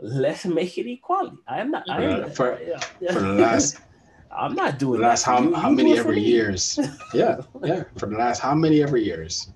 Let's 0.00 0.44
make 0.46 0.78
it 0.78 0.90
equality. 0.90 1.36
I 1.46 1.60
am 1.60 1.70
not. 1.70 1.88
I 1.90 2.02
am 2.04 2.10
Uh, 2.10 2.16
not- 2.26 2.34
for- 2.36 2.58
yeah, 2.62 2.80
yeah. 3.00 3.12
for 3.12 3.20
the 3.20 3.32
last 3.32 3.80
I'm 4.30 4.54
not 4.54 4.74
for 4.74 4.78
doing 4.78 5.00
the 5.00 5.06
last 5.06 5.24
that. 5.24 5.30
how, 5.32 5.42
You- 5.42 5.54
how 5.54 5.70
you 5.70 5.76
many 5.76 5.92
it 5.92 6.02
for 6.02 6.10
ever 6.12 6.18
years? 6.18 6.78
Yeah, 7.14 7.40
yeah. 7.64 7.84
For 7.96 8.06
the 8.06 8.16
last 8.16 8.38
how 8.40 8.54
many 8.54 8.82
ever 8.82 8.96
years? 8.96 9.50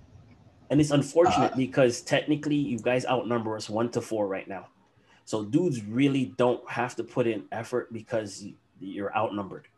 And 0.70 0.80
it's 0.80 0.90
unfortunate 0.90 1.52
Uh, 1.52 1.56
because 1.56 2.00
technically 2.00 2.56
you 2.56 2.78
guys 2.78 3.04
outnumber 3.06 3.56
us 3.56 3.68
one 3.68 3.90
to 3.90 4.00
four 4.00 4.26
right 4.26 4.48
now. 4.48 4.68
So 5.26 5.44
dudes 5.44 5.84
really 5.84 6.34
don't 6.38 6.68
have 6.68 6.96
to 6.96 7.04
put 7.04 7.26
in 7.28 7.44
effort 7.52 7.92
because 7.92 8.44
you're 8.80 9.14
outnumbered. 9.16 9.68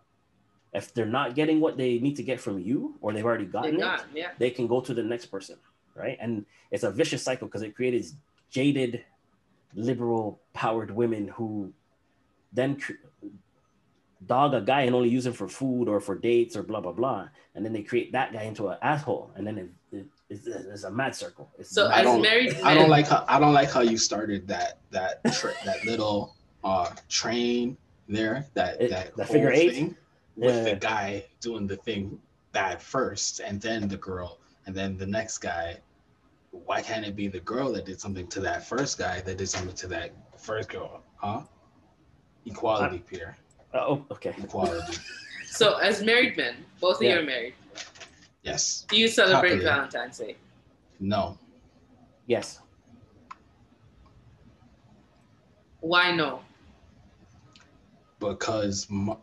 If 0.73 0.95
they're 0.95 1.05
not 1.21 1.35
getting 1.35 1.61
what 1.61 1.77
they 1.77 1.99
need 1.99 2.17
to 2.17 2.23
get 2.23 2.41
from 2.41 2.59
you 2.61 2.95
or 3.03 3.13
they've 3.13 3.25
already 3.27 3.45
They 3.45 3.51
gotten 3.51 3.75
it, 3.81 4.01
yeah. 4.15 4.31
they 4.39 4.51
can 4.51 4.67
go 4.67 4.81
to 4.81 4.95
the 4.95 5.03
next 5.03 5.27
person, 5.27 5.57
right? 5.95 6.17
And 6.21 6.47
it's 6.71 6.85
a 6.85 6.91
vicious 6.91 7.23
cycle 7.23 7.47
because 7.49 7.63
it 7.63 7.75
creates 7.77 8.15
jaded, 8.51 9.05
liberal, 9.75 10.41
powered 10.53 10.91
women 10.91 11.29
who 11.29 11.73
then 12.53 12.77
cr- 12.81 12.93
dog 14.27 14.55
a 14.55 14.61
guy 14.61 14.83
and 14.83 14.95
only 14.95 15.09
use 15.09 15.27
him 15.27 15.33
for 15.33 15.49
food 15.49 15.89
or 15.89 16.01
for 16.01 16.15
dates 16.17 16.57
or 16.57 16.63
blah 16.63 16.81
blah 16.81 16.93
blah, 16.93 17.29
and 17.55 17.65
then 17.65 17.73
they 17.73 17.83
create 17.83 18.13
that 18.13 18.33
guy 18.33 18.43
into 18.43 18.69
an 18.69 18.79
asshole, 18.83 19.31
and 19.37 19.47
then 19.47 19.59
it, 19.59 19.71
it, 19.93 20.07
it's, 20.31 20.47
it's 20.47 20.85
a 20.85 20.91
mad 20.91 21.15
circle. 21.15 21.51
It's 21.59 21.71
So 21.71 21.89
I 21.91 22.03
don't- 22.03 22.23
married 22.23 22.53
men, 22.53 22.65
I 22.65 22.75
don't 22.75 22.89
like 22.91 23.07
how 23.09 23.25
I 23.29 23.39
don't 23.39 23.53
like 23.53 23.71
how 23.71 23.81
you 23.81 23.99
started 23.99 24.47
that 24.49 24.79
that 24.91 25.23
tra- 25.33 25.55
that 25.65 25.85
little 25.85 26.35
uh 26.63 26.91
train 27.09 27.77
there 28.09 28.47
that 28.55 28.81
It- 28.81 28.91
that 28.91 29.17
the 29.17 29.25
whole 29.25 29.35
figure 29.35 29.51
eight? 29.53 29.73
thing 29.73 29.97
with 30.37 30.65
the 30.65 30.75
guy 30.77 31.25
doing 31.41 31.67
the 31.67 31.77
thing 31.77 32.19
bad 32.53 32.81
first 32.81 33.41
and 33.41 33.61
then 33.61 33.87
the 33.89 33.97
girl 33.97 34.39
and 34.67 34.75
then 34.75 34.97
the 34.97 35.07
next 35.07 35.39
guy 35.39 35.79
why 36.67 36.81
can't 36.81 37.05
it 37.05 37.17
be 37.17 37.27
the 37.29 37.41
girl 37.41 37.73
that 37.73 37.85
did 37.85 38.01
something 38.01 38.27
to 38.29 38.41
that 38.41 38.67
first 38.67 38.99
guy 38.99 39.21
that 39.21 39.37
did 39.39 39.49
something 39.49 39.75
to 39.75 39.89
that 39.89 40.13
first 40.39 40.69
girl 40.69 41.03
huh 41.17 41.43
equality 42.47 43.03
peter 43.11 43.37
oh 43.75 44.05
okay. 44.11 44.35
equality 44.39 44.97
so 45.47 45.77
as 45.79 46.03
married 46.03 46.37
men, 46.37 46.55
both 46.81 46.97
of 46.97 47.03
Yeah. 47.03 47.15
you 47.15 47.21
are 47.21 47.23
married. 47.25 47.55
yes 48.43 48.87
Do 48.89 48.97
you 48.99 49.09
celebrate 49.09 49.51
Happily. 49.51 49.65
Valentine's 49.65 50.19
Day? 50.19 50.37
no 51.01 51.39
Yes. 52.27 52.61
Why 55.81 56.11
no? 56.13 56.41
because 58.19 58.87
my, 58.89 59.17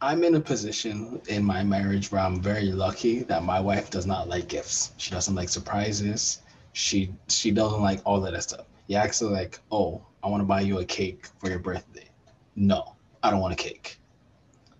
I'm 0.00 0.22
in 0.22 0.36
a 0.36 0.40
position 0.40 1.20
in 1.28 1.42
my 1.44 1.64
marriage 1.64 2.12
where 2.12 2.20
I'm 2.20 2.40
very 2.40 2.70
lucky 2.70 3.20
that 3.24 3.42
my 3.42 3.58
wife 3.60 3.90
does 3.90 4.06
not 4.06 4.28
like 4.28 4.48
gifts. 4.48 4.92
She 4.96 5.10
doesn't 5.10 5.34
like 5.34 5.48
surprises. 5.48 6.40
She 6.72 7.12
she 7.28 7.50
doesn't 7.50 7.80
like 7.82 8.00
all 8.04 8.24
of 8.24 8.32
that 8.32 8.42
stuff. 8.42 8.66
You 8.86 8.96
ask 8.96 9.20
her 9.20 9.26
like, 9.26 9.58
"Oh, 9.72 10.02
I 10.22 10.28
want 10.28 10.40
to 10.40 10.46
buy 10.46 10.60
you 10.60 10.78
a 10.78 10.84
cake 10.84 11.26
for 11.40 11.50
your 11.50 11.58
birthday." 11.58 12.08
No, 12.54 12.94
I 13.22 13.30
don't 13.30 13.40
want 13.40 13.52
a 13.54 13.56
cake 13.56 13.98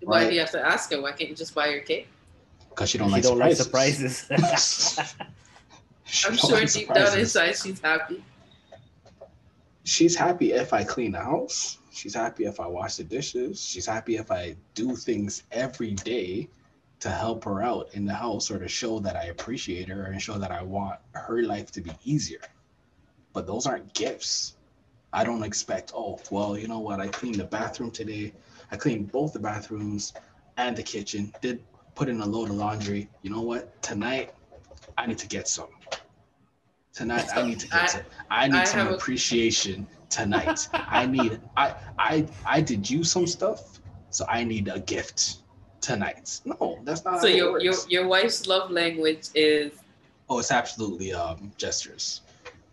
Why 0.02 0.22
Right. 0.22 0.28
do 0.28 0.34
you 0.34 0.40
have 0.40 0.50
to 0.52 0.64
ask 0.64 0.90
her? 0.92 1.00
Why 1.00 1.12
can't 1.12 1.30
you 1.30 1.36
just 1.36 1.54
buy 1.54 1.70
her 1.70 1.80
cake? 1.80 2.08
because 2.70 2.90
she 2.90 2.98
don't 2.98 3.08
She 3.08 3.12
like 3.14 3.22
don't 3.24 3.38
like 3.38 3.56
surprises. 3.56 4.18
surprises. 4.18 4.98
She 6.04 6.26
I'm 6.28 6.36
don't 6.36 6.48
sure 6.48 6.60
like 6.60 6.72
deep 6.72 6.92
down 6.94 7.18
inside 7.18 7.56
she's 7.56 7.80
happy. 7.80 8.24
she's 9.84 10.16
happy 10.16 10.52
if 10.52 10.72
I 10.72 10.84
clean 10.84 11.12
the 11.12 11.20
house. 11.20 11.78
She's 11.98 12.14
happy 12.14 12.44
if 12.44 12.60
I 12.60 12.66
wash 12.68 12.94
the 12.94 13.02
dishes. 13.02 13.60
She's 13.60 13.84
happy 13.84 14.18
if 14.18 14.30
I 14.30 14.54
do 14.74 14.94
things 14.94 15.42
every 15.50 15.94
day 15.94 16.48
to 17.00 17.10
help 17.10 17.42
her 17.42 17.60
out 17.60 17.88
in 17.92 18.04
the 18.04 18.14
house 18.14 18.52
or 18.52 18.58
to 18.60 18.68
show 18.68 19.00
that 19.00 19.16
I 19.16 19.24
appreciate 19.24 19.88
her 19.88 20.04
and 20.04 20.22
show 20.22 20.38
that 20.38 20.52
I 20.52 20.62
want 20.62 21.00
her 21.14 21.42
life 21.42 21.72
to 21.72 21.80
be 21.80 21.90
easier. 22.04 22.38
But 23.32 23.48
those 23.48 23.66
aren't 23.66 23.92
gifts. 23.94 24.54
I 25.12 25.24
don't 25.24 25.42
expect, 25.42 25.90
oh, 25.92 26.20
well, 26.30 26.56
you 26.56 26.68
know 26.68 26.78
what? 26.78 27.00
I 27.00 27.08
cleaned 27.08 27.40
the 27.40 27.44
bathroom 27.44 27.90
today. 27.90 28.32
I 28.70 28.76
cleaned 28.76 29.10
both 29.10 29.32
the 29.32 29.40
bathrooms 29.40 30.12
and 30.56 30.76
the 30.76 30.84
kitchen, 30.84 31.32
did 31.40 31.64
put 31.96 32.08
in 32.08 32.20
a 32.20 32.26
load 32.26 32.48
of 32.48 32.54
laundry. 32.54 33.10
You 33.22 33.30
know 33.30 33.42
what? 33.42 33.82
Tonight, 33.82 34.32
I 34.96 35.06
need 35.06 35.18
to 35.18 35.26
get 35.26 35.48
some. 35.48 35.70
Tonight, 36.92 37.26
I 37.34 37.42
need 37.42 37.58
to 37.58 37.66
get 37.66 37.82
I- 37.82 37.86
some. 37.86 38.02
I 38.30 38.46
need 38.46 38.58
I 38.58 38.64
some 38.64 38.86
appreciation 38.88 39.88
tonight. 40.08 40.68
I 40.72 41.06
need 41.06 41.40
I 41.56 41.74
I 41.98 42.26
I 42.46 42.60
did 42.60 42.88
you 42.88 43.04
some 43.04 43.26
stuff, 43.26 43.80
so 44.10 44.24
I 44.28 44.44
need 44.44 44.68
a 44.68 44.80
gift 44.80 45.38
tonight. 45.80 46.40
No, 46.44 46.78
that's 46.84 47.04
not 47.04 47.20
So 47.20 47.28
how 47.28 47.34
your 47.34 47.60
your 47.60 47.72
works. 47.72 47.86
your 47.88 48.06
wife's 48.08 48.46
love 48.46 48.70
language 48.70 49.28
is 49.34 49.72
Oh, 50.30 50.38
it's 50.38 50.50
absolutely 50.52 51.12
um 51.12 51.52
gestures 51.56 52.22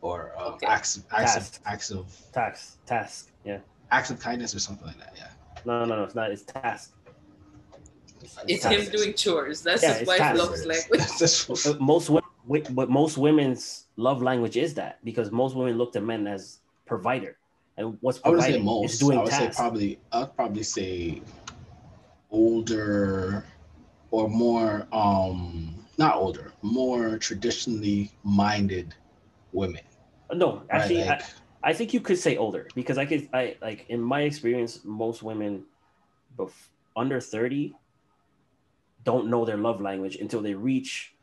or 0.01 0.33
uh, 0.37 0.51
Okay. 0.53 0.67
acts 0.67 1.01
acts 1.11 1.35
of, 1.37 1.59
acts 1.65 1.91
of 1.91 2.05
task, 2.33 2.77
task. 2.85 3.31
Yeah. 3.43 3.59
acts 3.91 4.09
of 4.09 4.19
kindness 4.19 4.53
or 4.55 4.59
something 4.59 4.87
like 4.87 4.99
that. 4.99 5.13
Yeah. 5.17 5.29
No, 5.65 5.85
no, 5.85 5.95
no. 5.95 6.03
It's 6.03 6.15
not. 6.15 6.31
It's 6.31 6.43
task. 6.43 6.91
it's 8.47 8.63
task. 8.63 8.75
him 8.75 8.91
doing 8.91 9.13
chores. 9.13 9.61
That's 9.61 9.81
Yeah, 9.83 9.93
his 9.99 10.07
wife's 10.07 10.37
love 10.37 10.65
language. 10.65 11.79
Most 11.79 12.09
women, 12.09 12.73
but 12.75 12.89
most 12.89 13.17
women's 13.17 13.85
love 13.95 14.21
language 14.21 14.57
is 14.57 14.73
that 14.75 15.03
because 15.03 15.31
most 15.31 15.55
women 15.55 15.77
look 15.77 15.91
to 15.93 16.01
men 16.01 16.27
as 16.27 16.59
provider, 16.85 17.37
and 17.77 17.97
what's 18.01 18.19
I 18.23 18.29
would 18.29 18.41
say 18.41 18.45
providing 18.47 18.65
most. 18.65 18.93
is 18.93 18.99
doing 18.99 19.17
I 19.17 19.21
would 19.23 19.31
tasks. 19.31 19.57
say 19.57 19.61
probably. 19.61 19.99
I'd 20.11 20.35
probably 20.35 20.63
say 20.63 21.21
older 22.31 23.45
or 24.11 24.29
more. 24.29 24.87
Um, 24.91 25.75
not 25.97 26.15
older, 26.15 26.51
more 26.61 27.17
traditionally 27.17 28.11
minded 28.23 28.93
women. 29.53 29.81
no, 30.33 30.63
actually, 30.69 30.99
right? 30.99 31.07
Like, 31.07 31.23
I, 31.63 31.69
I 31.69 31.73
think 31.73 31.93
you 31.93 32.01
could 32.01 32.19
say 32.19 32.37
older 32.37 32.67
because 32.75 32.97
I 32.97 33.05
could. 33.05 33.29
I 33.33 33.55
like 33.61 33.85
in 33.89 34.01
my 34.01 34.21
experience, 34.21 34.81
most 34.83 35.23
women, 35.23 35.63
bef- 36.37 36.51
under 36.95 37.19
thirty, 37.21 37.73
don't 39.03 39.29
know 39.29 39.45
their 39.45 39.57
love 39.57 39.81
language 39.81 40.17
until 40.17 40.41
they 40.41 40.53
reach 40.53 41.14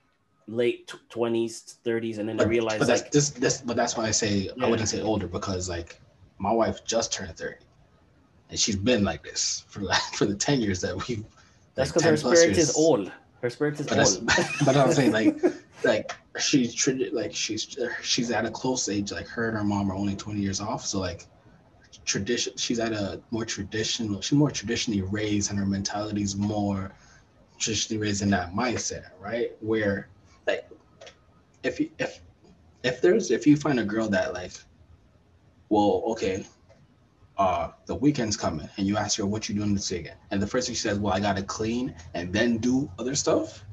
late 0.46 0.92
twenties, 1.08 1.78
thirties, 1.84 2.18
and 2.18 2.28
then 2.28 2.36
but, 2.36 2.48
realize 2.48 2.78
but 2.78 2.88
that's 2.88 3.02
like 3.02 3.12
this, 3.12 3.30
this. 3.30 3.60
But 3.60 3.76
that's 3.76 3.96
why 3.96 4.06
I 4.06 4.10
say 4.10 4.50
Yeah. 4.56 4.66
I 4.66 4.70
wouldn't 4.70 4.88
say 4.88 5.00
older 5.00 5.26
because 5.26 5.68
like 5.68 6.00
my 6.38 6.52
wife 6.52 6.84
just 6.84 7.12
turned 7.12 7.36
thirty, 7.36 7.64
and 8.50 8.58
she's 8.58 8.76
been 8.76 9.04
like 9.04 9.22
this 9.22 9.64
for 9.68 9.80
like 9.80 10.02
for 10.14 10.26
the 10.26 10.34
ten 10.34 10.60
years 10.60 10.80
that 10.82 10.96
we. 11.08 11.24
that's 11.74 11.90
like, 11.90 11.94
because 11.94 12.02
her 12.02 12.10
10 12.10 12.18
spirit 12.18 12.56
years. 12.56 12.58
is 12.58 12.76
old. 12.76 13.12
Her 13.40 13.50
spirit 13.50 13.80
is 13.80 13.86
But 13.86 13.98
old. 13.98 14.26
but 14.64 14.76
I'm 14.76 14.92
saying 14.92 15.12
like 15.12 15.42
like 15.84 16.14
she's 16.38 16.74
tradi- 16.74 17.12
like 17.12 17.34
she's 17.34 17.76
she's 18.02 18.30
at 18.30 18.44
a 18.44 18.50
close 18.50 18.88
age 18.88 19.12
like 19.12 19.26
her 19.28 19.48
and 19.48 19.56
her 19.56 19.64
mom 19.64 19.90
are 19.90 19.94
only 19.94 20.16
20 20.16 20.40
years 20.40 20.60
off 20.60 20.84
so 20.84 21.00
like 21.00 21.26
tradition 22.04 22.56
she's 22.56 22.78
at 22.78 22.92
a 22.92 23.20
more 23.30 23.44
traditional 23.44 24.20
she's 24.20 24.38
more 24.38 24.50
traditionally 24.50 25.02
raised 25.02 25.50
and 25.50 25.58
her 25.58 25.66
mentality 25.66 26.22
is 26.22 26.36
more 26.36 26.90
traditionally 27.58 28.00
raised 28.00 28.22
in 28.22 28.30
that 28.30 28.52
mindset 28.52 29.10
right 29.20 29.52
where 29.60 30.08
like 30.46 30.68
if 31.62 31.80
you 31.80 31.90
if 31.98 32.20
if 32.82 33.00
there's 33.00 33.30
if 33.30 33.46
you 33.46 33.56
find 33.56 33.80
a 33.80 33.84
girl 33.84 34.08
that 34.08 34.32
like 34.32 34.52
well 35.68 36.02
okay 36.06 36.44
uh 37.38 37.70
the 37.86 37.94
weekend's 37.94 38.36
coming 38.36 38.68
and 38.76 38.86
you 38.86 38.96
ask 38.96 39.18
her 39.18 39.26
what 39.26 39.48
you 39.48 39.54
doing 39.54 39.74
this 39.74 39.90
weekend 39.90 40.16
and 40.30 40.42
the 40.42 40.46
first 40.46 40.66
thing 40.66 40.74
she 40.74 40.80
says 40.80 40.98
well 40.98 41.12
i 41.12 41.20
gotta 41.20 41.42
clean 41.42 41.94
and 42.14 42.32
then 42.32 42.58
do 42.58 42.90
other 42.98 43.14
stuff 43.14 43.64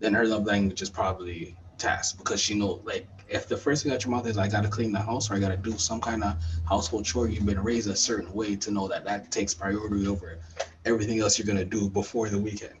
then 0.00 0.12
her 0.12 0.26
love 0.26 0.44
language 0.44 0.82
is 0.82 0.90
probably 0.90 1.56
task 1.78 2.18
because 2.18 2.40
she 2.40 2.54
know 2.54 2.80
like 2.84 3.06
if 3.28 3.48
the 3.48 3.56
first 3.56 3.82
thing 3.82 3.92
out 3.92 4.04
your 4.04 4.10
mouth 4.10 4.26
is 4.26 4.36
I 4.36 4.48
gotta 4.48 4.68
clean 4.68 4.92
the 4.92 5.00
house 5.00 5.30
or 5.30 5.34
I 5.34 5.38
gotta 5.38 5.56
do 5.56 5.76
some 5.78 6.00
kind 6.00 6.22
of 6.22 6.36
household 6.68 7.04
chore, 7.04 7.28
you've 7.28 7.46
been 7.46 7.62
raised 7.62 7.88
a 7.88 7.96
certain 7.96 8.32
way 8.32 8.54
to 8.56 8.70
know 8.70 8.86
that 8.88 9.04
that 9.04 9.30
takes 9.30 9.54
priority 9.54 10.06
over 10.06 10.38
everything 10.84 11.20
else 11.20 11.38
you're 11.38 11.46
gonna 11.46 11.64
do 11.64 11.88
before 11.88 12.28
the 12.28 12.38
weekend. 12.38 12.74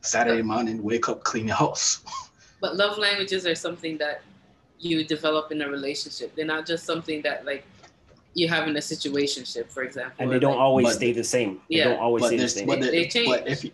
Saturday 0.00 0.42
morning, 0.42 0.82
wake 0.82 1.08
up, 1.08 1.24
clean 1.24 1.48
your 1.48 1.56
house. 1.56 2.02
But 2.60 2.76
love 2.76 2.96
languages 2.96 3.44
are 3.44 3.56
something 3.56 3.98
that 3.98 4.22
you 4.78 5.02
develop 5.04 5.50
in 5.50 5.62
a 5.62 5.68
relationship. 5.68 6.32
They're 6.36 6.46
not 6.46 6.64
just 6.64 6.84
something 6.84 7.20
that 7.22 7.44
like 7.44 7.64
you 8.34 8.46
have 8.46 8.68
in 8.68 8.76
a 8.76 8.78
situationship, 8.78 9.68
for 9.68 9.82
example. 9.82 10.14
and 10.20 10.30
they 10.30 10.38
don't 10.38 10.52
like- 10.52 10.60
always 10.60 10.86
But- 10.86 10.94
stay 10.94 11.10
the 11.12 11.24
same. 11.24 11.60
They 11.68 11.78
Yeah, 11.78 11.84
don't 11.88 11.98
always 11.98 12.22
but 12.22 12.28
stay 12.28 12.36
the 12.36 12.48
same. 12.48 12.66
but, 12.68 12.78
They- 12.80 12.86
the, 12.86 12.92
they 12.92 13.08
change. 13.08 13.28
but 13.28 13.48
if 13.48 13.64
you, 13.64 13.72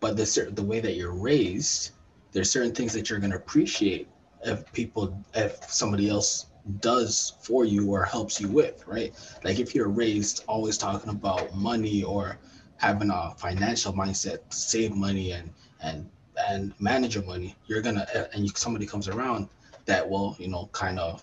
but 0.00 0.16
the 0.16 0.50
the 0.54 0.62
way 0.62 0.80
that 0.80 0.94
you're 0.96 1.12
raised, 1.12 1.90
there's 2.32 2.50
certain 2.50 2.74
things 2.74 2.94
that 2.94 3.10
you're 3.10 3.18
gonna 3.18 3.36
appreciate 3.36 4.08
if 4.42 4.58
people 4.72 5.04
if 5.34 5.52
somebody 5.70 6.08
else 6.08 6.46
does 6.80 7.34
for 7.42 7.66
you 7.66 7.90
or 7.90 8.04
helps 8.06 8.40
you 8.40 8.48
with, 8.48 8.82
right? 8.86 9.12
Like 9.44 9.58
if 9.58 9.74
you're 9.74 9.88
raised 9.90 10.44
always 10.48 10.78
talking 10.78 11.10
about 11.10 11.54
money 11.54 12.02
or 12.04 12.38
having 12.80 13.10
a 13.10 13.34
financial 13.36 13.92
mindset, 13.92 14.48
to 14.48 14.56
save 14.56 14.94
money 14.96 15.32
and 15.32 15.50
and 15.82 16.08
and 16.48 16.72
manage 16.80 17.14
your 17.14 17.24
money, 17.24 17.54
you're 17.66 17.82
gonna 17.82 18.06
and 18.32 18.44
you, 18.44 18.50
somebody 18.54 18.86
comes 18.86 19.08
around 19.08 19.48
that 19.84 20.08
will 20.08 20.34
you 20.38 20.48
know 20.48 20.68
kind 20.72 20.98
of 20.98 21.22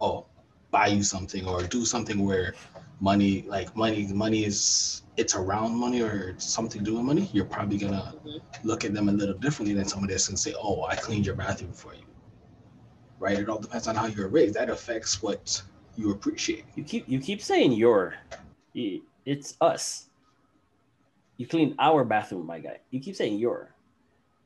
oh 0.00 0.26
buy 0.70 0.86
you 0.88 1.02
something 1.02 1.46
or 1.46 1.62
do 1.62 1.84
something 1.84 2.18
where 2.24 2.54
money 3.00 3.44
like 3.48 3.74
money 3.76 4.06
money 4.12 4.44
is 4.44 5.02
it's 5.16 5.34
around 5.34 5.74
money 5.74 6.02
or 6.02 6.28
it's 6.30 6.44
something 6.44 6.80
to 6.80 6.84
do 6.84 6.96
with 6.96 7.04
money 7.04 7.28
you're 7.32 7.44
probably 7.44 7.78
gonna 7.78 8.14
Mhm. 8.24 8.40
look 8.64 8.84
at 8.84 8.92
them 8.92 9.08
a 9.08 9.12
little 9.12 9.38
differently 9.38 9.74
than 9.74 9.86
somebody 9.86 10.12
that's 10.12 10.26
gonna 10.28 10.36
say 10.36 10.54
oh 10.60 10.84
i 10.84 10.96
cleaned 10.96 11.24
your 11.26 11.36
bathroom 11.36 11.72
for 11.72 11.94
you. 11.94 12.02
Right? 13.20 13.38
It 13.38 13.48
all 13.48 13.58
depends 13.58 13.86
on 13.88 13.94
how 13.94 14.06
you're 14.06 14.28
raised. 14.28 14.54
That 14.54 14.68
affects 14.68 15.22
what 15.22 15.62
you 15.96 16.10
appreciate. 16.10 16.64
You 16.74 16.84
keep 16.84 17.08
you 17.08 17.20
keep 17.20 17.40
saying 17.40 17.72
your, 17.72 18.14
it's 18.74 19.56
us. 19.60 20.08
You 21.36 21.46
cleaned 21.46 21.74
our 21.78 22.04
bathroom, 22.04 22.46
my 22.46 22.60
guy. 22.60 22.78
You 22.90 23.00
keep 23.00 23.16
saying 23.16 23.38
your. 23.38 23.74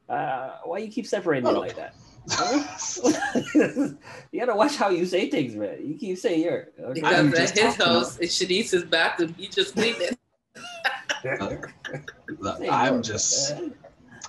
Uh, 0.09 0.59
why 0.64 0.78
you 0.78 0.89
keep 0.89 1.07
separating 1.07 1.47
it 1.49 1.53
Oh. 1.55 1.61
like 1.61 1.76
that? 1.76 1.95
you 4.32 4.41
gotta 4.41 4.55
watch 4.55 4.76
how 4.76 4.91
you 4.91 5.07
say 5.07 5.30
things, 5.30 5.55
man. 5.55 5.78
You 5.82 5.95
keep 5.97 6.18
saying 6.18 6.43
your. 6.43 6.68
Okay? 6.78 7.01
Because 7.01 7.34
at 7.34 7.39
his 7.39 7.53
talking 7.53 7.86
house, 7.86 8.18
in 8.18 8.28
Shanice's 8.28 8.84
bathroom, 8.84 9.34
he 9.39 9.49
just 9.49 9.74
cleaned 9.74 9.97
it. 10.01 10.18
Look, 12.39 12.59
Say 12.59 12.68
i'm 12.68 13.03
just 13.03 13.55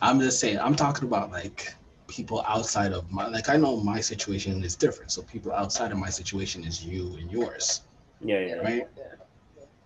i'm 0.01 0.19
just 0.19 0.39
saying 0.39 0.57
i'm 0.59 0.75
talking 0.75 1.07
about 1.07 1.29
like 1.29 1.75
people 2.07 2.43
outside 2.47 2.93
of 2.93 3.11
my 3.11 3.27
like 3.27 3.47
i 3.47 3.55
know 3.57 3.77
my 3.83 3.99
situation 4.01 4.63
is 4.63 4.75
different 4.75 5.11
so 5.11 5.21
people 5.21 5.51
outside 5.51 5.91
of 5.91 5.99
my 5.99 6.09
situation 6.09 6.63
is 6.63 6.83
you 6.83 7.15
and 7.19 7.31
yours 7.31 7.81
yeah, 8.21 8.39
yeah. 8.39 8.55
Right. 8.55 8.87
Yeah. 8.97 9.03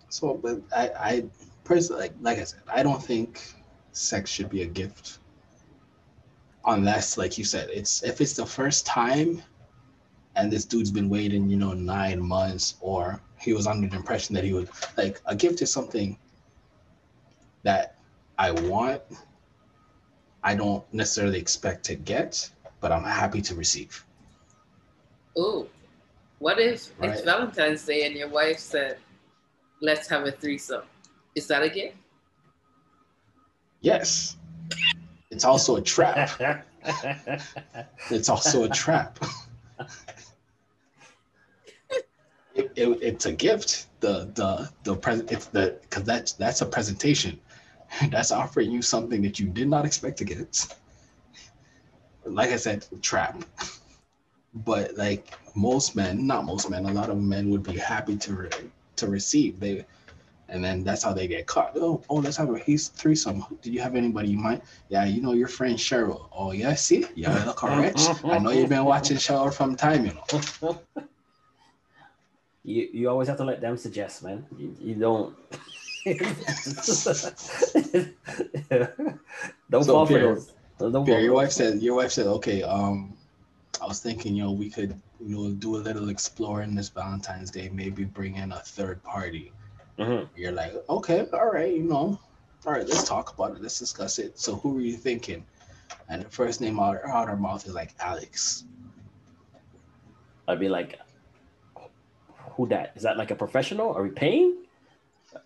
So, 0.08 0.34
but 0.34 0.60
I, 0.74 0.90
I 0.98 1.24
personally, 1.64 2.02
like, 2.02 2.14
like 2.20 2.38
I 2.38 2.44
said, 2.44 2.60
I 2.72 2.82
don't 2.82 3.02
think 3.02 3.40
sex 3.92 4.30
should 4.30 4.50
be 4.50 4.62
a 4.62 4.66
gift, 4.66 5.18
unless, 6.66 7.18
like 7.18 7.36
you 7.38 7.44
said, 7.44 7.68
it's 7.70 8.02
if 8.02 8.20
it's 8.20 8.34
the 8.34 8.46
first 8.46 8.86
time, 8.86 9.42
and 10.36 10.52
this 10.52 10.64
dude's 10.64 10.90
been 10.90 11.08
waiting, 11.08 11.48
you 11.48 11.56
know, 11.56 11.72
nine 11.72 12.20
months, 12.20 12.74
or 12.80 13.20
he 13.38 13.52
was 13.52 13.66
under 13.66 13.88
the 13.88 13.96
impression 13.96 14.34
that 14.34 14.44
he 14.44 14.52
would 14.52 14.68
like 14.96 15.20
a 15.26 15.34
gift 15.34 15.62
is 15.62 15.72
something 15.72 16.18
that 17.62 17.96
I 18.38 18.50
want. 18.50 19.02
I 20.42 20.54
don't 20.54 20.84
necessarily 20.92 21.38
expect 21.38 21.84
to 21.86 21.94
get, 21.94 22.50
but 22.80 22.92
I'm 22.92 23.04
happy 23.04 23.40
to 23.42 23.54
receive. 23.54 24.04
Ooh, 25.38 25.68
what 26.38 26.58
if 26.58 26.92
Right. 26.98 27.10
it's 27.10 27.22
Valentine's 27.22 27.84
Day 27.84 28.06
and 28.06 28.14
your 28.14 28.28
wife 28.28 28.58
said, 28.58 28.98
"Let's 29.80 30.06
have 30.08 30.26
a 30.26 30.32
threesome"? 30.32 30.82
Is 31.34 31.46
that 31.48 31.62
a 31.62 31.68
gift? 31.68 31.96
Yes. 33.80 34.36
it's 35.30 35.44
also 35.44 35.76
a 35.76 35.82
trap. 35.82 36.30
It's 38.10 38.28
also 38.28 38.64
a 38.64 38.68
trap. 38.68 39.18
It, 42.54 42.70
it, 42.76 42.88
it's 43.02 43.26
a 43.26 43.32
gift. 43.32 43.86
The 44.00 44.30
the 44.34 44.70
the 44.84 44.94
present. 44.94 45.32
It's 45.32 45.46
the 45.46 45.78
because 45.82 46.04
that's 46.04 46.32
that's 46.32 46.60
a 46.60 46.66
presentation. 46.66 47.40
That's 48.10 48.32
offering 48.32 48.70
you 48.70 48.82
something 48.82 49.22
that 49.22 49.38
you 49.38 49.46
did 49.46 49.68
not 49.68 49.84
expect 49.84 50.18
to 50.18 50.24
get. 50.24 50.66
Like 52.24 52.50
I 52.50 52.56
said, 52.56 52.86
trap. 53.02 53.44
But 54.54 54.96
like 54.96 55.32
most 55.54 55.96
men, 55.96 56.26
not 56.26 56.44
most 56.44 56.70
men, 56.70 56.86
a 56.86 56.92
lot 56.92 57.10
of 57.10 57.20
men 57.20 57.50
would 57.50 57.62
be 57.62 57.76
happy 57.76 58.16
to 58.16 58.34
re- 58.34 58.70
to 58.96 59.06
receive. 59.08 59.60
They 59.60 59.84
and 60.48 60.62
then 60.64 60.84
that's 60.84 61.02
how 61.02 61.12
they 61.12 61.26
get 61.26 61.46
caught. 61.46 61.72
Oh, 61.76 62.02
oh, 62.08 62.16
let's 62.16 62.36
have 62.36 62.50
a 62.50 62.58
he's 62.58 62.88
threesome. 62.88 63.44
Do 63.62 63.70
you 63.72 63.80
have 63.80 63.94
anybody 63.96 64.28
you 64.28 64.38
might? 64.38 64.62
Yeah, 64.88 65.04
you 65.04 65.20
know 65.20 65.32
your 65.32 65.48
friend 65.48 65.76
Cheryl. 65.76 66.28
Oh 66.32 66.52
yeah, 66.52 66.74
see, 66.74 67.06
yeah, 67.14 67.44
look 67.44 67.56
correct. 67.56 67.98
I 68.24 68.38
know 68.38 68.50
you've 68.50 68.68
been 68.68 68.84
watching 68.84 69.16
Cheryl 69.16 69.52
from 69.52 69.76
time, 69.76 70.06
you 70.06 70.12
know. 70.14 70.78
you 72.64 72.88
you 72.92 73.08
always 73.08 73.28
have 73.28 73.36
to 73.38 73.44
let 73.44 73.60
them 73.60 73.76
suggest, 73.76 74.22
man. 74.22 74.46
You, 74.58 74.76
you 74.80 74.94
don't. 74.94 75.34
don't 79.70 79.84
So, 79.84 79.92
fall 79.92 80.06
for 80.06 80.12
Pierre- 80.12 80.34
those. 80.34 80.52
Don't 80.78 81.06
Yeah, 81.06 81.18
your 81.18 81.34
wife 81.34 81.52
said 81.52 81.80
your 81.82 81.94
wife 81.96 82.10
said, 82.12 82.26
okay, 82.26 82.62
um, 82.62 83.16
I 83.80 83.86
was 83.86 84.00
thinking, 84.00 84.34
you 84.34 84.42
know, 84.44 84.52
we 84.52 84.70
could, 84.70 85.00
you 85.20 85.36
know, 85.36 85.50
do 85.52 85.76
a 85.76 85.78
little 85.78 86.08
exploring 86.08 86.74
this 86.74 86.88
Valentine's 86.88 87.50
Day, 87.50 87.68
maybe 87.72 88.04
bring 88.04 88.36
in 88.36 88.52
a 88.52 88.58
third 88.60 89.02
party. 89.02 89.52
Mhm. 89.98 90.28
You're 90.36 90.52
like, 90.52 90.72
okay, 90.88 91.26
all 91.32 91.50
right, 91.50 91.72
you 91.72 91.84
know, 91.84 92.18
all 92.66 92.72
right, 92.72 92.86
let's 92.86 93.06
talk 93.08 93.32
about 93.34 93.56
it, 93.56 93.62
let's 93.62 93.78
discuss 93.78 94.18
it. 94.18 94.38
So 94.38 94.56
who 94.56 94.70
were 94.70 94.80
you 94.80 94.96
thinking? 94.96 95.44
And 96.08 96.22
the 96.22 96.30
first 96.30 96.60
name 96.60 96.80
out, 96.80 96.98
out 97.06 97.28
her 97.28 97.36
mouth 97.36 97.66
is 97.66 97.74
like 97.74 97.94
Alex. 98.00 98.64
I'd 100.48 100.60
be 100.60 100.68
like, 100.68 100.98
who 102.56 102.66
that? 102.68 102.92
Is 102.96 103.02
that 103.02 103.16
like 103.16 103.30
a 103.30 103.34
professional? 103.34 103.92
Are 103.92 104.02
we 104.02 104.10
paying? 104.10 104.64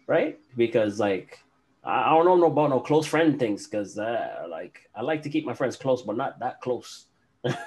Right? 0.07 0.39
Because 0.57 0.99
like 1.01 1.39
I 1.85 2.11
I 2.11 2.25
don't 2.25 2.41
know 2.41 2.47
about 2.47 2.71
no 2.71 2.81
close 2.81 3.07
friend 3.07 3.39
things 3.39 3.67
because 3.67 3.99
uh, 3.99 4.47
like 4.51 4.81
I 4.95 5.03
like 5.03 5.23
to 5.23 5.31
keep 5.31 5.47
my 5.47 5.55
friends 5.55 5.77
close, 5.77 6.03
but 6.03 6.17
not 6.17 6.39
that 6.41 6.61
close. 6.61 7.07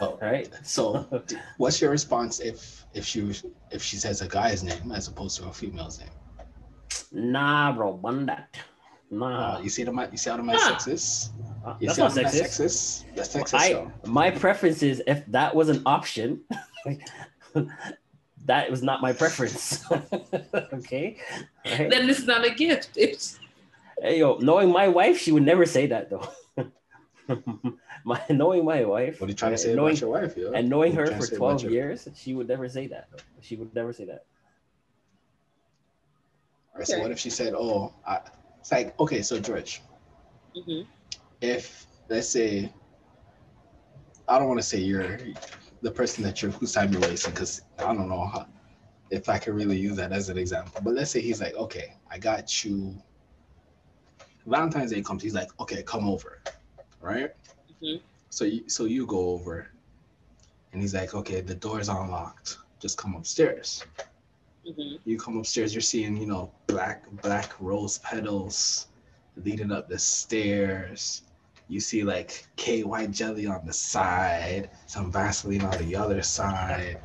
Oh, 0.01 0.19
Right? 0.21 0.49
So 0.63 1.23
what's 1.57 1.81
your 1.81 1.91
response 1.91 2.39
if 2.39 2.85
if 2.93 3.05
she 3.05 3.33
if 3.71 3.81
she 3.81 3.97
says 3.97 4.21
a 4.21 4.27
guy's 4.27 4.63
name 4.63 4.91
as 4.91 5.07
opposed 5.07 5.37
to 5.39 5.47
a 5.47 5.53
female's 5.53 5.99
name? 5.99 6.09
Nah, 7.11 7.71
bro, 7.73 7.93
bun 7.93 8.25
that. 8.27 8.55
Nah, 9.09 9.57
Uh, 9.57 9.61
you 9.61 9.69
see 9.69 9.83
the 9.83 9.91
my 9.91 10.07
you 10.09 10.17
see 10.17 10.29
how 10.29 10.37
the 10.37 10.43
my 10.43 10.55
Ah. 10.55 10.77
sexist? 10.77 11.29
Uh, 11.65 11.75
that's 11.81 11.97
not 11.97 12.15
my 12.15 12.23
sexist. 12.23 13.03
sexist? 13.05 13.15
That's 13.15 13.29
sexist. 13.35 13.59
I 13.59 13.67
yo. 13.71 13.91
my 14.05 14.31
preference 14.31 14.81
is 14.83 15.03
if 15.05 15.25
that 15.27 15.53
was 15.53 15.67
an 15.69 15.81
option, 15.85 16.41
that 18.45 18.71
was 18.71 18.81
not 18.81 19.01
my 19.01 19.13
preference. 19.13 19.83
okay, 20.73 21.17
right? 21.65 21.89
Then 21.89 22.09
it's 22.09 22.25
not 22.25 22.45
a 22.45 22.51
gift. 22.53 22.91
It's 22.95 23.39
Hey, 24.01 24.17
yo, 24.19 24.37
knowing 24.39 24.71
my 24.71 24.87
wife, 24.87 25.19
she 25.19 25.31
would 25.31 25.43
never 25.43 25.65
say 25.65 25.85
that 25.87 26.09
though. 26.09 26.27
my 28.03 28.19
knowing 28.29 28.65
my 28.65 28.83
wife, 28.83 29.21
What 29.21 29.27
are 29.27 29.31
you 29.31 29.35
trying 29.35 29.51
to 29.51 29.55
uh, 29.55 29.57
say 29.57 29.75
knowing, 29.75 29.91
about 29.93 30.01
your 30.01 30.09
wife, 30.09 30.35
yo? 30.37 30.51
and 30.53 30.69
knowing 30.69 30.95
What 30.95 30.97
her 30.97 31.03
are 31.03 31.05
you 31.05 31.11
trying 31.11 31.21
for 31.21 31.25
to 31.27 31.31
say 31.31 31.35
about 31.35 31.45
twelve 31.59 31.63
your- 31.63 31.71
years, 31.71 32.07
she 32.15 32.33
would 32.33 32.47
never 32.47 32.67
say 32.69 32.87
that. 32.87 33.07
Though. 33.11 33.17
She 33.41 33.55
would 33.57 33.75
never 33.75 33.93
say 33.93 34.05
that. 34.05 34.25
Right, 36.75 36.87
so 36.87 36.99
what 36.99 37.11
if 37.11 37.19
she 37.19 37.29
said, 37.29 37.53
"Oh, 37.53 37.93
I, 38.05 38.19
it's 38.59 38.71
like 38.71 38.97
okay." 38.99 39.21
So 39.21 39.39
George, 39.39 39.81
Mhm. 40.55 40.87
if 41.41 41.87
let's 42.09 42.29
say, 42.29 42.71
I 44.27 44.39
don't 44.39 44.47
want 44.47 44.59
to 44.59 44.65
say 44.65 44.79
you're 44.79 45.19
the 45.81 45.91
person 45.91 46.23
that 46.23 46.41
you're 46.41 46.51
whose 46.51 46.71
time 46.71 46.91
you're 46.93 47.01
wasting 47.01 47.33
because 47.33 47.61
I 47.79 47.93
don't 47.93 48.07
know 48.07 48.25
how, 48.25 48.47
if 49.09 49.27
I 49.27 49.37
can 49.37 49.53
really 49.53 49.77
use 49.77 49.97
that 49.97 50.11
as 50.13 50.29
an 50.29 50.37
example. 50.37 50.81
But 50.83 50.93
let's 50.93 51.11
say 51.11 51.19
he's 51.21 51.41
like, 51.41 51.55
"Okay, 51.55 51.95
I 52.09 52.17
got 52.17 52.63
you." 52.63 53.01
Valentine's 54.45 54.91
Day 54.91 55.01
comes. 55.01 55.21
He's 55.23 55.33
like, 55.35 55.49
"Okay, 55.59 55.83
come 55.83 56.07
over," 56.07 56.41
right? 57.01 57.31
Mhm. 57.81 58.01
So 58.29 58.45
you 58.45 58.69
so 58.69 58.85
you 58.85 59.05
go 59.05 59.29
over, 59.31 59.67
and 60.71 60.81
he's 60.81 60.93
like, 60.93 61.13
"Okay, 61.13 61.41
the 61.41 61.55
door's 61.55 61.89
unlocked. 61.89 62.57
Just 62.79 62.97
come 62.97 63.15
upstairs." 63.15 63.83
Mhm. 64.67 64.99
you 65.05 65.17
come 65.17 65.37
upstairs, 65.37 65.73
you're 65.73 65.81
seeing, 65.81 66.15
you 66.17 66.27
know, 66.27 66.51
black 66.67 67.03
black 67.21 67.59
rose 67.59 67.97
petals 67.99 68.87
leading 69.43 69.71
up 69.71 69.89
the 69.89 69.97
stairs. 69.97 71.23
You 71.67 71.79
see 71.79 72.03
like 72.03 72.45
KY 72.57 73.07
jelly 73.07 73.47
on 73.47 73.65
the 73.65 73.73
side, 73.73 74.69
some 74.87 75.11
Vaseline 75.11 75.61
on 75.61 75.77
the 75.79 75.95
other 75.95 76.21
side. 76.21 76.99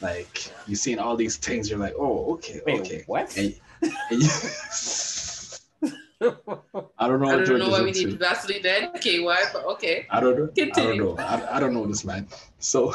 Like 0.00 0.50
you 0.66 0.76
seeing 0.76 0.98
all 0.98 1.16
these 1.16 1.36
things, 1.36 1.68
you're 1.68 1.78
like, 1.78 1.94
oh, 1.98 2.34
okay, 2.34 2.60
Wait, 2.64 2.80
okay. 2.80 3.02
what? 3.06 3.36
And, 3.36 3.54
and 3.82 4.22
you, 4.22 4.28
I 6.98 7.06
don't 7.08 7.20
know 7.20 7.30
I 7.30 7.44
don't 7.44 7.58
know 7.58 7.68
why 7.68 7.82
we 7.82 7.88
into. 7.88 8.06
need 8.06 8.18
Vaseline 8.18 8.62
then 8.62 8.92
KY, 9.00 9.24
but 9.52 9.64
okay. 9.66 10.06
I 10.10 10.20
don't 10.20 10.38
know. 10.38 10.48
I 10.56 10.64
don't 10.70 10.98
know. 10.98 11.16
I, 11.18 11.56
I 11.56 11.60
don't 11.60 11.74
know 11.74 11.86
this 11.86 12.04
man. 12.04 12.26
So, 12.58 12.94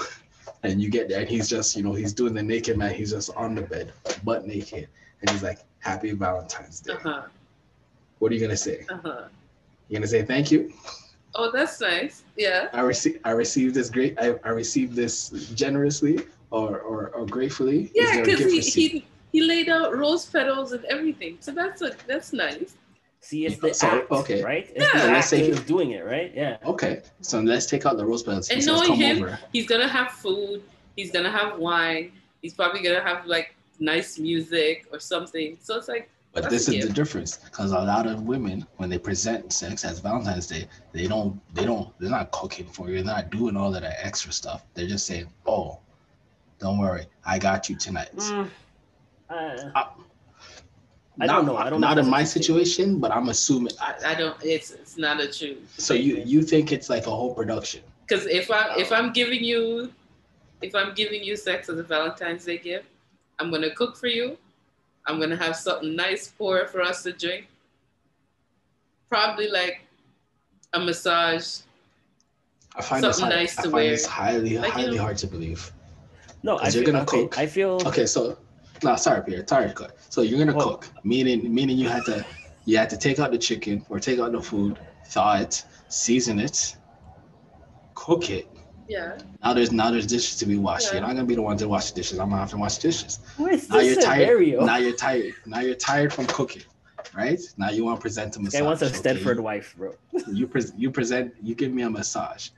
and 0.64 0.82
you 0.82 0.90
get 0.90 1.10
there, 1.10 1.20
and 1.20 1.30
he's 1.30 1.50
just, 1.50 1.76
you 1.76 1.84
know, 1.84 1.94
he's 1.94 2.14
doing 2.14 2.34
the 2.34 2.44
naked 2.44 2.78
man. 2.78 2.94
He's 2.94 3.12
just 3.12 3.30
on 3.36 3.56
the 3.56 3.62
bed, 3.62 3.94
butt 4.24 4.48
naked, 4.48 4.88
and 5.22 5.30
he's 5.30 5.44
like, 5.44 5.60
"Happy 5.80 6.12
Valentine's 6.12 6.80
Day." 6.80 6.94
Uh 6.94 6.98
huh. 6.98 7.22
What 8.20 8.32
are 8.32 8.36
you 8.36 8.42
gonna 8.42 8.58
say? 8.58 8.86
Uh 8.90 8.98
huh. 9.04 9.24
You 9.90 9.98
gonna 9.98 10.08
say 10.08 10.24
thank 10.24 10.52
you? 10.52 10.74
Oh, 11.36 11.52
that's 11.52 11.82
nice. 11.82 12.24
Yeah. 12.38 12.70
I 12.74 12.82
received, 12.82 13.20
I 13.24 13.32
received 13.32 13.76
this 13.76 13.90
great, 13.90 14.18
I, 14.20 14.36
I 14.44 14.50
received 14.50 14.96
this 14.96 15.30
generously 15.56 16.20
or 16.52 16.80
or, 16.80 17.10
or 17.10 17.26
gratefully. 17.26 17.92
Yeah, 17.94 18.22
because 18.22 18.40
he, 18.40 18.58
receipt? 18.58 18.92
he 18.92 19.06
he 19.32 19.42
laid 19.42 19.68
out 19.68 19.96
rose 19.96 20.26
petals 20.26 20.72
and 20.72 20.86
everything. 20.86 21.38
So 21.42 21.52
that's 21.52 21.82
a 21.82 21.92
that's 22.08 22.34
nice. 22.34 22.76
See, 23.24 23.46
it's 23.46 23.58
the 23.58 23.74
So, 23.74 23.88
act, 23.88 24.12
okay. 24.12 24.44
right? 24.44 24.70
It's 24.76 24.84
Yeah. 24.94 25.06
the 25.08 25.14
Let's 25.14 25.28
say- 25.30 25.46
he's 25.46 25.62
doing 25.62 25.92
it, 25.92 26.04
right? 26.06 26.30
Yeah. 26.36 26.58
Okay, 26.66 27.02
so 27.22 27.40
let's 27.40 27.66
take 27.66 27.86
out 27.86 27.96
the 27.96 28.06
rose 28.06 28.22
petals. 28.22 28.50
And 28.50 28.62
says, 28.62 28.68
knowing 28.68 28.88
"Come 28.90 28.98
him, 29.00 29.24
over." 29.24 29.40
He's 29.54 29.66
gonna 29.66 29.88
have 29.88 30.12
food. 30.12 30.62
He's 30.98 31.10
gonna 31.10 31.32
have 31.32 31.58
wine. 31.58 32.12
He's 32.42 32.54
probably 32.54 32.82
gonna 32.82 33.02
have 33.02 33.26
like 33.26 33.56
nice 33.80 34.20
music 34.20 34.88
or 34.92 35.00
something. 35.00 35.58
So 35.62 35.78
it's 35.78 35.88
like 35.88 36.10
But 36.34 36.50
this 36.50 36.68
a 36.68 36.76
is 36.76 36.88
the 36.88 36.92
difference 36.94 37.38
because 37.38 37.72
a 37.72 37.80
lot 37.80 38.08
of 38.08 38.24
women, 38.24 38.68
when 38.76 38.90
they 38.90 38.98
present 38.98 39.54
sex 39.54 39.86
as 39.86 40.00
Valentine's 40.00 40.48
Day, 40.48 40.68
they 40.92 41.08
don't, 41.08 41.40
they 41.56 41.64
don't, 41.64 41.98
they're 42.00 42.10
not 42.10 42.30
cooking 42.32 42.66
for 42.68 42.90
you. 42.90 42.96
They're 42.96 43.06
not 43.16 43.30
doing 43.30 43.56
all 43.56 43.74
of 43.74 43.82
that 43.82 44.06
extra 44.06 44.34
stuff. 44.34 44.66
They're 44.74 44.88
just 44.88 45.06
saying, 45.06 45.28
"Oh, 45.46 45.80
don't 46.60 46.78
worry, 46.78 47.06
I 47.26 47.40
got 47.40 47.70
you 47.70 47.78
tonight." 47.78 48.10
Mm, 48.18 48.50
uh, 49.30 49.58
I, 49.76 49.88
I 51.20 51.28
don't 51.28 51.46
know. 51.46 51.58
I 51.58 51.70
don't 51.70 51.80
Not 51.82 51.98
if 52.00 52.06
in 52.06 52.10
my 52.10 52.24
situation, 52.24 53.00
but 53.00 53.12
I'm 53.12 53.30
assuming. 53.30 53.74
I, 53.80 53.94
I 54.08 54.16
don't. 54.16 54.36
It's 54.44 54.72
it's 54.72 54.98
not 54.98 55.20
a 55.22 55.28
true. 55.32 55.58
So 55.78 55.94
you 55.94 56.24
you 56.26 56.42
think 56.42 56.72
it's 56.72 56.90
like 56.90 57.06
a 57.06 57.12
whole 57.12 57.34
production? 57.36 57.82
Because 58.08 58.26
if 58.26 58.50
I 58.50 58.76
if 58.78 58.92
oh. 58.92 58.96
I'm 58.96 59.14
giving 59.14 59.44
you, 59.44 59.92
if 60.62 60.74
I'm 60.74 60.94
giving 60.96 61.24
you 61.24 61.36
sex 61.36 61.70
as 61.70 61.78
a 61.78 61.84
Valentine's 61.84 62.46
Day 62.46 62.58
gift, 62.58 62.86
I'm 63.40 63.52
gonna 63.52 63.74
cook 63.76 63.96
for 63.96 64.08
you. 64.08 64.38
I'm 65.06 65.20
gonna 65.20 65.38
have 65.38 65.56
something 65.56 65.96
nice 65.96 66.30
pour 66.30 66.66
for 66.68 66.82
us 66.82 67.04
to 67.04 67.12
drink. 67.14 67.46
Probably 69.10 69.48
like 69.50 69.82
a 70.74 70.80
massage. 70.80 71.60
I 72.76 72.82
find 72.82 73.04
this 73.04 73.18
Something 73.18 73.32
hard, 73.32 73.42
nice 73.44 73.60
I 73.60 73.62
to 73.62 73.70
find 73.70 73.74
wear. 73.74 73.90
this 73.92 74.06
highly 74.08 74.58
Like, 74.58 74.66
you 74.68 74.72
highly 74.74 74.96
know- 74.98 75.04
hard 75.04 75.18
to 75.18 75.28
believe. 75.28 75.72
no, 76.42 76.58
I 76.58 76.64
'Cause 76.64 76.76
you're 76.76 76.84
feel, 76.86 76.94
gonna 76.94 77.04
okay, 77.04 77.22
cook. 77.22 77.38
I 77.38 77.46
feel 77.46 77.82
Okay, 77.86 78.08
so 78.08 78.36
no, 78.84 78.96
sorry, 78.96 79.24
Pierre. 79.24 79.46
Sorry, 79.48 79.72
cut. 79.74 79.98
So 80.10 80.22
you're 80.22 80.40
gonna 80.40 80.56
Well- 80.58 80.70
cook, 80.78 80.90
meaning 81.04 81.54
meaning 81.54 81.78
you 81.78 81.90
had 81.90 82.06
to 82.06 82.26
you 82.66 82.78
had 82.78 82.90
to 82.92 82.98
take 82.98 83.20
out 83.20 83.32
the 83.32 83.38
chicken 83.38 83.86
or 83.90 84.00
take 84.00 84.20
out 84.20 84.32
the 84.32 84.42
food, 84.42 84.80
thaw 85.08 85.36
it, 85.40 85.64
season 85.90 86.40
it, 86.40 86.76
cook 87.94 88.30
it. 88.30 88.48
Yeah. 88.88 89.18
Now 89.44 89.54
there's 89.54 89.72
now 89.72 89.92
there's 89.92 90.08
dishes 90.08 90.38
to 90.38 90.46
be 90.46 90.58
washed. 90.58 90.88
Yeah. 90.88 90.94
You're 91.00 91.02
not 91.08 91.16
gonna 91.16 91.26
be 91.26 91.36
the 91.36 91.42
one 91.42 91.58
to 91.58 91.68
wash 91.68 91.92
the 91.92 91.96
dishes. 91.96 92.20
I'm 92.20 92.30
gonna 92.30 92.42
have 92.42 92.50
to 92.52 92.58
wash 92.58 92.76
the 92.78 92.90
dishes. 92.90 93.20
Where's 93.38 93.70
Now 93.70 93.80
you're 93.80 93.96
this 93.96 94.06
tired. 94.06 94.20
scenario? 94.28 94.66
Now 94.66 94.78
you're 94.78 94.96
tired. 94.96 95.34
Now 95.46 95.60
you're 95.62 95.76
tired 95.76 96.12
from 96.12 96.26
cooking, 96.28 96.64
right? 97.16 97.40
Now 97.58 97.70
you 97.70 97.86
want 97.86 98.00
to 98.00 98.02
present 98.02 98.36
a 98.36 98.42
massage. 98.42 98.60
Guy 98.60 98.66
wants 98.66 98.82
a 98.82 98.88
okay? 98.88 98.98
Stepford 98.98 99.40
wife, 99.40 99.74
bro. 99.78 99.94
You 100.32 100.48
pres 100.48 100.74
you 100.78 100.92
present 100.92 101.34
you 101.42 101.56
give 101.56 101.72
me 101.72 101.84
a 101.84 101.90
massage. 101.90 102.50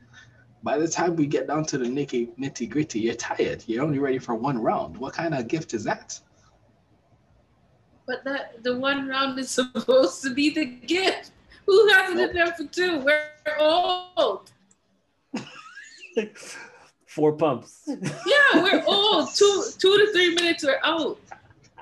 By 0.65 0.79
the 0.79 0.87
time 0.87 1.15
we 1.15 1.27
get 1.27 1.45
down 1.45 1.63
to 1.65 1.77
the 1.77 1.85
nitty 1.85 2.35
nitty 2.39 2.67
gritty, 2.71 2.99
you're 2.99 3.13
tired. 3.13 3.63
You're 3.67 3.83
only 3.83 3.99
ready 3.99 4.17
for 4.17 4.33
one 4.33 4.57
round. 4.59 4.97
What 4.97 5.13
kind 5.13 5.35
of 5.35 5.47
gift 5.47 5.75
is 5.75 5.83
that? 5.83 6.19
But 8.07 8.23
that 8.23 8.63
the 8.63 8.75
one 8.75 9.07
round 9.07 9.37
is 9.37 9.51
supposed 9.61 10.23
to 10.23 10.33
be 10.33 10.49
the 10.49 10.65
gift. 10.65 11.29
Who 11.67 11.87
has 11.89 12.09
it 12.11 12.15
Nope. 12.15 12.27
been 12.33 12.35
there 12.35 12.53
for 12.55 12.63
two? 12.63 12.97
We're 12.97 13.29
old. 13.59 14.51
Four 17.05 17.33
pumps. 17.33 17.87
Yeah, 18.25 18.63
we're 18.63 18.83
old. 18.87 19.35
Two 19.35 19.65
two 19.77 19.97
to 19.99 20.11
three 20.13 20.33
minutes, 20.33 20.63
we're 20.63 20.79
out. 20.83 21.19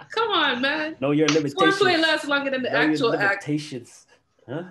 Come 0.10 0.30
on, 0.30 0.62
man. 0.62 0.98
know 1.00 1.12
your 1.12 1.30
limitations. 1.30 1.80
Foreplay 1.80 2.02
lasts 2.02 2.28
longer 2.28 2.52
than 2.52 2.64
the 2.64 2.70
Know 2.70 2.82
your 2.82 2.92
actual 2.92 3.16
act. 3.16 3.46
Huh? 4.46 4.64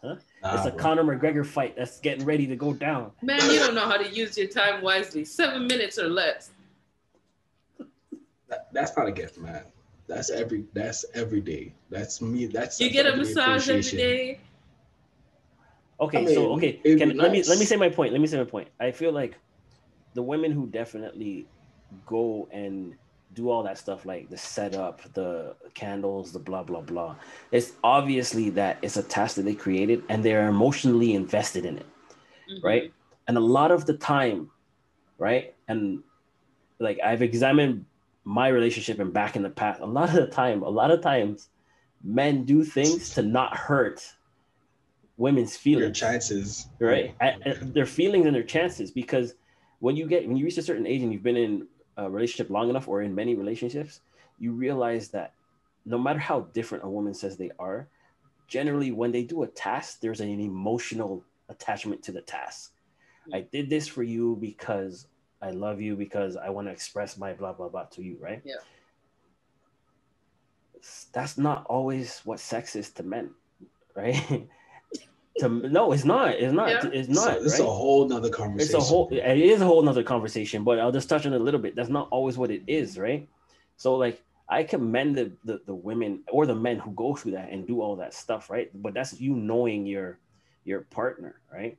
Huh? 0.00 0.14
Nah, 0.42 0.56
it's 0.56 0.66
a 0.66 0.70
bro. 0.70 0.78
Conor 0.78 1.04
McGregor 1.04 1.44
fight 1.44 1.76
that's 1.76 2.00
getting 2.00 2.24
ready 2.24 2.46
to 2.46 2.56
go 2.56 2.72
down. 2.72 3.12
Man, 3.22 3.40
you 3.50 3.58
don't 3.58 3.74
know 3.74 3.88
how 3.88 3.96
to 3.96 4.08
use 4.08 4.38
your 4.38 4.46
time 4.46 4.82
wisely. 4.82 5.24
Seven 5.24 5.66
minutes 5.66 5.98
or 5.98 6.08
less. 6.08 6.50
That, 8.48 8.68
that's 8.72 8.96
not 8.96 9.08
a 9.08 9.12
gift, 9.12 9.38
man. 9.38 9.64
That's 10.06 10.30
every. 10.30 10.64
That's 10.72 11.04
every 11.14 11.40
day. 11.40 11.74
That's 11.90 12.22
me. 12.22 12.46
That's 12.46 12.80
You 12.80 12.86
that's 12.86 12.94
get 12.94 13.06
a 13.06 13.16
massage 13.16 13.68
every 13.68 13.82
day. 13.82 14.40
Okay, 16.00 16.18
I 16.18 16.24
mean, 16.24 16.34
so 16.34 16.52
okay, 16.54 16.74
can, 16.74 17.08
be 17.08 17.14
let 17.14 17.32
me 17.32 17.42
let 17.42 17.58
me 17.58 17.64
say 17.64 17.76
my 17.76 17.88
point. 17.88 18.12
Let 18.12 18.20
me 18.20 18.26
say 18.28 18.38
my 18.38 18.44
point. 18.44 18.68
I 18.78 18.92
feel 18.92 19.12
like 19.12 19.36
the 20.14 20.22
women 20.22 20.52
who 20.52 20.66
definitely 20.66 21.46
go 22.06 22.48
and 22.52 22.94
do 23.34 23.50
all 23.50 23.62
that 23.62 23.78
stuff, 23.78 24.06
like 24.06 24.30
the 24.30 24.38
setup, 24.38 25.00
the 25.14 25.54
candles, 25.74 26.32
the 26.32 26.38
blah 26.38 26.62
blah 26.62 26.80
blah. 26.80 27.14
It's 27.52 27.72
obviously 27.84 28.50
that 28.50 28.78
it's 28.82 28.96
a 28.96 29.02
task 29.02 29.36
that 29.36 29.42
they 29.42 29.54
created 29.54 30.02
and 30.08 30.24
they're 30.24 30.48
emotionally 30.48 31.14
invested 31.14 31.64
in 31.64 31.78
it, 31.78 31.86
Mhm. 32.50 32.64
right? 32.64 32.92
And 33.26 33.36
a 33.36 33.40
lot 33.40 33.70
of 33.70 33.84
the 33.86 33.94
time, 33.94 34.50
right? 35.18 35.54
And 35.68 36.02
like 36.78 36.98
I've 37.04 37.22
examined 37.22 37.84
my 38.24 38.48
relationship 38.48 38.98
and 38.98 39.12
back 39.12 39.36
in 39.36 39.42
the 39.42 39.50
past. 39.50 39.80
A 39.80 39.86
lot 39.86 40.08
of 40.08 40.14
the 40.14 40.26
time, 40.26 40.62
a 40.62 40.68
lot 40.68 40.90
of 40.90 41.00
times, 41.00 41.48
men 42.02 42.44
do 42.44 42.64
things 42.64 43.10
to 43.14 43.22
not 43.22 43.56
hurt 43.56 44.14
women's 45.16 45.56
feelings. 45.56 45.98
Their 46.00 46.10
chances, 46.10 46.68
right 46.78 47.14
and, 47.20 47.42
and 47.44 47.74
their 47.74 47.86
feelings 47.86 48.24
and 48.26 48.34
their 48.34 48.42
chances 48.44 48.90
because 48.90 49.34
when 49.80 49.96
you 49.96 50.06
get 50.06 50.26
when 50.26 50.36
you 50.36 50.44
reach 50.44 50.58
a 50.58 50.62
certain 50.62 50.86
age 50.86 51.02
and 51.02 51.12
you've 51.12 51.22
been 51.22 51.36
in 51.36 51.66
a 51.98 52.08
relationship 52.08 52.48
long 52.50 52.70
enough 52.70 52.88
or 52.88 53.02
in 53.02 53.14
many 53.14 53.34
relationships 53.34 54.00
you 54.38 54.52
realize 54.52 55.08
that 55.08 55.34
no 55.84 55.98
matter 55.98 56.18
how 56.18 56.40
different 56.54 56.84
a 56.84 56.88
woman 56.88 57.12
says 57.12 57.36
they 57.36 57.50
are 57.58 57.88
generally 58.46 58.92
when 58.92 59.12
they 59.12 59.24
do 59.24 59.42
a 59.42 59.46
task 59.46 60.00
there's 60.00 60.20
an 60.20 60.40
emotional 60.40 61.22
attachment 61.48 62.02
to 62.02 62.12
the 62.12 62.20
task. 62.20 62.72
I 63.32 63.40
did 63.40 63.68
this 63.68 63.86
for 63.86 64.02
you 64.02 64.38
because 64.40 65.06
i 65.42 65.50
love 65.50 65.80
you 65.80 65.94
because 65.96 66.36
i 66.36 66.48
want 66.48 66.66
to 66.66 66.72
express 66.72 67.18
my 67.18 67.32
blah 67.32 67.52
blah 67.52 67.68
blah 67.68 67.84
to 67.84 68.02
you 68.02 68.16
right? 68.20 68.42
Yeah. 68.44 68.56
that's 71.12 71.36
not 71.36 71.66
always 71.66 72.20
what 72.24 72.40
sex 72.40 72.74
is 72.74 72.90
to 72.90 73.02
men 73.02 73.30
right 73.94 74.48
to 75.38 75.48
no 75.48 75.92
it's 75.92 76.04
not 76.04 76.30
it's 76.34 76.52
not 76.52 76.68
Yeah. 76.70 76.90
it's 76.92 77.08
So 77.14 77.24
not 77.24 77.42
this 77.42 77.54
is 77.54 77.60
right? 77.60 77.68
a 77.68 77.70
whole 77.70 78.08
nother 78.08 78.30
conversation. 78.30 78.76
it's 78.76 78.84
a 78.84 78.86
whole 78.88 79.08
it 79.10 79.38
is 79.38 79.60
a 79.60 79.64
whole 79.66 79.82
nother 79.82 80.02
conversation 80.02 80.64
but 80.64 80.78
i'll 80.78 80.92
just 80.92 81.08
touch 81.08 81.26
on 81.26 81.32
it 81.32 81.40
a 81.40 81.44
little 81.44 81.60
bit 81.60 81.74
that's 81.76 81.88
not 81.88 82.08
always 82.10 82.36
what 82.38 82.50
it 82.50 82.62
is 82.66 82.98
right 82.98 83.28
so 83.76 83.96
like 83.96 84.22
i 84.48 84.62
commend 84.62 85.16
the, 85.16 85.32
the 85.44 85.60
the 85.66 85.74
women 85.74 86.22
or 86.30 86.46
the 86.46 86.54
men 86.54 86.78
who 86.78 86.90
go 86.92 87.14
through 87.14 87.32
that 87.32 87.50
and 87.50 87.66
do 87.66 87.80
all 87.80 87.96
that 87.96 88.14
stuff 88.14 88.50
right 88.50 88.70
but 88.82 88.94
that's 88.94 89.20
you 89.20 89.34
knowing 89.34 89.86
your 89.86 90.18
your 90.64 90.80
partner 90.82 91.40
right 91.52 91.78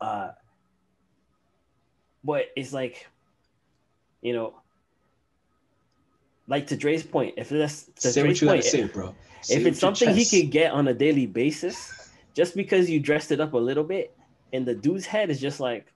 uh 0.00 0.30
but 2.24 2.46
it's 2.56 2.72
like 2.72 3.06
you 4.22 4.32
know 4.32 4.54
like 6.48 6.66
to 6.68 6.76
Dre's 6.76 7.02
point 7.02 7.34
if 7.36 7.48
that's 7.50 7.84
to 8.00 8.08
Say 8.12 8.22
what 8.22 8.28
Dre's 8.28 8.40
you 8.40 8.46
gotta 8.48 8.56
point, 8.58 8.64
say, 8.64 8.84
bro. 8.84 9.14
Say 9.42 9.56
if 9.56 9.66
it's 9.66 9.78
something 9.78 10.08
he 10.10 10.20
chest. 10.24 10.30
could 10.30 10.50
get 10.50 10.72
on 10.72 10.88
a 10.88 10.94
daily 10.94 11.26
basis, 11.26 12.07
just 12.34 12.54
because 12.54 12.88
you 12.88 13.00
dressed 13.00 13.32
it 13.32 13.40
up 13.40 13.54
a 13.54 13.58
little 13.58 13.84
bit, 13.84 14.16
and 14.52 14.66
the 14.66 14.74
dude's 14.74 15.06
head 15.06 15.30
is 15.30 15.40
just 15.40 15.60
like, 15.60 15.92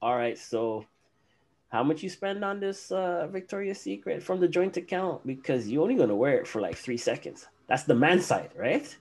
all 0.00 0.16
right, 0.16 0.38
so 0.38 0.84
how 1.68 1.82
much 1.82 2.02
you 2.02 2.10
spend 2.10 2.44
on 2.44 2.60
this 2.60 2.92
uh, 2.92 3.26
Victoria's 3.30 3.80
Secret 3.80 4.22
from 4.22 4.40
the 4.40 4.48
joint 4.48 4.76
account? 4.76 5.26
Because 5.26 5.68
you're 5.68 5.82
only 5.82 5.94
gonna 5.94 6.14
wear 6.14 6.38
it 6.38 6.46
for 6.46 6.60
like 6.60 6.76
three 6.76 6.98
seconds. 6.98 7.46
That's 7.66 7.84
the 7.84 7.94
man 7.94 8.20
side, 8.20 8.50
right? 8.56 8.94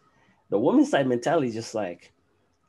The 0.50 0.60
woman 0.60 0.86
side 0.86 1.08
mentality 1.08 1.48
is 1.48 1.54
just 1.54 1.76
like, 1.76 2.14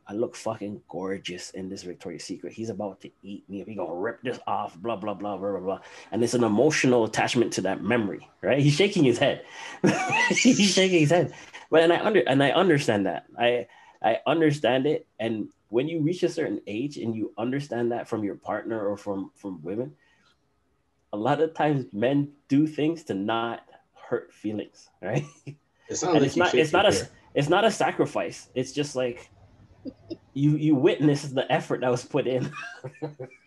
I 0.07 0.15
look 0.15 0.35
fucking 0.35 0.83
gorgeous 0.89 1.51
in 1.51 1.69
this 1.69 1.85
Victoria's 1.85 2.25
Secret. 2.25 2.53
He's 2.53 2.71
about 2.71 3.01
to 3.03 3.11
eat 3.23 3.49
me. 3.49 3.63
He 3.65 3.75
gonna 3.77 3.95
rip 3.95 4.21
this 4.23 4.41
off. 4.47 4.77
Blah 4.77 4.97
blah 4.97 5.15
blah 5.15 5.37
blah 5.37 5.53
blah 5.53 5.61
blah. 5.61 5.79
And 6.11 6.25
it's 6.25 6.35
an 6.35 6.43
emotional 6.43 7.05
attachment 7.05 7.53
to 7.55 7.61
that 7.63 7.83
memory, 7.83 8.29
right? 8.43 8.59
He's 8.59 8.75
shaking 8.75 9.05
his 9.05 9.19
head. 9.19 9.45
He's 10.29 10.75
shaking 10.75 11.01
his 11.01 11.11
head. 11.11 11.33
But 11.71 11.83
and 11.83 11.93
I 11.93 12.05
under 12.05 12.21
and 12.21 12.43
I 12.43 12.51
understand 12.51 13.07
that. 13.07 13.27
I 13.39 13.69
I 14.03 14.19
understand 14.27 14.87
it. 14.87 15.07
And 15.21 15.49
when 15.69 15.89
you 15.89 16.01
reach 16.01 16.23
a 16.23 16.29
certain 16.29 16.61
age 16.67 16.97
and 16.99 17.15
you 17.15 17.33
understand 17.39 17.93
that 17.93 18.09
from 18.09 18.25
your 18.25 18.35
partner 18.35 18.87
or 18.87 18.97
from 18.97 19.31
from 19.35 19.63
women, 19.63 19.95
a 21.13 21.17
lot 21.17 21.41
of 21.41 21.55
times 21.55 21.87
men 21.93 22.33
do 22.49 22.67
things 22.67 23.05
to 23.05 23.15
not 23.15 23.65
hurt 23.95 24.33
feelings, 24.33 24.91
right? 25.03 25.25
It's 25.89 26.03
not 26.03 26.13
and 26.13 26.21
like 26.21 26.27
it's 26.27 26.37
not 26.37 26.55
it's 26.55 26.73
not 26.73 26.87
a 26.89 26.93
there. 26.93 27.09
it's 27.35 27.49
not 27.49 27.65
a 27.65 27.71
sacrifice. 27.71 28.49
It's 28.55 28.73
just 28.73 28.97
like 28.97 29.31
you 30.35 30.57
you 30.57 30.75
witness 30.75 31.23
the 31.25 31.51
effort 31.51 31.81
that 31.81 31.91
was 31.91 32.05
put 32.05 32.27
in. 32.27 32.51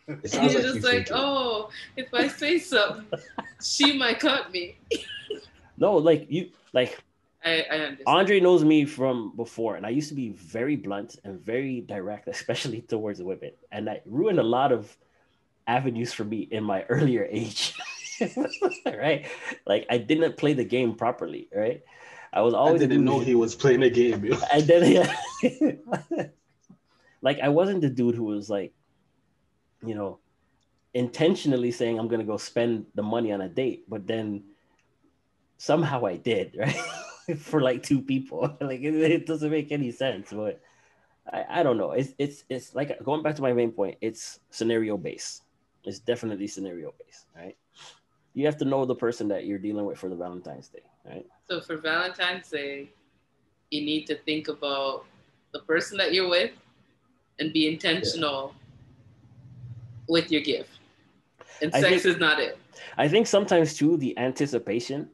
It 0.08 0.30
sounds 0.30 0.54
you're 0.54 0.62
like 0.62 0.74
you 0.76 0.82
just 0.82 0.84
like, 0.84 1.10
oh, 1.12 1.70
if 1.98 2.14
I 2.14 2.28
say 2.28 2.60
something, 2.60 3.20
she 3.64 3.98
might 3.98 4.20
cut 4.20 4.52
me. 4.52 4.78
no, 5.78 5.96
like 5.96 6.28
you 6.30 6.52
like 6.74 7.00
I, 7.46 7.66
I 7.70 7.76
understand. 7.76 8.04
Andre 8.08 8.40
knows 8.40 8.64
me 8.66 8.86
from 8.86 9.36
before, 9.36 9.76
and 9.76 9.86
I 9.86 9.90
used 9.90 10.10
to 10.10 10.16
be 10.16 10.30
very 10.30 10.76
blunt 10.76 11.18
and 11.24 11.40
very 11.40 11.82
direct, 11.82 12.28
especially 12.36 12.82
towards 12.82 13.22
women, 13.22 13.52
and 13.72 13.88
that 13.88 14.02
ruined 14.06 14.40
a 14.40 14.44
lot 14.44 14.72
of 14.72 14.96
avenues 15.68 16.12
for 16.14 16.24
me 16.24 16.40
in 16.52 16.64
my 16.64 16.84
earlier 16.90 17.28
age. 17.30 17.74
right? 18.86 19.26
Like 19.68 19.86
I 19.90 19.98
didn't 19.98 20.38
play 20.38 20.54
the 20.54 20.64
game 20.66 20.96
properly, 20.96 21.48
right? 21.54 21.84
I 22.34 22.42
was 22.42 22.54
always 22.54 22.82
a 22.82 22.88
didn't 22.88 23.06
dude- 23.06 23.06
know 23.06 23.20
he 23.20 23.36
was 23.36 23.56
playing 23.56 23.84
a 23.84 23.90
game. 23.90 24.26
yo. 24.26 24.38
and 24.52 24.64
then 24.64 25.10
like 27.22 27.40
I 27.40 27.50
wasn't 27.50 27.82
the 27.82 27.90
dude 27.90 28.16
who 28.16 28.24
was 28.26 28.50
like, 28.50 28.74
you 29.86 29.96
know, 29.96 30.20
intentionally 30.94 31.72
saying 31.72 32.00
I'm 32.00 32.08
gonna 32.08 32.24
go 32.24 32.38
spend 32.38 32.86
the 32.96 33.04
money 33.04 33.32
on 33.32 33.42
a 33.42 33.50
date, 33.50 33.84
but 33.90 34.08
then 34.08 34.44
somehow 35.58 36.06
I 36.06 36.16
did, 36.18 36.56
right? 36.58 36.76
For 37.38 37.62
like 37.62 37.84
two 37.84 38.02
people. 38.02 38.56
like 38.62 38.82
it, 38.82 38.94
it 38.96 39.26
doesn't 39.26 39.50
make 39.50 39.72
any 39.72 39.92
sense, 39.92 40.32
but 40.32 40.62
I, 41.32 41.46
I 41.50 41.64
don't 41.64 41.78
know. 41.78 41.92
It's 41.92 42.14
it's 42.18 42.44
it's 42.50 42.76
like 42.76 43.04
going 43.04 43.24
back 43.24 43.36
to 43.36 43.42
my 43.42 43.54
main 43.54 43.72
point, 43.72 43.98
it's 44.02 44.40
scenario 44.52 44.98
based. 44.98 45.44
It's 45.84 46.00
definitely 46.00 46.48
scenario 46.48 46.94
based, 47.04 47.26
right? 47.36 47.58
You 48.34 48.46
have 48.46 48.58
to 48.58 48.66
know 48.66 48.86
the 48.86 48.96
person 48.96 49.28
that 49.30 49.46
you're 49.46 49.60
dealing 49.60 49.86
with 49.86 49.98
for 49.98 50.10
the 50.10 50.16
Valentine's 50.16 50.68
Day, 50.68 50.84
right? 51.06 51.26
So 51.50 51.62
for 51.62 51.78
Valentine's 51.78 52.50
Day, 52.50 52.90
you 53.72 53.82
need 53.82 54.06
to 54.08 54.16
think 54.16 54.48
about 54.48 55.06
the 55.54 55.60
person 55.60 55.98
that 55.98 56.14
you're 56.14 56.30
with 56.30 56.52
and 57.40 57.54
be 57.54 57.68
intentional 57.68 58.54
with 60.08 60.32
your 60.32 60.42
gift. 60.42 60.70
And 61.62 61.74
I 61.74 61.82
sex 61.82 62.04
think- 62.04 62.16
is 62.16 62.20
not 62.20 62.40
it. 62.40 62.58
I 62.98 63.08
think 63.08 63.28
sometimes 63.28 63.74
too 63.74 63.98
the 63.98 64.18
anticipation 64.18 65.10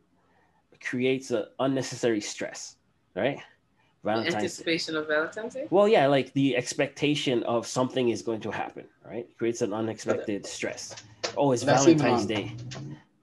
creates 0.84 1.32
an 1.32 1.46
unnecessary 1.60 2.22
stress, 2.22 2.76
right? 3.16 3.40
Valentine's. 4.04 4.34
Day. 4.34 4.38
Anticipation 4.40 4.96
of 4.96 5.08
Valentine's 5.08 5.54
Day? 5.54 5.68
Well, 5.70 5.88
yeah, 5.88 6.08
like 6.08 6.34
the 6.34 6.56
expectation 6.56 7.44
of 7.44 7.68
something 7.68 8.10
is 8.10 8.22
going 8.22 8.42
to 8.42 8.52
happen, 8.52 8.86
right? 9.06 9.28
Creates 9.38 9.62
an 9.62 9.74
unexpected 9.74 10.46
stress. 10.46 10.96
Oh, 11.38 11.52
it's 11.52 11.64
That's 11.64 11.86
Valentine's 11.86 12.26
Day, 12.26 12.56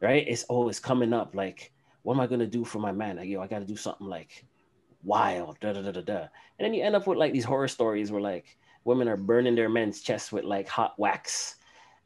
right? 0.00 0.24
It's 0.26 0.44
oh, 0.48 0.68
it's 0.68 0.78
coming 0.78 1.12
up. 1.12 1.34
Like, 1.34 1.72
what 2.02 2.14
am 2.14 2.20
I 2.20 2.26
gonna 2.26 2.46
do 2.46 2.64
for 2.64 2.78
my 2.78 2.92
man? 2.92 3.16
Like, 3.16 3.28
yo, 3.28 3.40
I 3.40 3.46
got 3.48 3.58
to 3.58 3.64
do 3.64 3.76
something 3.76 4.06
like 4.06 4.44
wild, 5.02 5.58
da 5.60 5.72
da 5.72 5.82
da 5.82 5.90
da 5.90 6.00
da. 6.00 6.18
And 6.58 6.64
then 6.64 6.74
you 6.74 6.82
end 6.82 6.94
up 6.94 7.06
with 7.06 7.18
like 7.18 7.32
these 7.32 7.44
horror 7.44 7.68
stories 7.68 8.12
where 8.12 8.20
like 8.22 8.56
women 8.84 9.08
are 9.08 9.16
burning 9.16 9.54
their 9.54 9.68
men's 9.68 10.00
chests 10.00 10.30
with 10.30 10.44
like 10.44 10.68
hot 10.68 10.94
wax, 10.98 11.56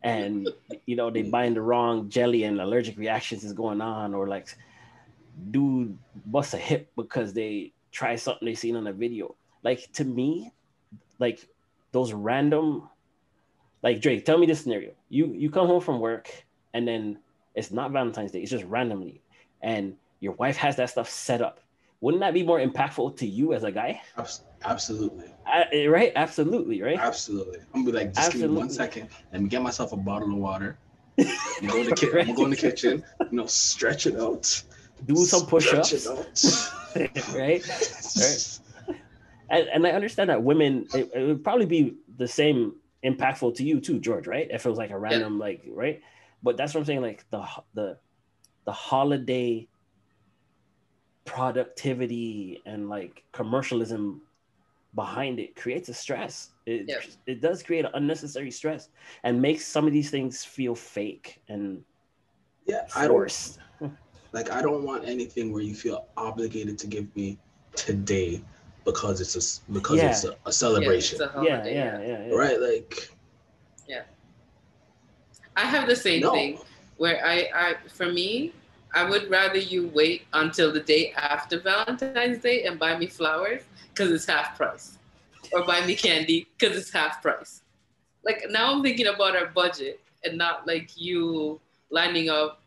and 0.02 0.48
you 0.86 0.96
know 0.96 1.10
they 1.10 1.22
buying 1.22 1.54
the 1.54 1.62
wrong 1.62 2.08
jelly 2.08 2.44
and 2.44 2.60
allergic 2.60 2.96
reactions 2.96 3.44
is 3.44 3.52
going 3.52 3.82
on, 3.82 4.14
or 4.14 4.28
like 4.28 4.48
dude 5.50 5.98
bust 6.26 6.54
a 6.54 6.58
hip 6.58 6.90
because 6.96 7.32
they 7.32 7.72
try 7.90 8.16
something 8.16 8.46
they 8.46 8.54
seen 8.54 8.76
on 8.76 8.86
a 8.86 8.92
video. 8.92 9.34
Like 9.62 9.90
to 9.94 10.04
me, 10.04 10.52
like 11.18 11.46
those 11.92 12.12
random, 12.12 12.88
like 13.82 14.00
Drake, 14.00 14.24
tell 14.24 14.38
me 14.38 14.46
this 14.46 14.62
scenario. 14.62 14.92
You 15.08 15.32
you 15.34 15.50
come 15.50 15.66
home 15.66 15.80
from 15.80 16.00
work 16.00 16.30
and 16.74 16.86
then 16.86 17.18
it's 17.54 17.70
not 17.70 17.90
Valentine's 17.92 18.32
Day, 18.32 18.40
it's 18.40 18.50
just 18.50 18.64
randomly, 18.64 19.20
and 19.60 19.96
your 20.20 20.32
wife 20.32 20.56
has 20.56 20.76
that 20.76 20.90
stuff 20.90 21.08
set 21.08 21.42
up. 21.42 21.60
Wouldn't 22.00 22.20
that 22.20 22.34
be 22.34 22.42
more 22.42 22.58
impactful 22.58 23.16
to 23.18 23.26
you 23.26 23.52
as 23.52 23.62
a 23.62 23.70
guy? 23.70 24.00
Absolutely. 24.64 25.26
I, 25.46 25.64
eh, 25.72 25.86
right? 25.86 26.12
Absolutely, 26.16 26.82
right? 26.82 26.98
Absolutely. 26.98 27.58
I'm 27.72 27.84
gonna 27.84 27.92
be 27.92 28.04
like, 28.04 28.14
just 28.14 28.32
give 28.32 28.40
me 28.40 28.46
one 28.48 28.66
Absolutely. 28.66 28.74
second. 28.74 29.08
Let 29.32 29.42
me 29.42 29.48
get 29.48 29.62
myself 29.62 29.92
a 29.92 29.96
bottle 29.96 30.32
of 30.32 30.38
water. 30.38 30.78
Go 31.18 31.76
in 31.78 31.86
the, 31.86 31.94
ki- 31.94 32.08
I'm 32.08 32.26
gonna 32.26 32.34
go 32.34 32.44
in 32.44 32.50
the 32.50 32.56
kitchen, 32.56 33.04
you 33.20 33.36
know, 33.36 33.46
stretch 33.46 34.06
it 34.06 34.18
out. 34.18 34.62
Do 35.06 35.16
some 35.16 35.46
push-ups, 35.46 36.06
right? 37.34 37.68
Right. 38.16 38.58
And, 39.50 39.68
and 39.68 39.86
I 39.86 39.90
understand 39.90 40.30
that 40.30 40.42
women, 40.42 40.86
it, 40.94 41.10
it 41.14 41.26
would 41.26 41.44
probably 41.44 41.66
be 41.66 41.94
the 42.16 42.28
same 42.28 42.76
impactful 43.04 43.54
to 43.56 43.64
you 43.64 43.80
too, 43.80 43.98
George, 44.00 44.26
right? 44.26 44.48
If 44.50 44.64
it 44.64 44.68
was 44.68 44.78
like 44.78 44.90
a 44.90 44.98
random, 44.98 45.38
like, 45.38 45.62
right? 45.68 46.00
But 46.42 46.56
that's 46.56 46.74
what 46.74 46.80
I'm 46.80 46.86
saying. 46.86 47.02
Like 47.02 47.24
the 47.30 47.46
the 47.74 47.98
the 48.64 48.72
holiday 48.72 49.68
productivity 51.24 52.60
and 52.66 52.88
like 52.88 53.24
commercialism 53.32 54.22
behind 54.94 55.40
it 55.40 55.56
creates 55.56 55.88
a 55.88 55.94
stress. 55.94 56.50
It, 56.66 56.86
Yeah. 56.88 57.00
it 57.26 57.40
does 57.40 57.62
create 57.62 57.86
unnecessary 57.94 58.50
stress 58.50 58.88
and 59.22 59.40
makes 59.40 59.66
some 59.66 59.86
of 59.86 59.92
these 59.92 60.10
things 60.10 60.44
feel 60.44 60.74
fake 60.74 61.40
and 61.48 61.84
Yeah, 62.66 62.86
I 62.94 63.02
don't 63.02 63.16
forced. 63.16 63.58
Like. 64.32 64.50
I 64.50 64.62
don't 64.62 64.84
want 64.84 65.06
anything 65.06 65.52
where 65.52 65.62
you 65.62 65.74
feel 65.74 66.06
obligated 66.16 66.78
to 66.78 66.86
give 66.86 67.14
me 67.16 67.38
today 67.76 68.42
because 68.84 69.20
it's 69.20 69.34
a 69.36 69.38
s- 69.38 69.60
because 69.72 69.98
Yeah. 70.02 70.10
it's 70.10 70.24
a, 70.24 70.36
a 70.46 70.52
celebration, 70.52 71.18
Yeah, 71.20 71.26
it's 71.26 71.36
a 71.36 71.44
Yeah, 71.44 71.64
yeah, 71.66 72.00
yeah, 72.00 72.26
yeah. 72.28 72.34
right? 72.34 72.60
Like 72.60 73.10
Yeah. 73.88 74.02
I 75.56 75.62
have 75.66 75.86
the 75.88 75.96
same 75.96 76.20
no, 76.22 76.32
thing 76.32 76.58
where 76.96 77.24
I, 77.24 77.48
I, 77.54 77.74
for 77.88 78.06
me, 78.10 78.52
I 78.94 79.08
would 79.08 79.30
rather 79.30 79.58
you 79.58 79.88
wait 79.94 80.22
until 80.32 80.72
the 80.72 80.80
day 80.80 81.12
after 81.16 81.58
Valentine's 81.60 82.38
Day 82.38 82.64
and 82.64 82.78
buy 82.78 82.96
me 82.96 83.06
flowers 83.06 83.62
because 83.88 84.10
it's 84.10 84.26
half 84.26 84.56
price, 84.56 84.98
or 85.52 85.64
buy 85.64 85.84
me 85.86 85.94
candy 85.94 86.46
because 86.58 86.76
it's 86.76 86.90
half 86.92 87.22
price. 87.22 87.62
Like 88.24 88.44
now 88.50 88.72
I'm 88.72 88.82
thinking 88.82 89.06
about 89.06 89.36
our 89.36 89.46
budget 89.46 90.00
and 90.24 90.38
not 90.38 90.66
like 90.66 90.90
you 90.96 91.60
lining 91.90 92.28
up. 92.30 92.61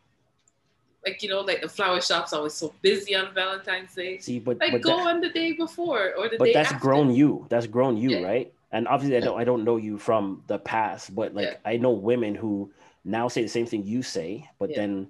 Like 1.06 1.22
you 1.22 1.30
know, 1.30 1.42
like 1.42 1.62
the 1.62 1.70
flower 1.70 2.02
shop's 2.02 2.34
always 2.34 2.54
so 2.54 2.74
busy 2.82 3.16
on 3.16 3.34
Valentine's 3.34 3.94
Day. 3.94 4.18
See, 4.18 4.40
but 4.40 4.58
Like 4.60 4.72
but, 4.72 4.82
go 4.82 4.98
that- 4.98 5.08
on 5.08 5.22
the 5.22 5.30
day 5.30 5.52
before 5.54 6.14
or 6.18 6.30
the 6.30 6.38
but 6.38 6.46
day 6.46 6.54
But 6.54 6.58
that's 6.60 6.72
after. 6.72 6.82
grown 6.82 7.14
you. 7.14 7.46
That's 7.50 7.68
grown 7.68 7.96
you, 7.98 8.10
Yeah. 8.12 8.22
right? 8.26 8.54
And 8.72 8.88
obviously, 8.88 9.18
I 9.18 9.20
don't 9.22 9.40
I 9.40 9.44
don't 9.44 9.64
know 9.64 9.78
you 9.78 9.98
from 9.98 10.44
the 10.48 10.58
past, 10.58 11.14
but 11.16 11.34
like 11.36 11.46
Yeah. 11.48 11.58
I 11.72 11.78
know 11.78 11.92
women 11.92 12.34
who 12.36 12.72
now 13.04 13.28
say 13.28 13.44
the 13.44 13.48
same 13.50 13.68
thing 13.68 13.86
you 13.86 14.02
say, 14.02 14.50
but 14.58 14.72
Yeah. 14.72 14.78
then 14.78 15.10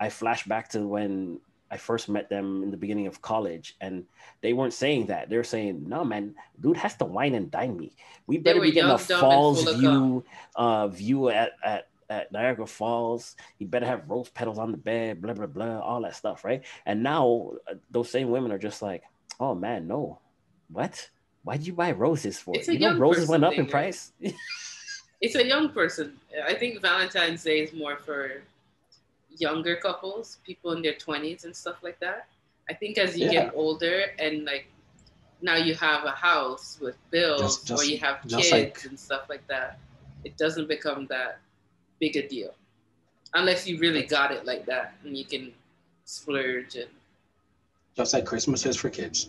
I 0.00 0.08
flash 0.08 0.44
back 0.44 0.70
to 0.70 0.86
when 0.86 1.40
I 1.70 1.76
first 1.76 2.08
met 2.08 2.30
them 2.30 2.62
in 2.62 2.70
the 2.70 2.78
beginning 2.78 3.06
of 3.06 3.20
college, 3.20 3.76
and 3.82 4.06
they 4.40 4.54
weren't 4.54 4.72
saying 4.72 5.06
that. 5.12 5.28
They're 5.28 5.44
saying, 5.44 5.84
"No, 5.86 6.02
man, 6.02 6.34
dude 6.58 6.78
has 6.78 6.96
to 6.96 7.04
wine 7.04 7.34
and 7.34 7.50
dine 7.50 7.76
me. 7.76 7.92
We 8.26 8.38
better 8.38 8.60
be 8.62 8.72
getting 8.72 8.88
a 8.88 8.96
young, 8.96 9.10
and 9.10 9.20
falls 9.20 9.70
view, 9.74 10.24
uh, 10.56 10.88
view 10.88 11.28
at 11.28 11.52
at 11.62 11.88
at 12.10 12.32
Niagara 12.32 12.66
Falls. 12.66 13.36
You 13.58 13.66
better 13.66 13.86
have 13.86 14.08
rose 14.08 14.28
petals 14.28 14.58
on 14.58 14.70
the 14.72 14.78
bed, 14.78 15.20
blah 15.22 15.34
blah 15.34 15.46
blah, 15.46 15.80
all 15.80 16.02
that 16.02 16.16
stuff, 16.16 16.44
right? 16.44 16.62
And 16.86 17.02
now 17.02 17.52
uh, 17.70 17.74
those 17.90 18.10
same 18.10 18.30
women 18.30 18.52
are 18.52 18.58
just 18.58 18.82
like, 18.82 19.02
"Oh 19.40 19.54
man, 19.54 19.86
no, 19.86 20.18
what? 20.70 21.08
Why'd 21.44 21.66
you 21.66 21.72
buy 21.72 21.92
roses 21.92 22.38
for? 22.38 22.54
It's 22.56 22.68
you 22.68 22.78
know, 22.78 22.98
roses 22.98 23.28
went 23.28 23.44
up 23.44 23.50
thing, 23.52 23.60
in 23.60 23.64
right? 23.66 23.70
price." 23.70 24.12
it's 25.20 25.34
a 25.34 25.46
young 25.46 25.70
person. 25.70 26.16
I 26.44 26.54
think 26.54 26.80
Valentine's 26.82 27.42
Day 27.44 27.60
is 27.60 27.72
more 27.72 27.96
for 27.96 28.42
younger 29.36 29.76
couples, 29.76 30.38
people 30.44 30.72
in 30.72 30.82
their 30.82 30.94
20s 30.94 31.44
and 31.44 31.54
stuff 31.54 31.76
like 31.82 32.00
that. 32.00 32.26
I 32.68 32.74
think 32.74 32.98
as 32.98 33.16
you 33.16 33.26
Yeah. 33.26 33.32
get 33.44 33.52
older 33.54 34.06
and 34.18 34.44
like 34.44 34.66
now 35.40 35.54
you 35.54 35.74
have 35.74 36.04
a 36.04 36.10
house 36.10 36.78
with 36.80 36.96
bills 37.10 37.40
Just- 37.40 37.66
just- 37.68 37.82
or 37.82 37.86
you 37.86 37.98
have 37.98 38.20
kids 38.22 38.50
like- 38.50 38.84
and 38.84 38.98
stuff 38.98 39.28
like 39.28 39.46
that, 39.46 39.78
it 40.24 40.36
doesn't 40.36 40.66
become 40.68 41.06
that 41.06 41.38
big 42.00 42.16
a 42.16 42.26
deal. 42.26 42.54
Unless 43.34 43.68
you 43.68 43.78
really 43.78 44.04
got 44.04 44.32
it 44.32 44.46
like 44.46 44.64
that 44.66 44.94
and 45.04 45.16
you 45.16 45.24
can 45.24 45.52
splurge 46.04 46.76
and 46.76 46.88
just 47.98 48.14
like 48.14 48.24
Christmas 48.24 48.64
is 48.64 48.76
for 48.76 48.90
kids. 48.90 49.28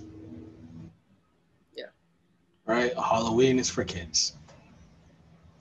Yeah. 1.75 1.85
Right. 2.65 2.93
Halloween 2.95 3.57
is 3.57 3.69
for 3.69 3.83
kids. 3.83 4.33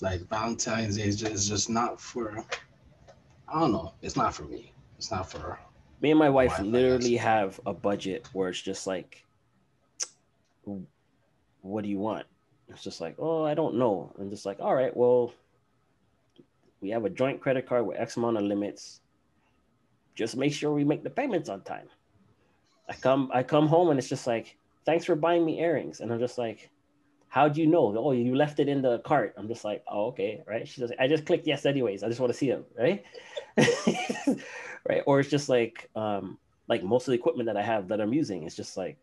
Like 0.01 0.21
Valentine's 0.29 0.99
Day 0.99 1.05
is 1.05 1.17
just, 1.17 1.33
is 1.33 1.49
just 1.49 1.71
not 1.71 1.99
for. 2.01 2.45
I 3.49 3.59
don't 3.59 3.73
know. 3.73 3.95
It's 4.03 4.15
not 4.15 4.35
for 4.35 4.43
me. 4.43 4.73
It's 4.99 5.11
not 5.11 5.31
for. 5.31 5.59
Me 6.03 6.11
and 6.11 6.19
my 6.19 6.29
wife 6.29 6.51
Wife, 6.51 6.61
I 6.61 6.63
literally 6.65 7.17
have 7.17 7.59
a 7.67 7.73
budget 7.73 8.29
where 8.35 8.51
it's 8.51 8.61
just 8.61 8.87
like, 8.87 9.25
what 11.63 11.83
do 11.83 11.89
you 11.89 11.99
want? 11.99 12.27
It's 12.69 12.85
just 12.85 13.01
like, 13.01 13.17
oh, 13.19 13.43
I 13.43 13.55
don't 13.55 13.77
know. 13.77 14.13
I'm 14.21 14.29
just 14.29 14.45
like, 14.45 14.61
all 14.61 14.75
right, 14.75 14.95
well, 14.95 15.33
we 16.81 16.91
have 16.91 17.05
a 17.05 17.11
joint 17.11 17.41
credit 17.41 17.67
card 17.67 17.87
with 17.87 17.99
X 17.99 18.17
amount 18.17 18.37
of 18.37 18.45
limits. 18.45 19.01
Just 20.15 20.37
make 20.37 20.53
sure 20.53 20.73
we 20.73 20.85
make 20.85 21.03
the 21.03 21.11
payments 21.11 21.49
on 21.49 21.63
time. 21.63 21.89
I 22.89 22.95
come, 22.95 23.31
I 23.33 23.43
come 23.43 23.67
home 23.67 23.91
and 23.91 23.99
it's 23.99 24.09
just 24.09 24.27
like, 24.27 24.57
thanks 24.85 25.05
for 25.05 25.15
buying 25.15 25.45
me 25.45 25.61
earrings, 25.61 26.01
and 26.01 26.11
I'm 26.11 26.19
just 26.19 26.39
like, 26.39 26.71
how 27.29 27.47
do 27.47 27.61
you 27.61 27.67
know? 27.67 27.95
Oh, 27.99 28.13
you 28.13 28.35
left 28.35 28.59
it 28.59 28.69
in 28.69 28.81
the 28.81 29.01
cart. 29.01 29.35
I'm 29.37 29.49
just 29.49 29.65
like, 29.65 29.85
oh, 29.87 30.07
okay, 30.07 30.43
right. 30.47 30.67
She's 30.67 30.83
like, 30.89 30.99
I 30.99 31.07
just 31.07 31.27
clicked 31.27 31.47
yes 31.47 31.67
anyways. 31.67 32.03
I 32.03 32.09
just 32.09 32.21
want 32.21 32.33
to 32.33 32.39
see 32.39 32.49
them, 32.49 32.65
right? 32.79 33.05
right. 34.89 35.03
Or 35.05 35.21
it's 35.21 35.29
just 35.29 35.51
like, 35.51 35.91
um, 35.95 36.39
like 36.69 36.83
most 36.83 37.07
of 37.07 37.13
the 37.13 37.19
equipment 37.19 37.47
that 37.47 37.57
I 37.57 37.63
have 37.63 37.89
that 37.89 38.01
I'm 38.01 38.15
using, 38.15 38.45
it's 38.45 38.57
just 38.57 38.79
like, 38.79 38.97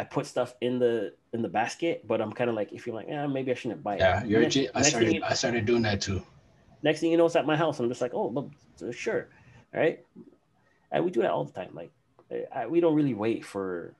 I 0.00 0.04
put 0.04 0.24
stuff 0.24 0.54
in 0.62 0.78
the 0.78 1.12
in 1.34 1.42
the 1.42 1.48
basket, 1.48 2.06
but 2.08 2.22
I'm 2.22 2.32
kind 2.32 2.48
of 2.48 2.56
like, 2.56 2.72
if 2.72 2.86
you're 2.86 2.96
like, 2.96 3.06
yeah, 3.06 3.26
maybe 3.26 3.50
I 3.50 3.54
shouldn't 3.54 3.82
buy 3.82 3.96
it. 3.96 4.00
Yeah, 4.00 4.24
you're. 4.24 4.40
Next- 4.40 4.54
G- 4.54 4.68
I 4.74 4.80
started. 4.80 5.12
you- 5.12 5.22
I 5.22 5.34
started 5.34 5.66
doing 5.66 5.82
that 5.82 6.00
too. 6.00 6.22
next 6.82 7.00
thing 7.00 7.10
you 7.12 7.18
know, 7.18 7.26
it's 7.26 7.36
at 7.36 7.44
my 7.44 7.54
house. 7.64 7.78
I'm 7.80 7.88
just 7.90 8.00
like, 8.00 8.14
oh, 8.14 8.28
well, 8.28 8.50
uh, 8.82 8.90
sure, 8.92 9.28
right? 9.74 10.02
And 10.90 11.04
we 11.04 11.10
do 11.10 11.20
that 11.20 11.30
all 11.30 11.44
the 11.44 11.52
time. 11.52 11.72
Like, 11.74 11.90
I, 12.54 12.66
we 12.66 12.80
don't 12.80 12.94
really 12.94 13.12
wait 13.12 13.44
for 13.44 13.92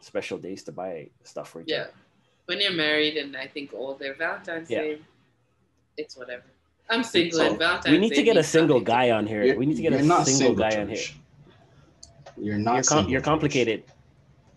special 0.00 0.38
days 0.38 0.62
to 0.66 0.72
buy 0.72 1.08
stuff 1.24 1.48
for 1.50 1.60
each 1.62 1.66
yeah. 1.70 1.80
other. 1.82 1.92
When 2.46 2.60
you're 2.60 2.70
married 2.86 3.16
and 3.16 3.36
I 3.36 3.48
think 3.48 3.74
older, 3.74 4.14
Valentine's 4.16 4.70
Yeah. 4.70 4.82
Day, 4.82 4.98
it's 5.96 6.16
whatever. 6.16 6.44
I'm 6.88 7.02
single 7.02 7.40
So, 7.40 7.46
and 7.48 7.58
Valentine's 7.58 7.92
We 7.92 7.98
need 7.98 8.10
Day 8.10 8.22
to 8.22 8.22
get 8.22 8.36
a 8.36 8.44
single 8.44 8.80
guy 8.80 9.10
on 9.10 9.26
here. 9.26 9.42
You're- 9.42 9.58
we 9.58 9.66
need 9.66 9.76
to 9.76 9.82
get 9.82 9.92
a 9.94 10.02
not 10.02 10.28
single, 10.28 10.54
guy 10.54 10.80
on 10.80 10.88
here. 10.88 11.06
You're 12.40 12.56
not. 12.56 12.74
You're, 12.76 12.82
com- 12.84 12.98
single, 12.98 13.10
you're 13.10 13.20
George. 13.20 13.24
complicated. 13.24 13.82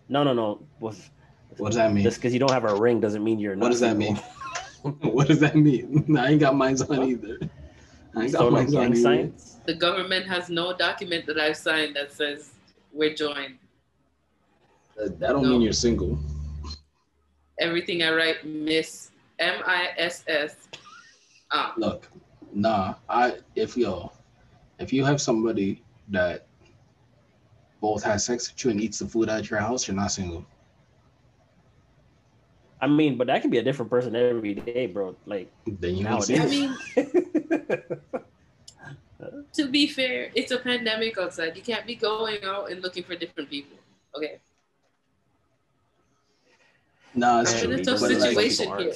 No, 0.08 0.22
no, 0.24 0.32
no. 0.32 0.60
Was 0.80 1.10
What 1.56 1.68
does 1.68 1.76
that 1.76 1.92
mean? 1.92 2.04
just 2.04 2.18
because 2.18 2.32
you 2.32 2.38
don't 2.40 2.50
have 2.52 2.64
a 2.64 2.74
ring 2.74 3.00
doesn't 3.00 3.22
mean 3.24 3.38
you're 3.38 3.56
not. 3.56 3.62
What 3.64 3.70
does 3.70 3.80
that 3.80 3.96
mean? 3.96 4.16
what 5.12 5.28
does 5.28 5.40
that 5.40 5.54
mean? 5.56 6.16
I 6.18 6.30
ain't 6.30 6.40
got 6.40 6.56
mines 6.56 6.82
on 6.82 7.02
either. 7.04 7.38
I 8.16 8.24
ain't 8.24 8.32
got 8.32 8.38
So 8.40 8.44
no 8.44 8.50
mines 8.50 8.74
on 8.74 8.82
gang 8.82 8.90
either. 8.92 9.02
signs. 9.02 9.56
The 9.66 9.74
government 9.74 10.26
has 10.26 10.48
no 10.50 10.76
document 10.76 11.24
that 11.26 11.38
I've 11.38 11.56
signed 11.56 11.94
that 11.96 12.12
says 12.12 12.50
we're 12.92 13.14
joined. 13.14 13.58
That 14.96 15.18
that 15.20 15.28
don't 15.32 15.42
No. 15.42 15.50
mean 15.50 15.62
you're 15.62 15.72
single. 15.72 16.18
Everything 17.60 18.02
I 18.02 18.10
write, 18.12 18.44
Miss 18.44 19.10
M 19.38 19.62
I 19.66 19.90
S 19.96 20.24
S. 20.26 20.56
Ah, 21.52 21.74
Look, 21.76 22.08
nah. 22.52 22.94
I 23.08 23.38
if 23.54 23.76
yo, 23.76 24.10
if 24.78 24.92
you 24.92 25.04
have 25.04 25.20
somebody 25.20 25.82
that 26.08 26.46
both 27.82 28.02
has 28.04 28.24
sex 28.24 28.50
with 28.50 28.64
you 28.64 28.70
and 28.70 28.80
eats 28.80 29.00
the 29.00 29.06
food 29.06 29.28
at 29.28 29.50
your 29.50 29.58
house, 29.60 29.86
you're 29.86 29.94
not 29.96 30.10
single. 30.12 30.46
I 32.80 32.86
mean, 32.86 33.18
but 33.18 33.26
that 33.26 33.42
can 33.42 33.50
be 33.50 33.58
a 33.58 33.62
different 33.62 33.90
person 33.90 34.16
every 34.16 34.54
day, 34.54 34.86
bro. 34.86 35.14
Like 35.26 35.52
Then 35.66 35.96
you 35.96 36.06
ain't 36.06 36.28
nowadays. 36.28 36.40
I 36.40 36.46
mean, 36.46 36.74
to 39.54 39.68
be 39.68 39.86
fair, 39.86 40.30
it's 40.34 40.50
a 40.52 40.58
pandemic 40.58 41.16
outside. 41.18 41.56
You 41.56 41.62
can't 41.62 41.86
be 41.86 41.94
going 41.94 42.42
out 42.44 42.70
and 42.70 42.82
looking 42.82 43.02
for 43.04 43.14
different 43.16 43.48
people. 43.50 43.76
Okay. 44.16 44.38
Nah, 47.14 47.42
it's 47.42 47.62
I'm 47.62 47.72
in 47.72 47.80
a 47.80 47.84
tough 47.84 48.00
But, 48.00 48.10
like, 48.12 48.20
situation 48.20 48.66
here. 48.78 48.92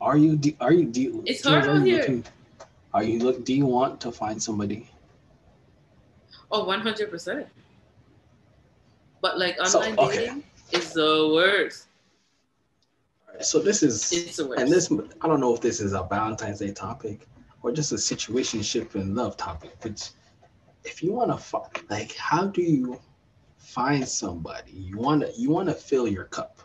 aren't. 0.00 0.22
you? 0.22 0.36
do- 0.36 0.56
Are 0.60 0.72
you? 0.72 0.86
Do 0.86 1.22
It's 1.26 1.42
George, 1.42 1.64
hard 1.64 1.66
are 1.66 1.70
out 1.80 1.86
you 1.86 1.92
here. 1.94 1.98
looking- 2.00 2.24
Are 2.94 3.02
you 3.04 3.18
look? 3.18 3.44
Do 3.44 3.52
you 3.54 3.66
want 3.66 4.00
to 4.00 4.10
find 4.10 4.42
somebody? 4.42 4.88
Oh, 6.50 6.64
100%. 6.64 7.46
But 9.20 9.38
like 9.38 9.56
So, 9.66 9.80
online 9.80 9.96
okay. 9.98 10.26
dating 10.26 10.44
is 10.72 10.92
the 10.92 11.30
worst. 11.34 11.86
So 13.40 13.58
this 13.58 13.82
is 13.82 14.12
It's 14.12 14.36
the 14.36 14.46
worst. 14.46 14.60
and 14.62 14.70
this 14.70 14.90
I 15.20 15.26
don't 15.28 15.40
know 15.40 15.54
if 15.54 15.60
this 15.60 15.80
is 15.80 15.92
a 15.92 16.02
Valentine's 16.08 16.60
Day 16.60 16.72
topic 16.72 17.26
or 17.62 17.72
just 17.72 17.92
a 17.92 17.96
situationship 17.96 18.94
and 18.94 19.14
love 19.14 19.36
topic, 19.36 19.76
but 19.80 20.10
if 20.84 21.02
you 21.02 21.12
want 21.12 21.30
to 21.32 21.36
find 21.36 21.66
like 21.90 22.14
how 22.16 22.46
do 22.46 22.62
you 22.62 23.00
find 23.58 24.06
somebody 24.06 24.70
you 24.72 24.96
want 24.96 25.20
to 25.22 25.32
you 25.36 25.50
want 25.50 25.68
to 25.68 25.74
fill 25.74 26.06
your 26.06 26.24
cup 26.24 26.60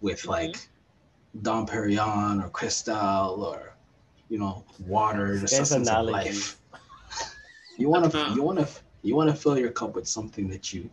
with 0.00 0.22
Mhm. 0.22 0.28
like 0.28 0.56
Dom 1.42 1.66
Perignon 1.66 2.42
or 2.42 2.48
Cristal 2.48 3.42
or 3.44 3.74
you 4.28 4.38
know 4.38 4.64
water 4.86 5.34
the 5.34 5.40
This 5.40 5.56
substance 5.56 5.88
of 5.88 5.94
analogy. 5.94 6.12
life 6.30 6.60
you 7.76 7.88
want 7.88 8.10
to 8.10 8.32
you 8.34 8.42
want 8.42 8.58
to 8.58 8.68
you 9.02 9.14
want 9.14 9.30
to 9.30 9.36
fill 9.36 9.58
your 9.58 9.70
cup 9.70 9.94
with 9.94 10.08
something 10.08 10.48
that 10.48 10.72
you 10.72 10.88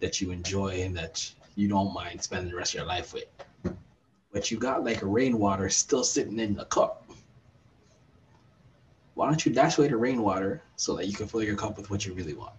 that 0.00 0.20
you 0.20 0.30
enjoy 0.30 0.82
and 0.82 0.96
that 0.96 1.30
you 1.56 1.68
don't 1.68 1.92
mind 1.94 2.20
spending 2.20 2.50
the 2.50 2.56
rest 2.56 2.74
of 2.74 2.78
your 2.78 2.86
life 2.86 3.14
with 3.14 3.26
but 4.32 4.50
you 4.50 4.58
got 4.58 4.84
like 4.84 4.98
rainwater 5.02 5.68
still 5.70 6.02
sitting 6.02 6.40
in 6.40 6.54
the 6.54 6.64
cup. 6.64 7.08
Why 9.14 9.28
don't 9.28 9.46
you 9.46 9.52
dash 9.52 9.78
away 9.78 9.86
the 9.86 9.96
rainwater 9.96 10.60
so 10.74 10.96
that 10.96 11.06
you 11.06 11.12
can 11.12 11.28
fill 11.28 11.44
your 11.44 11.54
cup 11.54 11.76
with 11.76 11.88
what 11.88 12.04
you 12.04 12.12
really 12.14 12.34
want? 12.34 12.52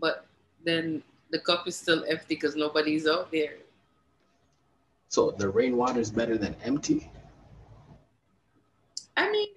but 0.00 0.26
then 0.64 1.02
the 1.30 1.38
cup 1.40 1.66
is 1.66 1.76
still 1.76 2.04
empty 2.08 2.24
because 2.28 2.56
nobody's 2.56 3.06
out 3.06 3.30
there. 3.30 3.54
So 5.08 5.30
the 5.32 5.48
rainwater 5.48 6.00
is 6.00 6.10
better 6.10 6.36
than 6.38 6.54
empty. 6.64 7.10
I 9.16 9.30
mean, 9.30 9.48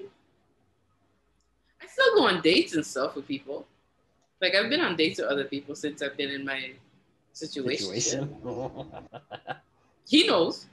I 1.82 1.88
still 1.88 2.11
go 2.22 2.28
on 2.28 2.41
dates 2.41 2.76
and 2.76 2.86
stuff 2.86 3.15
with 3.15 3.28
people. 3.28 3.65
Like 4.41 4.55
I've 4.55 4.69
been 4.69 4.82
on 4.82 4.95
dates 4.95 5.19
with 5.19 5.30
other 5.30 5.45
people 5.45 5.76
since 5.76 6.01
I've 6.01 6.17
been 6.17 6.30
in 6.32 6.45
my 6.45 6.72
situation. 7.34 7.88
situation. 7.88 8.38
He 10.07 10.28
knows. 10.28 10.65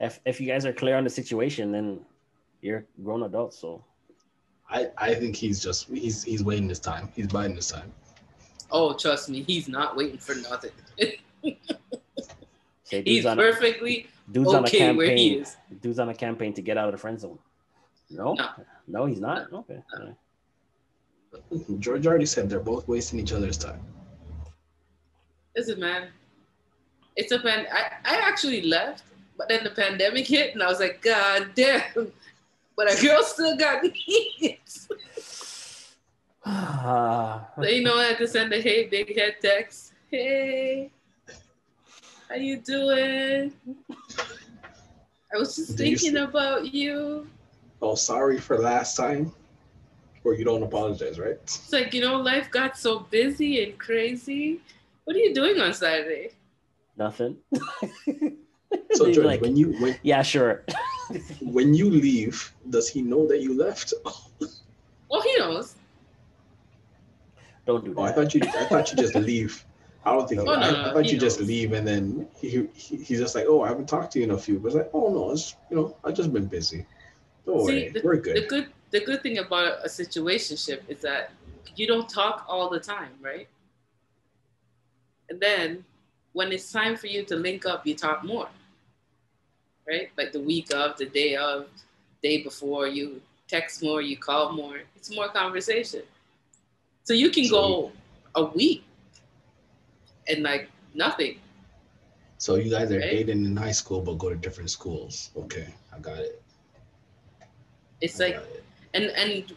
if 0.00 0.18
if 0.24 0.40
you 0.40 0.46
guys 0.48 0.66
are 0.66 0.72
clear 0.72 0.96
on 0.96 1.04
the 1.04 1.10
situation, 1.10 1.70
then 1.70 2.00
you're 2.62 2.84
grown 3.04 3.22
adults. 3.22 3.56
So 3.58 3.84
I, 4.68 4.88
I 4.96 5.14
think 5.14 5.36
he's 5.36 5.62
just 5.62 5.88
he's 5.88 6.24
he's 6.24 6.42
waiting 6.42 6.68
his 6.68 6.80
time. 6.80 7.12
He's 7.14 7.28
biding 7.28 7.54
his 7.54 7.68
time. 7.68 7.92
Oh, 8.72 8.94
trust 8.94 9.28
me, 9.28 9.42
he's 9.42 9.68
not 9.68 9.96
waiting 9.96 10.18
for 10.18 10.34
nothing. 10.36 10.72
say 12.82 13.02
he's 13.04 13.24
dudes 13.24 13.26
on 13.26 13.38
a, 13.38 13.42
perfectly 13.42 14.08
dudes 14.32 14.52
on 14.52 14.64
a 14.64 14.66
okay 14.66 14.92
where 14.92 15.14
he 15.14 15.28
campaign. 15.28 15.42
is. 15.42 15.56
Dudes 15.80 15.98
on 16.00 16.08
a 16.08 16.14
campaign 16.14 16.52
to 16.54 16.62
get 16.62 16.76
out 16.76 16.86
of 16.88 16.92
the 16.92 16.98
friend 16.98 17.20
zone. 17.20 17.38
No, 18.10 18.34
No. 18.34 18.48
no, 18.86 19.06
he's 19.06 19.20
not. 19.20 19.52
Okay. 19.52 19.82
No. 19.98 20.16
George 21.78 22.06
already 22.06 22.26
said 22.26 22.48
they're 22.48 22.60
both 22.60 22.88
wasting 22.88 23.20
each 23.20 23.32
other's 23.32 23.58
time. 23.58 23.80
Listen, 25.56 25.78
man, 25.80 26.08
it's 27.16 27.32
a 27.32 27.38
pan. 27.38 27.66
I, 27.72 27.92
I 28.04 28.16
actually 28.16 28.62
left, 28.62 29.02
but 29.36 29.48
then 29.48 29.62
the 29.64 29.70
pandemic 29.70 30.26
hit, 30.26 30.54
and 30.54 30.62
I 30.62 30.68
was 30.68 30.80
like, 30.80 31.02
God 31.02 31.50
damn. 31.54 31.82
But 32.76 32.92
a 32.96 33.02
girl 33.02 33.22
still 33.24 33.56
got 33.56 33.82
needs. 33.82 34.88
Ah, 36.46 37.48
So 37.56 37.64
you 37.64 37.82
know, 37.82 37.96
I 37.98 38.04
had 38.04 38.18
to 38.18 38.28
send 38.28 38.52
a 38.52 38.60
hey 38.60 38.86
big 38.86 39.14
head 39.18 39.36
text. 39.42 39.92
Hey, 40.10 40.90
how 42.28 42.36
you 42.36 42.58
doing? 42.58 43.52
I 45.34 45.36
was 45.36 45.56
just 45.56 45.76
Do 45.76 45.84
thinking 45.84 46.16
about 46.18 46.72
you. 46.72 47.26
Oh, 47.80 47.94
sorry 47.94 48.38
for 48.38 48.58
last 48.58 48.96
time. 48.96 49.32
Or 50.24 50.34
you 50.34 50.44
don't 50.44 50.62
apologize, 50.62 51.18
right? 51.18 51.38
It's 51.42 51.72
like 51.72 51.94
you 51.94 52.00
know, 52.00 52.16
life 52.16 52.50
got 52.50 52.76
so 52.76 53.00
busy 53.00 53.62
and 53.64 53.78
crazy. 53.78 54.60
What 55.04 55.16
are 55.16 55.20
you 55.20 55.32
doing 55.34 55.60
on 55.60 55.72
Saturday? 55.72 56.30
nothing. 56.98 57.36
So 58.92 59.10
George, 59.10 59.24
like, 59.24 59.40
when 59.40 59.56
you 59.56 59.72
when 59.80 59.96
yeah, 60.02 60.20
sure. 60.20 60.64
when 61.40 61.72
you 61.72 61.88
leave, 61.88 62.52
does 62.68 62.86
he 62.86 63.00
know 63.00 63.26
that 63.28 63.40
you 63.40 63.56
left? 63.56 63.94
Well, 65.10 65.22
he 65.22 65.38
knows. 65.38 65.74
Don't 67.64 67.82
do 67.82 67.94
Oh, 67.96 68.02
I 68.02 68.12
thought 68.12 68.34
you 68.34 68.42
I 68.44 68.66
thought 68.66 68.90
you 68.90 68.96
just 68.98 69.14
leave. 69.14 69.64
I 70.04 70.12
don't 70.12 70.28
think 70.28 70.42
Oh, 70.42 70.44
no, 70.44 70.52
I, 70.52 70.70
no, 70.70 70.84
I 70.84 70.92
thought 70.92 71.06
he 71.06 71.12
you 71.12 71.18
just 71.18 71.40
leave 71.40 71.72
and 71.72 71.88
then 71.88 72.28
he, 72.36 72.68
he 72.74 72.96
he's 72.96 73.20
just 73.20 73.34
like, 73.34 73.46
oh, 73.48 73.62
I 73.62 73.68
haven't 73.68 73.88
talked 73.88 74.12
to 74.12 74.18
you 74.18 74.24
in 74.24 74.32
a 74.32 74.36
few. 74.36 74.58
But 74.58 74.68
it's 74.68 74.76
like, 74.76 74.90
oh 74.92 75.08
no, 75.08 75.30
it's 75.30 75.56
you 75.70 75.76
know, 75.76 75.96
I've 76.04 76.14
just 76.14 76.30
been 76.30 76.44
busy. 76.44 76.84
Don't 77.48 77.66
See, 77.66 77.90
worry, 77.90 78.00
we're 78.04 78.16
The 78.16 78.20
good. 78.22 78.48
good 78.48 78.66
the 78.90 79.00
good 79.00 79.22
thing 79.22 79.38
about 79.38 79.84
a 79.84 79.88
situationship 79.88 80.80
is 80.88 81.00
that 81.00 81.32
you 81.76 81.86
don't 81.86 82.08
talk 82.08 82.44
all 82.48 82.68
the 82.70 82.80
time, 82.80 83.12
right? 83.22 83.48
And 85.30 85.40
then 85.40 85.84
when 86.32 86.52
it's 86.52 86.70
time 86.70 86.96
for 86.96 87.06
you 87.06 87.24
to 87.24 87.36
link 87.36 87.64
up, 87.66 87.86
you 87.86 87.94
talk 87.94 88.22
more. 88.24 88.48
Right? 89.86 90.10
Like 90.18 90.32
the 90.32 90.40
week 90.40 90.72
of, 90.74 90.96
the 90.98 91.06
day 91.06 91.36
of, 91.36 91.68
day 92.22 92.42
before, 92.42 92.86
you 92.86 93.20
text 93.46 93.82
more, 93.82 94.00
you 94.02 94.16
call 94.18 94.52
more. 94.52 94.80
It's 94.96 95.14
more 95.14 95.28
conversation. 95.28 96.02
So 97.04 97.14
you 97.14 97.30
can 97.30 97.48
go 97.48 97.92
a 98.34 98.44
week 98.44 98.84
and 100.28 100.42
like 100.42 100.68
nothing. 100.94 101.38
So 102.36 102.56
you 102.56 102.70
guys 102.70 102.90
are 102.92 102.98
Right? 102.98 103.10
dating 103.10 103.44
in 103.46 103.56
high 103.56 103.72
school 103.72 104.00
but 104.02 104.18
go 104.18 104.28
to 104.28 104.36
different 104.36 104.70
schools. 104.70 105.30
Okay, 105.36 105.68
I 105.94 105.98
got 105.98 106.18
it. 106.18 106.42
It's 108.00 108.18
like 108.18 108.38
and 108.94 109.04
and 109.04 109.52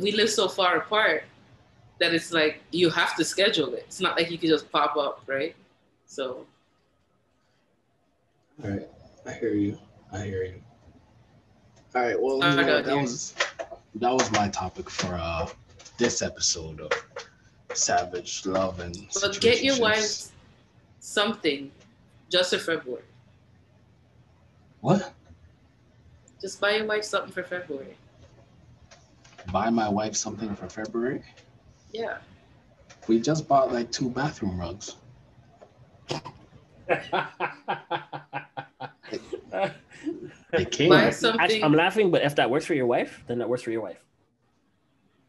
we 0.00 0.12
live 0.12 0.30
so 0.30 0.48
far 0.48 0.76
apart 0.76 1.24
that 1.98 2.14
it's 2.14 2.32
like 2.32 2.60
you 2.70 2.90
have 2.90 3.16
to 3.16 3.24
schedule 3.24 3.74
it. 3.74 3.84
It's 3.86 4.00
not 4.00 4.16
like 4.16 4.30
you 4.30 4.38
can 4.38 4.48
just 4.48 4.70
pop 4.70 4.96
up, 4.96 5.22
right? 5.26 5.54
So 6.06 6.46
All 8.62 8.70
right, 8.70 8.88
I 9.26 9.32
hear 9.32 9.54
you. 9.54 9.78
I 10.12 10.24
hear 10.24 10.44
you. 10.44 10.62
All 11.94 12.02
right, 12.02 12.20
well, 12.20 12.36
you 12.36 12.56
know, 12.56 12.82
that 12.82 12.96
was 12.96 13.34
that 13.96 14.12
was 14.12 14.30
my 14.32 14.48
topic 14.48 14.88
for 14.88 15.14
uh 15.14 15.48
this 15.98 16.22
episode 16.22 16.80
of 16.80 16.92
Savage 17.74 18.46
Love 18.46 18.80
and. 18.80 18.96
but 19.20 19.40
get 19.40 19.62
your 19.62 19.78
wife 19.78 20.28
something 21.00 21.70
just 22.30 22.50
for 22.52 22.58
February. 22.58 23.04
What? 24.80 25.12
Just 26.42 26.60
buy 26.60 26.76
your 26.76 26.86
wife 26.86 27.04
something 27.04 27.32
for 27.32 27.44
February. 27.44 27.96
Buy 29.52 29.70
my 29.70 29.88
wife 29.88 30.16
something 30.16 30.56
for 30.56 30.68
February. 30.68 31.22
Yeah. 31.92 32.18
We 33.06 33.20
just 33.20 33.46
bought 33.46 33.72
like 33.72 33.92
two 33.92 34.10
bathroom 34.10 34.60
rugs. 34.60 34.96
They 40.52 40.66
came. 40.66 40.90
Buy 40.90 41.10
something. 41.10 41.40
Actually, 41.40 41.64
I'm 41.64 41.72
laughing, 41.72 42.10
but 42.10 42.22
if 42.22 42.36
that 42.36 42.50
works 42.50 42.66
for 42.66 42.74
your 42.74 42.86
wife, 42.86 43.24
then 43.26 43.38
that 43.38 43.48
works 43.48 43.62
for 43.62 43.70
your 43.70 43.80
wife. 43.80 44.04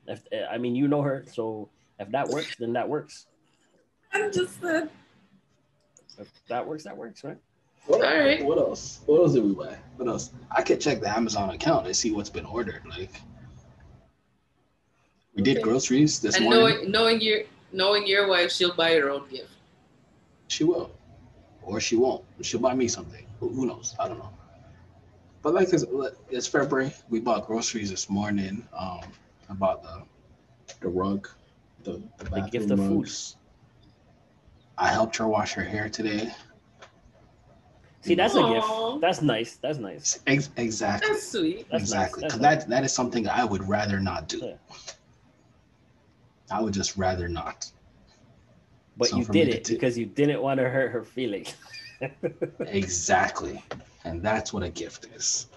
If 0.07 0.21
I 0.51 0.57
mean, 0.57 0.75
you 0.75 0.87
know 0.87 1.01
her, 1.01 1.23
so 1.31 1.69
if 1.97 2.11
that 2.11 2.27
works, 2.27 2.55
then 2.57 2.73
that 2.73 2.89
works. 2.89 3.27
I'm 4.13 4.31
just 4.33 4.61
uh, 4.63 4.87
If 6.17 6.27
that 6.49 6.67
works, 6.67 6.83
that 6.83 6.97
works, 6.97 7.23
right? 7.23 7.37
What, 7.85 8.03
All 8.03 8.17
right. 8.17 8.43
what 8.43 8.57
else? 8.57 9.01
What 9.05 9.21
else 9.21 9.33
did 9.33 9.43
we 9.43 9.53
buy? 9.53 9.77
What 9.97 10.07
else? 10.07 10.31
I 10.51 10.61
could 10.61 10.79
check 10.79 11.01
the 11.01 11.09
Amazon 11.09 11.49
account 11.49 11.85
and 11.85 11.95
see 11.95 12.11
what's 12.11 12.29
been 12.29 12.45
ordered. 12.45 12.81
Like 12.89 13.11
we 15.35 15.43
did 15.43 15.61
groceries 15.61 16.19
this 16.19 16.35
and 16.35 16.45
morning. 16.45 16.61
knowing 16.61 16.91
knowing 16.91 17.21
your 17.21 17.41
knowing 17.73 18.07
your 18.07 18.27
wife, 18.27 18.51
she'll 18.51 18.73
buy 18.73 18.93
her 18.93 19.09
own 19.09 19.27
gift. 19.29 19.49
She 20.47 20.63
will, 20.63 20.91
or 21.61 21.81
she 21.81 21.95
won't. 21.95 22.23
She'll 22.41 22.61
buy 22.61 22.73
me 22.73 22.87
something. 22.87 23.25
Who, 23.39 23.49
who 23.49 23.65
knows? 23.65 23.95
I 23.99 24.07
don't 24.07 24.19
know. 24.19 24.29
But 25.41 25.55
like 25.55 25.73
it's, 25.73 25.83
it's 26.29 26.47
February. 26.47 26.93
We 27.09 27.19
bought 27.19 27.47
groceries 27.47 27.89
this 27.89 28.09
morning. 28.09 28.65
Um, 28.77 29.01
I 29.49 29.53
bought 29.53 29.83
the 29.83 30.03
the 30.79 30.87
rug, 30.87 31.27
the, 31.83 32.01
the 32.17 32.25
bathroom 32.25 32.49
gift 32.49 32.71
of 32.71 32.79
food. 32.79 32.99
rugs. 32.99 33.35
I 34.77 34.87
helped 34.87 35.17
her 35.17 35.27
wash 35.27 35.53
her 35.53 35.63
hair 35.63 35.89
today. 35.89 36.31
See, 38.03 38.15
that's 38.15 38.35
a 38.35 38.43
gift. 38.43 38.67
That's 39.01 39.21
nice. 39.21 39.55
That's 39.55 39.77
nice. 39.79 40.19
Ex- 40.27 40.49
exactly. 40.57 41.09
That's 41.13 41.27
sweet. 41.31 41.67
That's 41.71 41.83
exactly. 41.83 42.21
Nice. 42.23 42.31
Because 42.33 42.41
That's 42.41 42.65
that 42.65 42.69
that 42.71 42.83
is 42.83 42.91
something 42.91 43.27
I 43.29 43.45
would 43.45 43.67
rather 43.67 43.99
not 44.01 44.27
do. 44.27 44.39
Yeah. 44.39 44.53
I 46.51 46.61
would 46.61 46.73
just 46.73 46.97
rather 46.97 47.29
not. 47.29 47.71
But 48.97 49.07
So 49.07 49.17
you 49.17 49.25
did 49.25 49.47
it 49.47 49.63
t- 49.63 49.73
because 49.73 49.97
you 49.97 50.05
didn't 50.05 50.41
want 50.41 50.59
to 50.59 50.69
hurt 50.69 50.91
her 50.91 51.03
feelings. 51.03 51.55
Exactly. 52.59 53.63
And 54.03 54.21
that's 54.21 54.51
what 54.51 54.61
a 54.61 54.69
gift 54.69 55.07
is. 55.15 55.47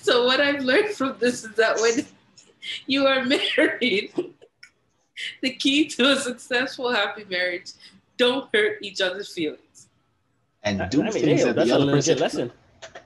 So 0.00 0.26
what 0.26 0.40
I've 0.40 0.62
learned 0.64 0.90
from 0.94 1.16
this 1.20 1.44
is 1.44 1.54
that 1.54 1.76
when 1.80 2.04
you 2.86 3.06
are 3.06 3.24
married, 3.56 4.12
the 5.42 5.50
key 5.50 5.86
to 5.90 6.10
a 6.12 6.16
successful 6.16 6.90
happy 6.90 7.24
marriage, 7.30 7.70
don't 8.16 8.48
hurt 8.54 8.78
each 8.82 9.00
other's 9.00 9.32
feelings. 9.32 9.88
And 10.62 10.82
I 10.82 10.88
do 10.88 11.02
mean, 11.02 11.12
things 11.12 11.42
hey, 11.42 11.52
that 11.52 11.66
the 11.66 11.72
other 11.74 11.90
person 11.92 12.18
lesson. 12.18 12.52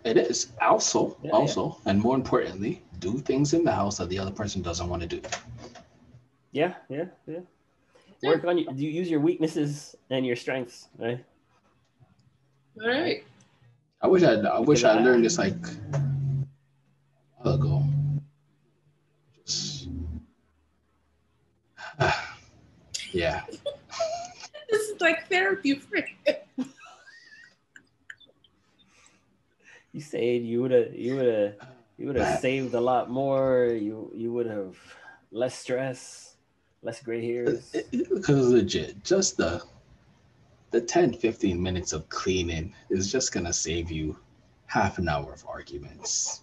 It 0.04 0.16
is 0.16 0.52
also, 0.60 1.16
Yeah, 1.22 1.30
also, 1.32 1.78
and 1.86 2.00
more 2.00 2.14
importantly, 2.14 2.82
do 3.00 3.18
things 3.18 3.52
in 3.54 3.64
the 3.64 3.72
house 3.72 3.98
that 3.98 4.08
the 4.08 4.18
other 4.18 4.30
person 4.30 4.62
doesn't 4.62 4.88
want 4.88 5.02
to 5.02 5.08
do. 5.08 5.20
Yeah, 6.52 6.74
yeah, 6.88 7.06
yeah. 7.26 7.40
Yeah. 8.20 8.30
Work 8.30 8.44
on 8.46 8.58
you. 8.58 8.66
You 8.74 8.90
use 8.90 9.08
your 9.08 9.20
weaknesses 9.20 9.94
and 10.10 10.26
your 10.26 10.34
strengths, 10.34 10.88
right? 10.98 11.24
All 12.82 12.88
right. 12.88 13.24
I 14.02 14.06
wish 14.08 14.22
I, 14.24 14.34
I 14.34 14.58
wish 14.60 14.82
I 14.84 14.98
I- 14.98 15.02
learned 15.02 15.24
this 15.24 15.38
like 15.38 15.54
a 15.54 16.00
while 17.42 17.54
ago. 17.54 17.84
Just, 19.46 19.88
yeah, 23.12 23.42
This 23.50 23.57
is 24.98 25.02
like 25.02 25.28
therapy 25.28 25.74
for 25.74 25.96
him. 25.96 26.68
You 29.92 30.00
said 30.00 30.42
you 30.42 30.62
would 30.62 30.70
have, 30.70 30.94
you 30.94 31.16
would 31.16 31.26
have, 31.26 31.54
you 31.96 32.06
would 32.06 32.16
have 32.16 32.40
saved 32.40 32.74
a 32.74 32.80
lot 32.80 33.10
more. 33.10 33.66
You, 33.72 34.12
you 34.14 34.32
would 34.32 34.46
have 34.46 34.76
less 35.32 35.58
stress, 35.58 36.36
less 36.82 37.02
gray 37.02 37.24
hairs. 37.24 37.74
because 37.90 38.50
legit, 38.50 39.02
just 39.02 39.36
the 39.36 39.62
the 40.70 40.80
10, 40.82 41.14
15 41.14 41.60
minutes 41.60 41.94
of 41.94 42.06
cleaning 42.10 42.74
is 42.90 43.10
just 43.10 43.32
gonna 43.32 43.52
save 43.52 43.90
you 43.90 44.18
half 44.66 44.98
an 44.98 45.08
hour 45.08 45.32
of 45.32 45.44
arguments. 45.48 46.42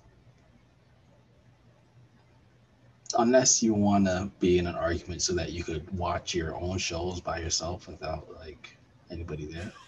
Unless 3.18 3.62
you 3.64 3.74
wanna 3.74 4.30
be 4.39 4.58
in 4.58 4.68
an 4.68 4.76
argument 4.76 5.22
so 5.22 5.34
that 5.34 5.51
you 5.51 5.64
could 5.64 5.89
watch 5.97 6.34
your 6.34 6.56
own 6.56 6.78
shows 6.78 7.22
by 7.22 7.39
yourself 7.39 7.88
without 7.88 8.28
like 8.39 8.78
anybody 9.12 9.45
there. 9.45 9.72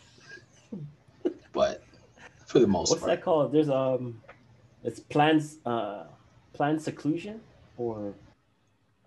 But 1.54 1.84
for 2.46 2.60
the 2.60 2.68
most 2.68 2.92
What's 2.92 3.02
part, 3.02 3.10
that 3.18 3.24
called? 3.24 3.52
There's 3.52 3.70
um, 3.70 4.22
it's 4.84 5.00
plans, 5.00 5.58
uh, 5.66 6.04
planned 6.54 6.82
seclusion, 6.82 7.42
or 7.78 8.14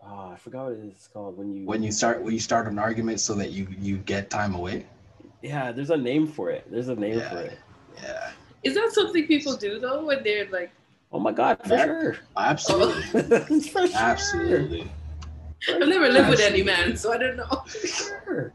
Oh, 0.02 0.30
I 0.32 0.36
forgot 0.36 0.64
what 0.70 0.78
it's 0.84 1.06
called 1.06 1.36
when 1.36 1.52
you 1.54 1.66
When 1.66 1.82
you 1.82 1.92
start 1.92 2.22
when 2.22 2.32
you 2.32 2.40
start 2.40 2.66
an 2.66 2.78
argument 2.78 3.20
so 3.20 3.34
that 3.34 3.50
you 3.52 3.68
you 3.78 3.98
get 3.98 4.30
time 4.30 4.54
away. 4.54 4.86
Yeah, 5.42 5.72
there's 5.72 5.90
a 5.90 5.96
name 5.96 6.26
for 6.26 6.50
it. 6.50 6.66
There's 6.70 6.88
a 6.88 6.96
name 6.96 7.18
Yeah. 7.18 7.28
for 7.30 7.38
it. 7.40 7.58
Yeah, 8.02 8.30
Is 8.62 8.74
that 8.74 8.90
something 8.92 9.26
people 9.26 9.56
do 9.56 9.78
though 9.78 10.06
when 10.06 10.22
they're 10.24 10.48
like, 10.50 10.70
Oh 11.12 11.18
my 11.18 11.32
god, 11.32 11.58
for 11.62 11.68
That- 11.68 11.86
sure. 11.86 12.16
absolutely, 12.36 13.02
for 13.60 13.86
sure. 13.86 13.90
absolutely, 13.94 14.90
I've 15.68 15.88
never 15.88 16.08
lived 16.08 16.28
with 16.30 16.40
any 16.40 16.62
man, 16.62 16.96
so 16.96 17.12
I 17.12 17.18
don't 17.18 17.36
know. 17.36 17.62
For 17.66 17.86
sure. 17.86 18.54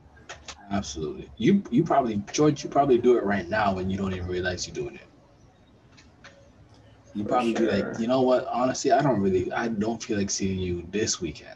absolutely. 0.72 1.30
You 1.38 1.62
you 1.70 1.84
probably 1.84 2.24
George, 2.32 2.64
you 2.64 2.70
probably 2.70 2.98
do 2.98 3.18
it 3.18 3.24
right 3.24 3.48
now 3.50 3.74
when 3.74 3.90
you 3.90 3.98
don't 3.98 4.14
even 4.14 4.28
realize 4.28 4.66
you're 4.68 4.74
doing 4.76 4.96
it. 4.96 5.08
You 7.14 7.24
For 7.24 7.30
probably 7.30 7.54
be 7.54 7.66
like, 7.68 8.00
you 8.00 8.08
know 8.08 8.22
what? 8.22 8.48
Honestly, 8.48 8.92
I 8.92 9.02
don't 9.02 9.22
really, 9.22 9.52
I 9.52 9.68
don't 9.68 10.02
feel 10.02 10.18
like 10.18 10.30
seeing 10.30 10.60
you 10.60 10.86
this 10.92 11.22
weekend. 11.22 11.56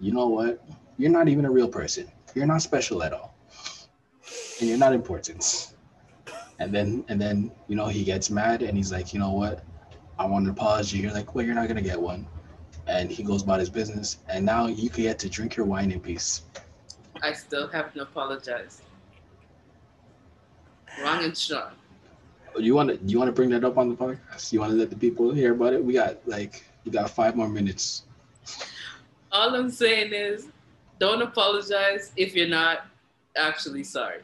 You 0.00 0.12
know 0.12 0.26
what? 0.26 0.62
You're 0.98 1.10
not 1.10 1.28
even 1.28 1.44
a 1.46 1.50
real 1.50 1.68
person. 1.68 2.10
You're 2.34 2.46
not 2.46 2.60
special 2.62 3.02
at 3.02 3.12
all, 3.12 3.34
and 4.60 4.68
you're 4.68 4.78
not 4.78 4.92
important. 4.92 5.71
And 6.58 6.72
then, 6.72 7.04
and 7.08 7.20
then, 7.20 7.50
you 7.68 7.76
know, 7.76 7.86
he 7.86 8.04
gets 8.04 8.30
mad 8.30 8.62
and 8.62 8.76
he's 8.76 8.92
like, 8.92 9.12
you 9.12 9.20
know 9.20 9.32
what? 9.32 9.64
I 10.18 10.26
want 10.26 10.44
an 10.44 10.50
apology. 10.50 10.98
You're 10.98 11.12
like, 11.12 11.34
well, 11.34 11.44
you're 11.44 11.54
not 11.54 11.68
gonna 11.68 11.82
get 11.82 12.00
one. 12.00 12.26
And 12.86 13.10
he 13.10 13.22
goes 13.22 13.42
about 13.42 13.60
his 13.60 13.70
business, 13.70 14.18
and 14.28 14.44
now 14.44 14.66
you 14.66 14.90
can 14.90 15.04
get 15.04 15.18
to 15.20 15.28
drink 15.28 15.56
your 15.56 15.66
wine 15.66 15.92
in 15.92 16.00
peace. 16.00 16.42
I 17.22 17.32
still 17.32 17.68
haven't 17.68 18.00
apologized. 18.00 18.82
Wrong 21.00 21.24
and 21.24 21.36
strong. 21.36 21.72
You 22.58 22.74
want 22.74 22.90
to? 22.90 22.98
You 23.06 23.18
want 23.18 23.28
to 23.28 23.32
bring 23.32 23.50
that 23.50 23.64
up 23.64 23.78
on 23.78 23.88
the 23.88 23.94
podcast? 23.94 24.52
You 24.52 24.60
want 24.60 24.72
to 24.72 24.76
let 24.76 24.90
the 24.90 24.96
people 24.96 25.32
hear 25.32 25.52
about 25.52 25.72
it? 25.72 25.82
We 25.82 25.94
got 25.94 26.18
like, 26.26 26.64
we 26.84 26.90
got 26.90 27.08
five 27.08 27.36
more 27.36 27.48
minutes. 27.48 28.02
All 29.30 29.54
I'm 29.54 29.70
saying 29.70 30.12
is, 30.12 30.48
don't 30.98 31.22
apologize 31.22 32.12
if 32.16 32.34
you're 32.34 32.48
not 32.48 32.86
actually 33.36 33.84
sorry. 33.84 34.22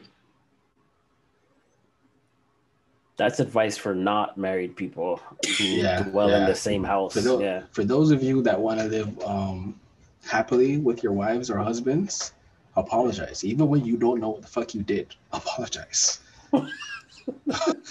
That's 3.19 3.41
advice 3.41 3.75
for 3.75 3.93
not 3.93 4.37
married 4.37 4.77
people 4.77 5.19
who 5.57 5.65
Yeah, 5.65 6.03
dwell 6.03 6.29
in 6.33 6.45
the 6.45 6.55
same 6.55 6.85
house. 6.85 7.13
For 7.13 7.19
those, 7.19 7.41
yeah. 7.41 7.63
for 7.71 7.83
those 7.83 8.11
of 8.11 8.23
you 8.23 8.41
that 8.43 8.57
want 8.57 8.79
to 8.79 8.85
live 8.85 9.21
um, 9.25 9.77
happily 10.25 10.77
with 10.77 11.03
your 11.03 11.11
wives 11.11 11.49
or 11.49 11.57
husbands, 11.57 12.31
apologize. 12.77 13.43
Even 13.43 13.67
when 13.67 13.83
you 13.83 13.97
don't 13.97 14.21
know 14.21 14.29
what 14.29 14.41
the 14.41 14.47
fuck 14.47 14.73
you 14.73 14.83
did, 14.83 15.15
apologize. 15.33 16.21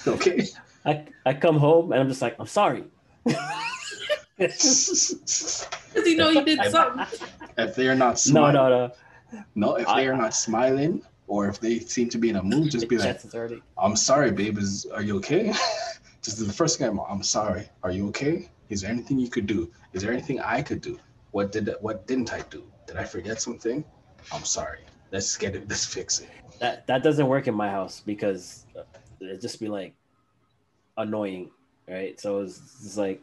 okay. 0.07 0.47
I, 0.87 1.05
I 1.26 1.35
come 1.35 1.59
home 1.59 1.93
and 1.93 2.01
I'm 2.01 2.09
just 2.09 2.22
like, 2.22 2.35
I'm 2.41 2.47
sorry. 2.47 2.85
Because 4.39 5.68
you 6.07 6.16
know 6.16 6.31
you 6.31 6.43
did 6.43 6.59
something. 6.70 7.05
if 7.59 7.74
they're 7.74 7.95
not 7.95 8.18
no, 8.33 8.51
no, 8.51 8.68
no. 8.70 8.93
no, 9.55 9.74
if 9.74 9.87
they 9.89 10.09
are 10.09 10.16
not 10.16 10.33
smiling, 10.33 11.03
or 11.29 11.47
if 11.49 11.61
they 11.61 11.79
seem 11.79 12.09
to 12.09 12.18
be 12.18 12.31
in 12.31 12.37
a 12.37 12.43
mood, 12.43 12.70
just 12.70 12.89
be 12.89 12.99
like, 12.99 13.20
"I'm 13.76 13.95
sorry, 13.95 14.33
babe. 14.33 14.59
Is 14.59 14.87
are 14.93 15.03
you 15.03 15.16
okay?" 15.18 15.53
just 16.22 16.45
the 16.45 16.53
first 16.53 16.79
thing 16.79 16.89
I'm, 16.89 16.99
I'm 17.01 17.22
sorry. 17.22 17.68
Are 17.83 17.93
you 17.93 18.09
okay? 18.09 18.49
Is 18.70 18.81
there 18.81 18.91
anything 18.91 19.18
you 19.18 19.31
could 19.31 19.47
do? 19.47 19.70
Is 19.93 20.03
there 20.03 20.12
anything 20.12 20.41
I 20.41 20.62
could 20.62 20.81
do? 20.81 20.99
What 21.31 21.53
did 21.53 21.70
what 21.81 22.07
didn't 22.07 22.33
I 22.33 22.41
do? 22.51 22.64
Did 22.87 22.97
I 22.97 23.05
forget 23.05 23.41
something? 23.41 23.85
I'm 24.33 24.45
sorry. 24.45 24.81
Let's 25.12 25.37
get 25.37 25.55
it. 25.55 25.68
Let's 25.68 25.85
fix 25.85 26.20
it. 26.20 26.29
That 26.59 26.87
that 26.87 27.03
doesn't 27.03 27.29
work 27.29 27.47
in 27.47 27.55
my 27.55 27.70
house 27.70 28.03
because 28.05 28.66
uh, 28.76 28.83
it 29.20 29.41
just 29.41 29.61
be 29.61 29.68
like 29.68 29.95
annoying, 30.97 31.51
right? 31.89 32.18
So 32.18 32.41
it's, 32.41 32.59
it's 32.85 32.97
like 32.97 33.22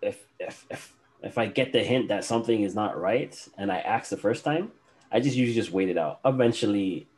if 0.00 0.24
if 0.38 0.66
if 0.70 0.94
if 1.22 1.38
I 1.38 1.46
get 1.46 1.72
the 1.72 1.82
hint 1.82 2.08
that 2.08 2.24
something 2.24 2.62
is 2.62 2.74
not 2.74 2.98
right 2.98 3.36
and 3.58 3.70
I 3.70 3.78
ask 3.78 4.10
the 4.10 4.16
first 4.16 4.44
time, 4.44 4.72
I 5.12 5.20
just 5.20 5.36
usually 5.36 5.54
just 5.54 5.72
wait 5.72 5.88
it 5.88 5.98
out. 5.98 6.20
Eventually, 6.24 7.08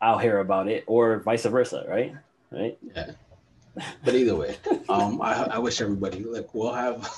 I'll 0.00 0.18
hear 0.18 0.38
about 0.40 0.68
it, 0.68 0.84
or 0.86 1.20
vice 1.20 1.44
versa, 1.44 1.84
right? 1.88 2.14
Right? 2.50 2.78
Yeah. 2.94 3.12
But 4.04 4.14
either 4.14 4.34
way, 4.34 4.56
um, 4.88 5.22
I, 5.22 5.44
I 5.44 5.58
wish 5.58 5.80
everybody 5.80 6.24
like 6.24 6.52
we'll 6.54 6.72
have 6.72 7.08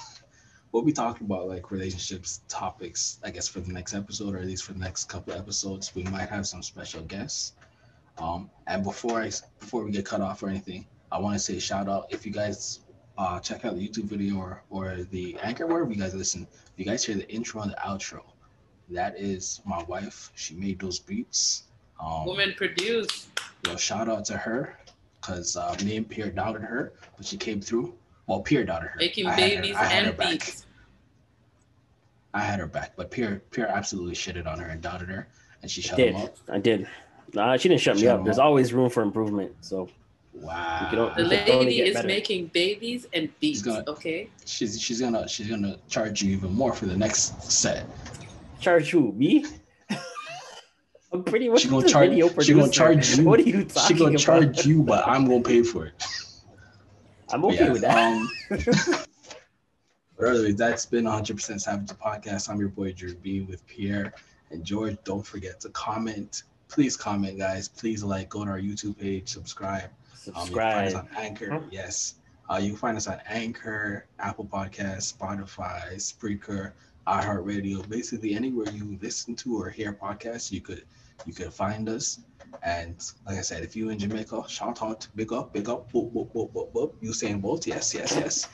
we'll 0.72 0.82
be 0.82 0.92
talking 0.92 1.26
about 1.26 1.48
like 1.48 1.70
relationships 1.70 2.42
topics, 2.48 3.18
I 3.24 3.30
guess, 3.30 3.48
for 3.48 3.60
the 3.60 3.72
next 3.72 3.94
episode 3.94 4.34
or 4.34 4.38
at 4.38 4.46
least 4.46 4.64
for 4.64 4.72
the 4.72 4.78
next 4.78 5.04
couple 5.04 5.32
episodes. 5.32 5.94
We 5.94 6.02
might 6.04 6.28
have 6.28 6.46
some 6.46 6.62
special 6.62 7.02
guests. 7.02 7.54
Um, 8.18 8.50
and 8.66 8.84
before 8.84 9.22
I 9.22 9.30
before 9.60 9.84
we 9.84 9.90
get 9.92 10.04
cut 10.04 10.20
off 10.20 10.42
or 10.42 10.48
anything, 10.48 10.86
I 11.10 11.18
want 11.18 11.34
to 11.34 11.38
say 11.38 11.58
shout 11.58 11.88
out 11.88 12.06
if 12.10 12.26
you 12.26 12.32
guys 12.32 12.80
uh 13.18 13.38
check 13.40 13.64
out 13.64 13.76
the 13.76 13.86
YouTube 13.86 14.04
video 14.04 14.36
or 14.36 14.62
or 14.70 14.96
the 15.10 15.36
anchor 15.42 15.66
wherever 15.66 15.90
you 15.90 15.96
guys 15.96 16.14
listen. 16.14 16.46
If 16.52 16.72
you 16.76 16.84
guys 16.84 17.04
hear 17.04 17.16
the 17.16 17.28
intro 17.30 17.62
and 17.62 17.70
the 17.70 17.76
outro, 17.76 18.22
that 18.90 19.18
is 19.18 19.60
my 19.64 19.82
wife. 19.84 20.30
She 20.34 20.54
made 20.54 20.78
those 20.80 20.98
beats. 20.98 21.64
Um, 22.00 22.26
Woman 22.26 22.54
produced. 22.56 23.28
Yo, 23.66 23.76
shout 23.76 24.08
out 24.08 24.24
to 24.26 24.36
her 24.36 24.78
because 25.20 25.56
uh, 25.56 25.74
me 25.84 25.96
and 25.96 26.08
Pierre 26.08 26.30
doubted 26.30 26.62
her, 26.62 26.92
but 27.16 27.24
she 27.26 27.36
came 27.36 27.60
through. 27.60 27.94
Well, 28.26 28.40
Pierre 28.40 28.64
doubted 28.64 28.88
her. 28.90 28.96
Making 28.98 29.26
I 29.28 29.36
babies 29.36 29.76
her 29.76 29.84
and 29.84 30.16
beats. 30.16 30.66
I 32.34 32.40
had 32.40 32.58
her 32.60 32.66
back, 32.66 32.92
but 32.96 33.10
Pierre 33.10 33.42
Pierre 33.50 33.68
absolutely 33.68 34.14
shitted 34.14 34.46
on 34.46 34.58
her 34.58 34.66
and 34.68 34.80
doubted 34.80 35.08
her, 35.10 35.28
and 35.60 35.70
she 35.70 35.82
shut 35.82 35.96
did 35.98 36.14
him 36.14 36.22
up. 36.22 36.36
I 36.48 36.58
did? 36.58 36.88
Nah, 37.34 37.56
she 37.56 37.68
didn't 37.68 37.80
shut 37.80 37.96
me 37.96 38.02
Shut 38.02 38.18
up. 38.20 38.24
There's 38.24 38.38
up. 38.38 38.46
always 38.46 38.72
room 38.72 38.90
for 38.90 39.02
improvement. 39.02 39.52
So 39.60 39.88
Wow. 40.34 40.88
You 40.90 40.96
The 40.96 41.36
You 41.36 41.42
can 41.44 41.50
only 41.54 41.64
lady 41.66 41.80
is 41.82 41.94
better. 41.94 42.08
making 42.08 42.46
babies 42.48 43.06
and 43.12 43.28
beats. 43.38 43.58
She's 43.58 43.62
gonna- 43.62 43.84
Okay. 43.86 44.28
She's 44.46 44.80
she's 44.80 45.00
gonna 45.00 45.28
she's 45.28 45.48
gonna 45.48 45.76
charge 45.88 46.22
you 46.22 46.32
even 46.32 46.52
more 46.52 46.72
for 46.72 46.86
the 46.86 46.96
next 46.96 47.42
set. 47.50 47.84
Charge 48.62 48.90
who 48.90 49.12
me? 49.12 49.44
I'm 51.12 51.24
pretty 51.24 51.50
much 51.50 51.60
She 51.62 51.68
gonna 51.68 51.82
the 51.82 51.88
charge- 51.90 52.08
video 52.10 52.28
she 52.40 52.52
gonna 52.54 52.62
producer. 52.62 52.72
charge 52.72 53.18
you. 53.18 53.24
What 53.24 53.40
are 53.40 53.42
you 53.42 53.64
talking 53.66 53.96
She 53.96 53.98
gonna 54.02 54.10
about? 54.12 54.20
charge 54.20 54.66
you, 54.66 54.82
but 54.82 55.06
I'm 55.06 55.26
gonna 55.26 55.42
pay 55.42 55.62
for 55.62 55.86
it. 55.86 56.04
I'm 57.30 57.44
okay 57.46 57.64
yeah, 57.66 57.72
with 57.72 57.82
that. 57.82 57.98
Um, 57.98 58.30
but 60.18 60.26
anyways, 60.28 60.56
that's 60.56 60.86
been 60.86 61.04
100% 61.04 61.60
Savage 61.60 61.88
podcast. 61.98 62.48
I'm 62.48 62.58
your 62.60 62.68
boy 62.68 62.92
Drew 62.92 63.14
B 63.14 63.40
with 63.42 63.66
Pierre 63.66 64.14
and 64.50 64.64
George. 64.64 64.96
Don't 65.04 65.26
forget 65.26 65.60
to 65.60 65.68
comment. 65.70 66.44
Please 66.68 66.96
comment, 66.96 67.36
guys. 67.38 67.68
Please 67.68 68.02
like, 68.02 68.28
go 68.30 68.44
to 68.44 68.50
our 68.50 68.60
YouTube 68.60 68.98
page, 68.98 69.28
subscribe. 69.28 69.84
Um, 69.84 69.90
you 70.26 70.32
find 70.32 70.36
us 70.36 70.92
Subscribe. 70.92 70.94
on 70.94 71.08
Anchor. 71.16 71.50
Huh? 71.50 71.60
Yes. 71.70 72.14
Uh, 72.50 72.56
you 72.56 72.68
can 72.70 72.76
find 72.78 72.96
us 72.96 73.06
on 73.06 73.18
Anchor, 73.28 74.06
Apple 74.18 74.44
Podcasts, 74.46 75.12
Spotify, 75.14 75.94
Spreaker, 75.96 76.72
iHeartRadio. 77.06 77.88
Basically, 77.88 78.34
anywhere 78.34 78.68
you 78.70 78.98
listen 79.02 79.34
to 79.36 79.60
or 79.60 79.70
hear 79.70 79.92
podcasts, 79.92 80.52
you 80.52 80.60
could 80.60 80.84
you 81.26 81.32
could 81.32 81.52
find 81.52 81.88
us. 81.88 82.20
And 82.62 82.94
like 83.26 83.38
I 83.38 83.42
said, 83.42 83.62
if 83.62 83.74
you 83.74 83.88
in 83.90 83.98
Jamaica, 83.98 84.44
shout 84.48 84.82
out, 84.82 85.06
big 85.16 85.32
up, 85.32 85.52
big 85.52 85.68
up, 85.68 85.90
boop, 85.92 86.12
boop, 86.12 86.32
boop, 86.32 86.52
boop, 86.52 86.72
boop. 86.72 86.92
You 87.00 87.12
saying 87.12 87.40
both? 87.40 87.66
Yes, 87.66 87.94
yes, 87.94 88.14
yes. 88.14 88.48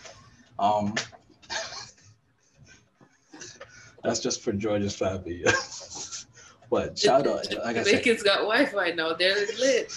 Um, 0.59 0.95
that's 4.03 4.21
just 4.21 4.43
for 4.43 4.53
George's 4.53 4.97
family. 4.97 5.45
but 6.71 6.99
shout 6.99 7.27
out, 7.27 7.47
like 7.65 7.77
I 7.77 7.83
said, 7.83 8.03
Jamaicans 8.03 8.23
got 8.23 8.39
Wi-Fi 8.39 8.91
now. 8.93 9.15
They're 9.15 9.35
lit. 9.59 9.93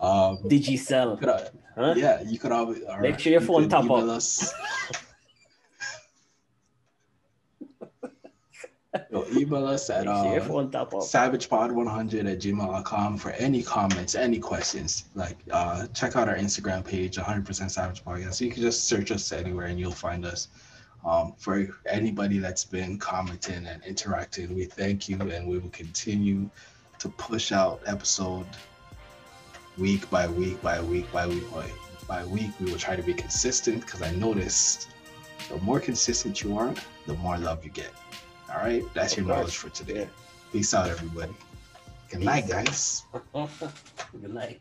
um, 0.00 0.38
Digicel. 0.44 1.18
could 1.18 1.28
I- 1.28 1.48
Huh? 1.78 1.92
Yeah, 1.94 2.22
you 2.22 2.38
could 2.38 2.52
always. 2.52 2.82
all 2.84 2.98
Make 3.00 3.18
sure 3.18 3.32
your 3.32 3.42
you 3.42 3.46
phone 3.46 3.62
could 3.64 3.70
top 3.70 3.84
email 3.84 4.10
up. 4.10 4.16
Us. 4.16 4.54
Yo, 9.10 9.24
email 9.32 9.66
us 9.66 9.90
at 9.90 10.06
Make 10.06 10.14
sure 10.14 10.32
your 10.32 10.42
uh, 10.42 10.44
phone 10.46 10.70
top 10.70 10.94
up. 10.94 11.00
savagepod100 11.00 12.32
at 12.32 12.38
gmail.com 12.38 13.16
for 13.18 13.30
any 13.32 13.62
comments, 13.62 14.14
any 14.14 14.38
questions. 14.38 15.04
Like, 15.14 15.38
uh, 15.50 15.86
check 15.88 16.16
out 16.16 16.28
our 16.28 16.36
Instagram 16.36 16.84
page, 16.84 17.16
100% 17.16 17.70
Savage 17.70 18.04
Podcast. 18.04 18.40
You 18.40 18.50
can 18.50 18.62
just 18.62 18.84
search 18.84 19.10
us 19.10 19.32
anywhere 19.32 19.66
and 19.66 19.78
you'll 19.78 19.92
find 19.92 20.24
us. 20.24 20.48
Um, 21.04 21.34
for 21.38 21.68
anybody 21.86 22.38
that's 22.38 22.64
been 22.64 22.98
commenting 22.98 23.66
and 23.66 23.82
interacting, 23.84 24.54
we 24.54 24.64
thank 24.64 25.08
you 25.08 25.20
and 25.20 25.46
we 25.46 25.58
will 25.58 25.70
continue 25.70 26.50
to 26.98 27.08
push 27.10 27.52
out 27.52 27.80
episode 27.86 28.46
week 29.78 30.08
by 30.10 30.26
week 30.26 30.60
by 30.62 30.80
week 30.80 31.10
by 31.12 31.26
week 31.26 31.44
by, 31.52 31.70
by 32.08 32.24
week. 32.24 32.50
We 32.58 32.70
will 32.70 32.78
try 32.78 32.96
to 32.96 33.02
be 33.02 33.14
consistent 33.14 33.82
because 33.82 34.02
I 34.02 34.10
noticed 34.12 34.88
the 35.48 35.58
more 35.58 35.78
consistent 35.78 36.42
you 36.42 36.58
are, 36.58 36.74
the 37.06 37.14
more 37.14 37.38
love 37.38 37.64
you 37.64 37.70
get. 37.70 37.92
All 38.50 38.58
right, 38.58 38.84
that's 38.94 39.16
your 39.16 39.26
knowledge 39.26 39.56
for 39.56 39.68
today. 39.70 40.08
Peace 40.52 40.72
out, 40.74 40.88
everybody. 40.88 41.34
Good 42.10 42.20
night, 42.20 42.48
guys. 42.48 43.02
Good 43.32 44.34
night. 44.34 44.60